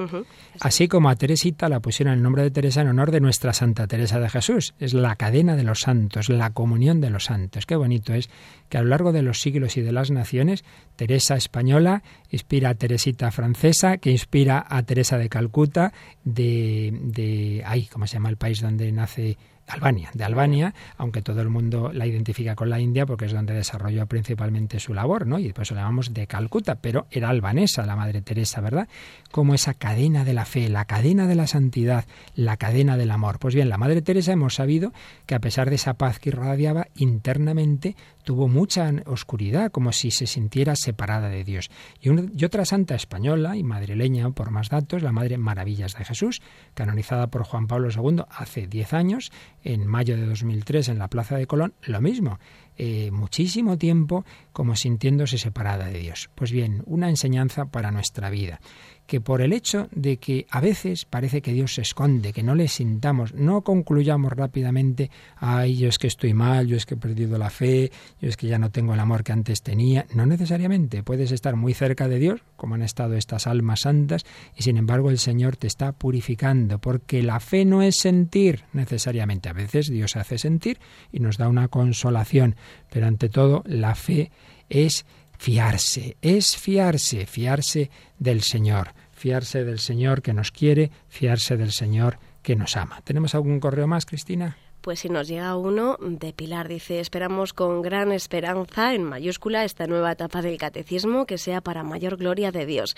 Así 0.60 0.88
como 0.88 1.10
a 1.10 1.16
Teresita 1.16 1.70
la 1.70 1.80
pusieron 1.80 2.14
el 2.14 2.24
nombre 2.24 2.44
de 2.44 2.52
Teresa 2.52 2.82
en 2.82 2.88
honor 2.88 3.12
de 3.12 3.20
nuestra 3.20 3.54
Santa 3.54 3.88
Teresa 3.88 4.20
de 4.20 4.30
Jesús. 4.30 4.74
Es 4.80 4.94
la 4.94 5.16
cadena 5.16 5.56
de 5.56 5.64
los 5.64 5.82
santos, 5.82 6.30
la 6.30 6.52
comunión 6.52 7.02
de 7.02 7.10
los 7.10 7.26
santos. 7.26 7.66
Qué 7.66 7.76
bonito 7.76 8.14
es 8.14 8.30
que 8.70 8.78
a 8.78 8.82
lo 8.82 8.90
largo 8.90 9.12
de 9.12 9.22
los 9.22 9.42
siglos 9.42 9.78
y 9.78 9.82
de 9.82 9.92
las 9.92 10.12
naciones, 10.12 10.64
Teresa 10.96 11.36
española 11.36 12.04
inspira 12.30 12.70
a 12.70 12.76
Teresita 12.76 13.32
francesa, 13.32 13.98
que 13.98 14.12
inspira 14.12 14.66
a 14.68 14.84
Teresa 14.84 15.18
de 15.18 15.30
Calcuta, 15.30 15.94
de, 16.24 16.98
de 17.02 17.64
ay, 17.66 17.88
¿cómo 17.92 18.08
se 18.08 18.14
llama 18.14 18.30
el 18.30 18.38
país 18.38 18.62
donde 18.62 18.92
nace 18.92 19.38
Albania, 19.70 20.10
de 20.14 20.24
Albania, 20.24 20.74
aunque 20.98 21.22
todo 21.22 21.42
el 21.42 21.50
mundo 21.50 21.92
la 21.94 22.08
identifica 22.08 22.56
con 22.56 22.70
la 22.70 22.80
India 22.80 23.06
porque 23.06 23.26
es 23.26 23.34
donde 23.34 23.54
desarrolló 23.54 24.06
principalmente 24.08 24.80
su 24.80 24.94
labor, 24.94 25.28
¿no? 25.28 25.40
Y 25.40 25.54
por 25.54 25.64
eso 25.64 25.76
la 25.76 25.82
llamamos 25.82 26.14
de 26.14 26.28
Calcuta, 26.28 26.76
pero 26.76 27.08
era 27.12 27.30
albanesa 27.30 27.86
la 27.86 27.96
Madre 27.96 28.22
Teresa, 28.22 28.62
¿verdad? 28.62 28.88
Como 29.32 29.54
esa 29.54 29.76
cadena 29.76 30.26
de 30.26 30.34
la 30.34 30.46
fe, 30.46 30.70
la 30.70 30.86
cadena 30.86 31.28
de 31.28 31.36
la 31.36 31.48
santidad, 31.48 32.06
la 32.36 32.58
cadena 32.58 32.98
del 32.98 33.12
amor. 33.12 33.40
Pues 33.40 33.54
bien, 33.54 33.70
la 33.70 33.78
Madre 33.78 34.02
Teresa 34.02 34.32
hemos 34.32 34.56
sabido 34.56 34.92
que 35.26 35.36
a 35.36 35.40
pesar 35.40 35.70
de 35.70 35.76
esa 35.76 35.94
paz 35.94 36.20
que 36.20 36.30
irradiaba 36.30 36.88
internamente, 36.96 37.96
tuvo 38.24 38.48
mucha 38.48 38.92
oscuridad, 39.06 39.72
como 39.72 39.92
si 39.92 40.12
se 40.12 40.28
sintiera 40.28 40.76
separada 40.76 41.30
de 41.30 41.44
Dios. 41.44 41.70
Y, 42.02 42.10
y, 42.10 42.46
otra 42.46 42.66
santa 42.66 42.96
española 42.96 43.56
y 43.56 43.64
madrileña, 43.64 44.30
por 44.32 44.52
más 44.52 44.70
datos, 44.70 45.02
la 45.02 45.12
Madre 45.12 45.38
Maravillas 45.38 45.96
de 45.96 46.06
Jesús, 46.06 46.42
canonizada 46.74 47.28
por 47.28 47.44
Juan 47.44 47.68
Pablo 47.68 47.90
II 47.90 48.24
hace 48.30 48.68
diez 48.68 48.94
años, 48.94 49.32
en 49.64 49.86
mayo 49.88 50.16
de 50.16 50.26
2003 50.26 50.90
en 50.90 51.00
la 51.00 51.08
Plaza 51.08 51.36
de 51.36 51.48
Colón, 51.48 51.74
lo 51.82 52.02
mismo. 52.02 52.40
Eh, 52.82 53.12
muchísimo 53.12 53.78
tiempo 53.78 54.24
como 54.54 54.78
sintiéndose 54.78 55.38
separada 55.38 55.88
de 55.88 56.00
Dios. 56.00 56.30
Pues 56.34 56.54
bien, 56.54 56.82
una 56.86 57.10
enseñanza 57.10 57.66
para 57.66 57.92
nuestra 57.92 58.30
vida 58.30 58.62
que 59.10 59.20
por 59.20 59.42
el 59.42 59.54
hecho 59.54 59.90
de 59.92 60.18
que 60.18 60.46
a 60.52 60.62
veces 60.62 61.06
parece 61.06 61.42
que 61.42 61.52
Dios 61.52 61.74
se 61.74 61.82
esconde, 61.82 62.32
que 62.32 62.44
no 62.44 62.54
le 62.54 62.68
sintamos, 62.68 63.34
no 63.34 63.64
concluyamos 63.64 64.32
rápidamente, 64.32 65.10
ay, 65.38 65.78
yo 65.78 65.90
es 65.90 65.98
que 65.98 66.06
estoy 66.06 66.36
mal, 66.36 66.68
yo 66.68 66.78
es 66.78 66.86
que 66.86 66.94
he 66.94 66.98
perdido 66.98 67.40
la 67.40 67.50
fe, 67.50 67.92
yo 68.22 68.30
es 68.30 68.38
que 68.38 68.46
ya 68.46 68.60
no 68.60 68.70
tengo 68.70 68.94
el 68.94 69.00
amor 69.00 69.24
que 69.24 69.32
antes 69.32 69.64
tenía. 69.64 70.06
No 70.14 70.28
necesariamente, 70.28 71.02
puedes 71.02 71.32
estar 71.32 71.56
muy 71.56 71.74
cerca 71.74 72.08
de 72.08 72.20
Dios, 72.20 72.42
como 72.56 72.76
han 72.76 72.84
estado 72.84 73.16
estas 73.16 73.48
almas 73.48 73.82
santas, 73.82 74.26
y 74.56 74.62
sin 74.62 74.78
embargo 74.78 75.10
el 75.10 75.18
Señor 75.18 75.58
te 75.58 75.66
está 75.66 75.92
purificando, 75.92 76.78
porque 76.78 77.24
la 77.24 77.40
fe 77.40 77.66
no 77.66 77.82
es 77.82 77.96
sentir 77.96 78.66
necesariamente. 78.74 79.50
A 79.50 79.54
veces 79.54 79.90
Dios 79.90 80.18
hace 80.18 80.38
sentir 80.38 80.78
y 81.12 81.20
nos 81.20 81.38
da 81.38 81.50
una 81.50 81.68
consolación, 81.68 82.56
pero 82.90 83.08
ante 83.08 83.30
todo 83.30 83.64
la 83.66 83.96
fe 83.96 84.32
es 84.70 85.06
fiarse, 85.38 86.18
es 86.22 86.58
fiarse, 86.58 87.26
fiarse 87.26 87.90
del 88.18 88.42
Señor, 88.42 88.94
fiarse 89.12 89.64
del 89.64 89.80
Señor 89.80 90.22
que 90.22 90.34
nos 90.34 90.52
quiere, 90.52 90.92
fiarse 91.08 91.58
del 91.58 91.72
Señor 91.72 92.20
que 92.42 92.56
nos 92.56 92.78
ama. 92.78 93.02
¿Tenemos 93.04 93.36
algún 93.36 93.60
correo 93.60 93.88
más, 93.88 94.06
Cristina? 94.06 94.58
Pues 94.90 95.02
si 95.02 95.10
nos 95.10 95.28
llega 95.28 95.56
uno 95.56 95.98
de 96.02 96.34
Pilar, 96.34 96.68
dice, 96.68 97.00
esperamos 97.00 97.54
con 97.54 97.84
gran 97.84 98.12
esperanza, 98.12 98.96
en 98.96 99.04
mayúscula, 99.04 99.64
esta 99.64 99.86
nueva 99.86 100.14
etapa 100.14 100.42
del 100.42 100.58
catecismo 100.58 101.28
que 101.28 101.38
sea 101.38 101.62
para 101.62 101.84
mayor 101.84 102.18
gloria 102.18 102.52
de 102.52 102.66
Dios. 102.66 102.96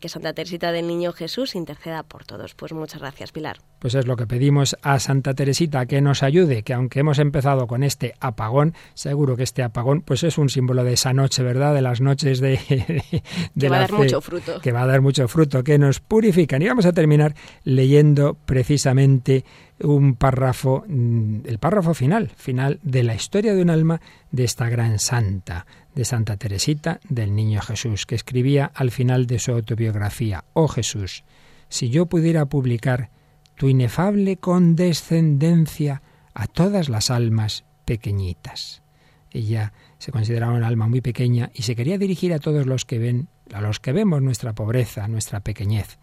Que 0.00 0.10
Santa 0.10 0.34
Teresita 0.34 0.70
del 0.70 0.86
Niño 0.86 1.14
Jesús 1.14 1.54
interceda 1.54 2.02
por 2.02 2.26
todos. 2.26 2.54
Pues 2.54 2.74
muchas 2.74 3.00
gracias, 3.00 3.32
Pilar. 3.32 3.56
Pues 3.78 3.94
es 3.94 4.06
lo 4.06 4.16
que 4.16 4.26
pedimos 4.26 4.76
a 4.82 5.00
Santa 5.00 5.32
Teresita, 5.32 5.86
que 5.86 6.02
nos 6.02 6.22
ayude, 6.22 6.62
que 6.62 6.74
aunque 6.74 7.00
hemos 7.00 7.18
empezado 7.18 7.66
con 7.66 7.84
este 7.84 8.12
apagón, 8.20 8.74
seguro 8.92 9.34
que 9.34 9.44
este 9.44 9.62
apagón 9.62 10.02
pues 10.02 10.24
es 10.24 10.36
un 10.36 10.50
símbolo 10.50 10.84
de 10.84 10.92
esa 10.92 11.14
noche, 11.14 11.42
¿verdad? 11.42 11.72
De 11.72 11.80
las 11.80 12.02
noches 12.02 12.40
de... 12.40 12.58
que 13.58 13.68
va 13.70 13.76
a 13.76 13.80
dar 13.80 13.92
mucho 13.92 14.20
fruto. 14.20 14.60
Que 14.60 14.72
va 14.72 14.82
a 14.82 14.86
dar 14.86 15.00
mucho 15.00 15.26
fruto, 15.26 15.64
que 15.64 15.78
nos 15.78 16.00
purifican. 16.00 16.60
Y 16.60 16.68
vamos 16.68 16.84
a 16.84 16.92
terminar 16.92 17.34
leyendo 17.64 18.36
precisamente 18.44 19.46
un 19.80 20.14
párrafo, 20.14 20.84
mm, 20.86 21.40
el 21.46 21.58
párrafo 21.58 21.94
final, 21.94 22.30
final 22.36 22.80
de 22.82 23.02
la 23.02 23.14
historia 23.14 23.54
de 23.54 23.62
un 23.62 23.70
alma 23.70 24.00
de 24.30 24.44
esta 24.44 24.68
gran 24.68 24.98
santa, 24.98 25.66
de 25.94 26.04
Santa 26.04 26.36
Teresita 26.36 27.00
del 27.08 27.34
Niño 27.34 27.60
Jesús, 27.60 28.06
que 28.06 28.14
escribía 28.14 28.70
al 28.74 28.90
final 28.90 29.26
de 29.26 29.38
su 29.38 29.52
autobiografía, 29.52 30.44
Oh 30.52 30.68
Jesús, 30.68 31.24
si 31.68 31.90
yo 31.90 32.06
pudiera 32.06 32.46
publicar 32.46 33.10
tu 33.56 33.68
inefable 33.68 34.36
condescendencia 34.36 36.02
a 36.34 36.46
todas 36.46 36.88
las 36.88 37.10
almas 37.10 37.64
pequeñitas. 37.84 38.82
Ella 39.30 39.72
se 39.98 40.12
consideraba 40.12 40.54
un 40.54 40.62
alma 40.62 40.88
muy 40.88 41.00
pequeña 41.00 41.50
y 41.54 41.62
se 41.62 41.74
quería 41.74 41.98
dirigir 41.98 42.32
a 42.32 42.38
todos 42.38 42.66
los 42.66 42.84
que 42.84 42.98
ven, 42.98 43.28
a 43.52 43.60
los 43.60 43.80
que 43.80 43.92
vemos 43.92 44.22
nuestra 44.22 44.52
pobreza, 44.52 45.08
nuestra 45.08 45.40
pequeñez. 45.40 45.98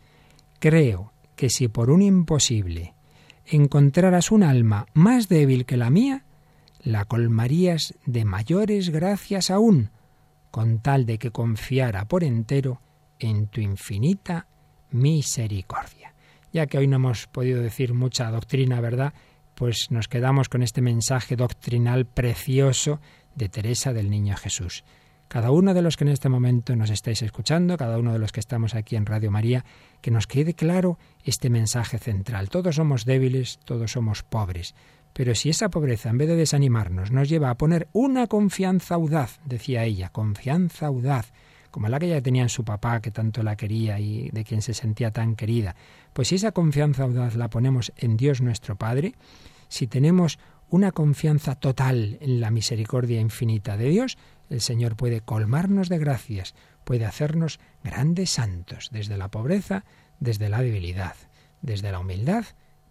Creo 0.60 1.14
que 1.36 1.50
si 1.50 1.68
por 1.68 1.90
un 1.90 2.02
imposible 2.02 2.94
encontraras 3.52 4.32
un 4.32 4.44
alma 4.44 4.88
más 4.94 5.28
débil 5.28 5.66
que 5.66 5.78
la 5.78 5.90
mía, 5.90 6.24
la 6.82 7.06
colmarías 7.06 7.94
de 8.06 8.26
mayores 8.26 8.90
gracias 8.90 9.52
aún, 9.52 9.92
con 10.50 10.80
tal 10.80 11.06
de 11.06 11.20
que 11.20 11.32
confiara 11.32 12.06
por 12.06 12.24
entero 12.24 12.82
en 13.20 13.48
tu 13.48 13.62
infinita 13.62 14.48
misericordia. 14.90 16.14
Ya 16.54 16.66
que 16.66 16.78
hoy 16.78 16.88
no 16.88 16.96
hemos 16.96 17.28
podido 17.28 17.62
decir 17.62 17.94
mucha 17.94 18.30
doctrina, 18.32 18.82
¿verdad? 18.82 19.14
Pues 19.56 19.92
nos 19.92 20.08
quedamos 20.08 20.50
con 20.50 20.64
este 20.64 20.82
mensaje 20.82 21.36
doctrinal 21.36 22.06
precioso 22.06 23.00
de 23.36 23.50
Teresa 23.50 23.94
del 23.94 24.10
Niño 24.10 24.36
Jesús 24.36 24.84
cada 25.32 25.52
uno 25.52 25.74
de 25.74 25.82
los 25.82 25.96
que 25.96 26.04
en 26.04 26.10
este 26.10 26.28
momento 26.28 26.76
nos 26.76 26.90
estáis 26.90 27.22
escuchando, 27.22 27.78
cada 27.78 27.98
uno 27.98 28.12
de 28.12 28.20
los 28.20 28.34
que 28.34 28.42
estamos 28.42 28.76
aquí 28.76 28.98
en 28.98 29.06
Radio 29.06 29.32
María, 29.32 29.64
que 30.02 30.12
nos 30.12 30.28
quede 30.28 30.56
claro 30.56 31.00
este 31.24 31.50
mensaje 31.50 32.00
central. 32.00 32.50
Todos 32.50 32.76
somos 32.76 33.06
débiles, 33.06 33.58
todos 33.64 33.94
somos 33.94 34.24
pobres. 34.24 34.76
Pero 35.14 35.34
si 35.34 35.50
esa 35.50 35.70
pobreza, 35.70 36.10
en 36.10 36.18
vez 36.18 36.28
de 36.28 36.36
desanimarnos, 36.36 37.12
nos 37.12 37.30
lleva 37.30 37.50
a 37.50 37.56
poner 37.56 37.88
una 37.94 38.28
confianza 38.28 38.96
audaz, 38.96 39.40
decía 39.46 39.86
ella, 39.86 40.10
confianza 40.10 40.88
audaz, 40.88 41.32
como 41.72 41.88
la 41.88 41.98
que 41.98 42.08
ella 42.08 42.22
tenía 42.22 42.44
en 42.44 42.50
su 42.50 42.66
papá, 42.66 43.00
que 43.00 43.12
tanto 43.12 43.42
la 43.42 43.56
quería 43.56 44.02
y 44.02 44.32
de 44.32 44.44
quien 44.44 44.62
se 44.62 44.74
sentía 44.74 45.12
tan 45.12 45.38
querida, 45.38 45.78
pues 46.12 46.28
si 46.28 46.36
esa 46.36 46.52
confianza 46.52 47.04
audaz 47.04 47.38
la 47.38 47.50
ponemos 47.50 47.94
en 47.96 48.18
Dios 48.18 48.42
nuestro 48.42 48.76
Padre, 48.76 49.16
si 49.70 49.88
tenemos 49.88 50.40
una 50.70 50.92
confianza 50.92 51.56
total 51.56 52.18
en 52.20 52.42
la 52.42 52.52
misericordia 52.52 53.22
infinita 53.22 53.78
de 53.78 53.90
Dios, 53.90 54.18
el 54.52 54.62
Señor 54.62 54.96
puede 54.96 55.22
colmarnos 55.22 55.90
de 55.90 55.98
gracias, 55.98 56.54
puede 56.84 57.06
hacernos 57.06 57.60
grandes 57.84 58.32
santos, 58.32 58.90
desde 58.92 59.18
la 59.18 59.30
pobreza, 59.30 59.86
desde 60.20 60.50
la 60.50 60.62
debilidad, 60.62 61.16
desde 61.62 61.92
la 61.92 62.00
humildad, 62.00 62.46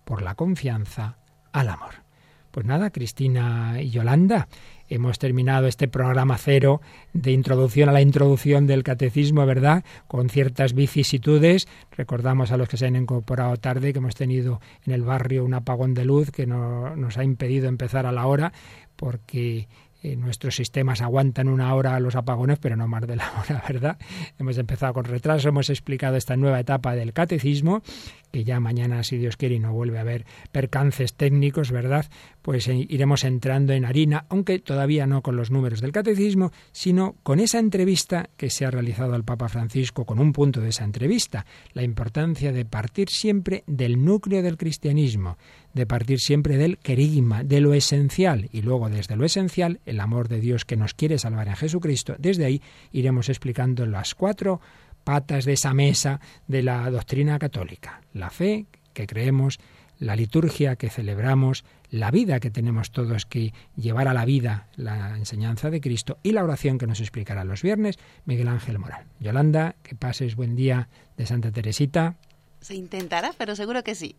por 0.05 0.23
la 0.23 0.35
confianza 0.35 1.19
al 1.53 1.69
amor. 1.69 2.11
Pues 2.51 2.67
nada, 2.67 2.91
Cristina 2.91 3.81
y 3.81 3.91
Yolanda, 3.91 4.49
hemos 4.89 5.21
terminado 5.21 5.69
este 5.69 5.87
programa 5.87 6.37
cero 6.37 6.81
de 7.13 7.31
introducción 7.31 7.89
a 7.89 7.93
la 7.93 8.01
introducción 8.01 8.67
del 8.67 8.83
catecismo, 8.83 9.47
¿verdad? 9.47 9.85
Con 10.09 10.29
ciertas 10.29 10.75
vicisitudes. 10.75 11.69
Recordamos 11.93 12.51
a 12.51 12.57
los 12.57 12.69
que 12.69 12.77
se 12.77 12.87
han 12.87 12.97
incorporado 12.97 13.57
tarde 13.59 13.93
que 13.93 14.01
hemos 14.01 14.17
tenido 14.17 14.61
en 14.85 14.95
el 14.95 15.03
barrio 15.03 15.45
un 15.45 15.55
apagón 15.55 15.95
de 15.95 16.05
luz 16.05 16.33
que 16.33 16.47
no, 16.47 16.97
nos 16.97 17.19
ha 17.19 17.25
impedido 17.25 17.69
empezar 17.69 18.05
a 18.05 18.13
la 18.13 18.27
hora 18.27 18.53
porque 18.97 19.69
eh, 20.03 20.17
nuestros 20.17 20.57
sistemas 20.57 21.03
aguantan 21.03 21.49
una 21.49 21.75
hora 21.75 22.01
los 22.01 22.17
apagones, 22.17 22.59
pero 22.59 22.77
no 22.77 22.89
más 22.89 23.07
de 23.07 23.17
la 23.17 23.31
hora, 23.39 23.63
¿verdad? 23.69 23.99
Hemos 24.39 24.57
empezado 24.59 24.95
con 24.95 25.05
retraso, 25.05 25.49
hemos 25.49 25.71
explicado 25.71 26.17
esta 26.17 26.37
nueva 26.37 26.61
etapa 26.61 26.95
del 26.95 27.13
catecismo, 27.13 27.83
que 28.31 28.45
ya 28.45 28.61
mañana, 28.61 29.03
si 29.03 29.19
Dios 29.19 29.37
quiere, 29.37 29.57
y 29.57 29.59
no 29.59 29.73
vuelve 29.73 29.99
a 29.99 30.03
haber 30.03 30.25
percances 30.53 31.15
técnicos, 31.15 31.71
¿verdad? 31.71 32.07
Pues 32.43 32.69
eh, 32.69 32.87
iremos 32.89 33.25
entrando 33.25 33.73
en 33.73 33.85
harina, 33.85 34.25
aunque 34.29 34.59
todavía 34.59 35.07
no 35.07 35.23
con 35.23 35.37
los 35.37 35.51
números 35.51 35.81
del 35.81 35.93
catecismo, 35.93 36.53
sino 36.73 37.17
con 37.23 37.41
esa 37.41 37.59
entrevista 37.59 38.31
que 38.37 38.51
se 38.51 38.65
ha 38.65 38.71
realizado 38.71 39.15
al 39.15 39.25
Papa 39.25 39.49
Francisco, 39.49 40.05
con 40.05 40.19
un 40.19 40.33
punto 40.33 40.61
de 40.61 40.71
esa 40.71 40.85
entrevista, 40.85 41.45
la 41.73 41.83
importancia 41.83 42.53
de 42.53 42.65
partir 42.65 43.09
siempre 43.11 43.65
del 43.67 44.05
núcleo 44.05 44.43
del 44.43 44.57
cristianismo, 44.57 45.37
de 45.75 45.87
partir 45.87 46.21
siempre 46.21 46.57
del 46.57 46.79
querigma, 46.79 47.45
de 47.45 47.61
lo 47.61 47.75
esencial, 47.75 48.49
y 48.53 48.63
luego 48.63 48.89
desde 48.89 49.17
lo 49.17 49.25
esencial, 49.25 49.81
el 49.87 50.01
amor 50.01 50.29
de 50.29 50.41
Dios 50.41 50.65
que 50.65 50.77
nos 50.77 50.95
quiere 50.95 51.19
salvar 51.19 51.49
en 51.49 51.57
Jesucristo. 51.57 52.17
Desde 52.19 52.45
ahí 52.45 52.63
iremos 52.93 53.29
explicando 53.29 53.87
las 53.87 54.15
cuatro 54.15 54.61
patas 55.05 55.45
de 55.45 55.55
esa 55.55 55.75
mesa 55.75 56.21
de 56.47 56.63
la 56.63 56.91
doctrina 56.91 57.39
católica. 57.39 58.03
La 58.13 58.31
fe 58.31 58.67
que 58.93 59.07
creemos, 59.07 59.59
la 59.99 60.17
liturgia 60.17 60.77
que 60.77 60.91
celebramos, 60.91 61.65
la 61.91 62.11
vida 62.11 62.41
que 62.41 62.51
tenemos 62.51 62.91
todos 62.91 63.27
que 63.27 63.53
llevar 63.77 64.09
a 64.09 64.15
la 64.15 64.25
vida 64.25 64.69
la 64.77 65.17
enseñanza 65.17 65.71
de 65.71 65.81
Cristo 65.81 66.19
y 66.23 66.33
la 66.33 66.45
oración 66.45 66.79
que 66.79 66.87
nos 66.87 67.01
explicará 67.01 67.45
los 67.45 67.63
viernes 67.63 67.99
Miguel 68.25 68.49
Ángel 68.49 68.79
Moral. 68.79 69.05
Yolanda, 69.21 69.77
que 69.83 69.95
pases 69.95 70.37
buen 70.37 70.57
día 70.57 70.89
de 71.17 71.27
Santa 71.27 71.51
Teresita. 71.51 72.17
Se 72.61 72.75
intentará, 72.75 73.33
pero 73.39 73.57
seguro 73.57 73.83
que 73.83 73.95
sí. 73.95 74.17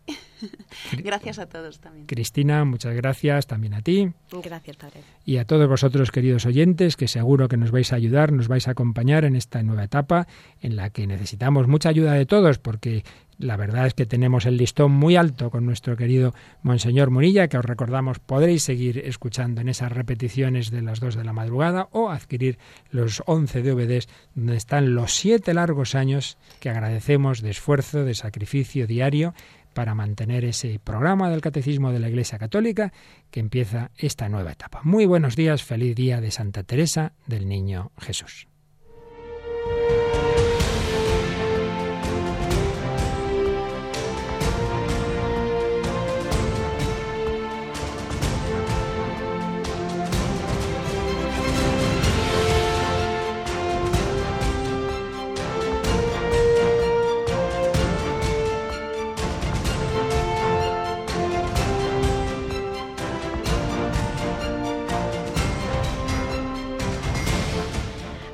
gracias 1.04 1.38
a 1.38 1.46
todos 1.46 1.78
también. 1.78 2.06
Cristina, 2.06 2.64
muchas 2.64 2.94
gracias 2.94 3.46
también 3.46 3.74
a 3.74 3.82
ti. 3.82 4.12
Gracias, 4.42 4.76
Padre. 4.76 5.00
Y 5.24 5.36
a 5.36 5.46
todos 5.46 5.68
vosotros, 5.68 6.10
queridos 6.10 6.44
oyentes, 6.44 6.96
que 6.96 7.06
seguro 7.06 7.48
que 7.48 7.56
nos 7.56 7.70
vais 7.70 7.92
a 7.92 7.96
ayudar, 7.96 8.32
nos 8.32 8.48
vais 8.48 8.66
a 8.66 8.72
acompañar 8.72 9.24
en 9.24 9.36
esta 9.36 9.62
nueva 9.62 9.84
etapa 9.84 10.26
en 10.60 10.74
la 10.74 10.90
que 10.90 11.06
necesitamos 11.06 11.68
mucha 11.68 11.88
ayuda 11.88 12.14
de 12.14 12.26
todos, 12.26 12.58
porque 12.58 13.04
la 13.42 13.56
verdad 13.56 13.86
es 13.86 13.94
que 13.94 14.06
tenemos 14.06 14.46
el 14.46 14.56
listón 14.56 14.92
muy 14.92 15.16
alto 15.16 15.50
con 15.50 15.66
nuestro 15.66 15.96
querido 15.96 16.34
Monseñor 16.62 17.10
Murilla, 17.10 17.48
que 17.48 17.58
os 17.58 17.64
recordamos 17.64 18.18
podréis 18.18 18.62
seguir 18.62 18.98
escuchando 18.98 19.60
en 19.60 19.68
esas 19.68 19.92
repeticiones 19.92 20.70
de 20.70 20.82
las 20.82 21.00
dos 21.00 21.16
de 21.16 21.24
la 21.24 21.32
madrugada 21.32 21.88
o 21.90 22.10
adquirir 22.10 22.58
los 22.90 23.22
11 23.26 23.62
DVDs 23.62 24.08
donde 24.34 24.56
están 24.56 24.94
los 24.94 25.12
siete 25.14 25.54
largos 25.54 25.94
años 25.94 26.38
que 26.60 26.70
agradecemos 26.70 27.42
de 27.42 27.50
esfuerzo, 27.50 28.04
de 28.04 28.14
sacrificio 28.14 28.86
diario 28.86 29.34
para 29.74 29.94
mantener 29.94 30.44
ese 30.44 30.78
programa 30.82 31.30
del 31.30 31.40
Catecismo 31.40 31.92
de 31.92 31.98
la 31.98 32.08
Iglesia 32.08 32.38
Católica 32.38 32.92
que 33.30 33.40
empieza 33.40 33.90
esta 33.96 34.28
nueva 34.28 34.52
etapa. 34.52 34.80
Muy 34.84 35.06
buenos 35.06 35.34
días, 35.34 35.62
feliz 35.62 35.96
día 35.96 36.20
de 36.20 36.30
Santa 36.30 36.62
Teresa 36.62 37.12
del 37.26 37.48
Niño 37.48 37.90
Jesús. 37.98 38.51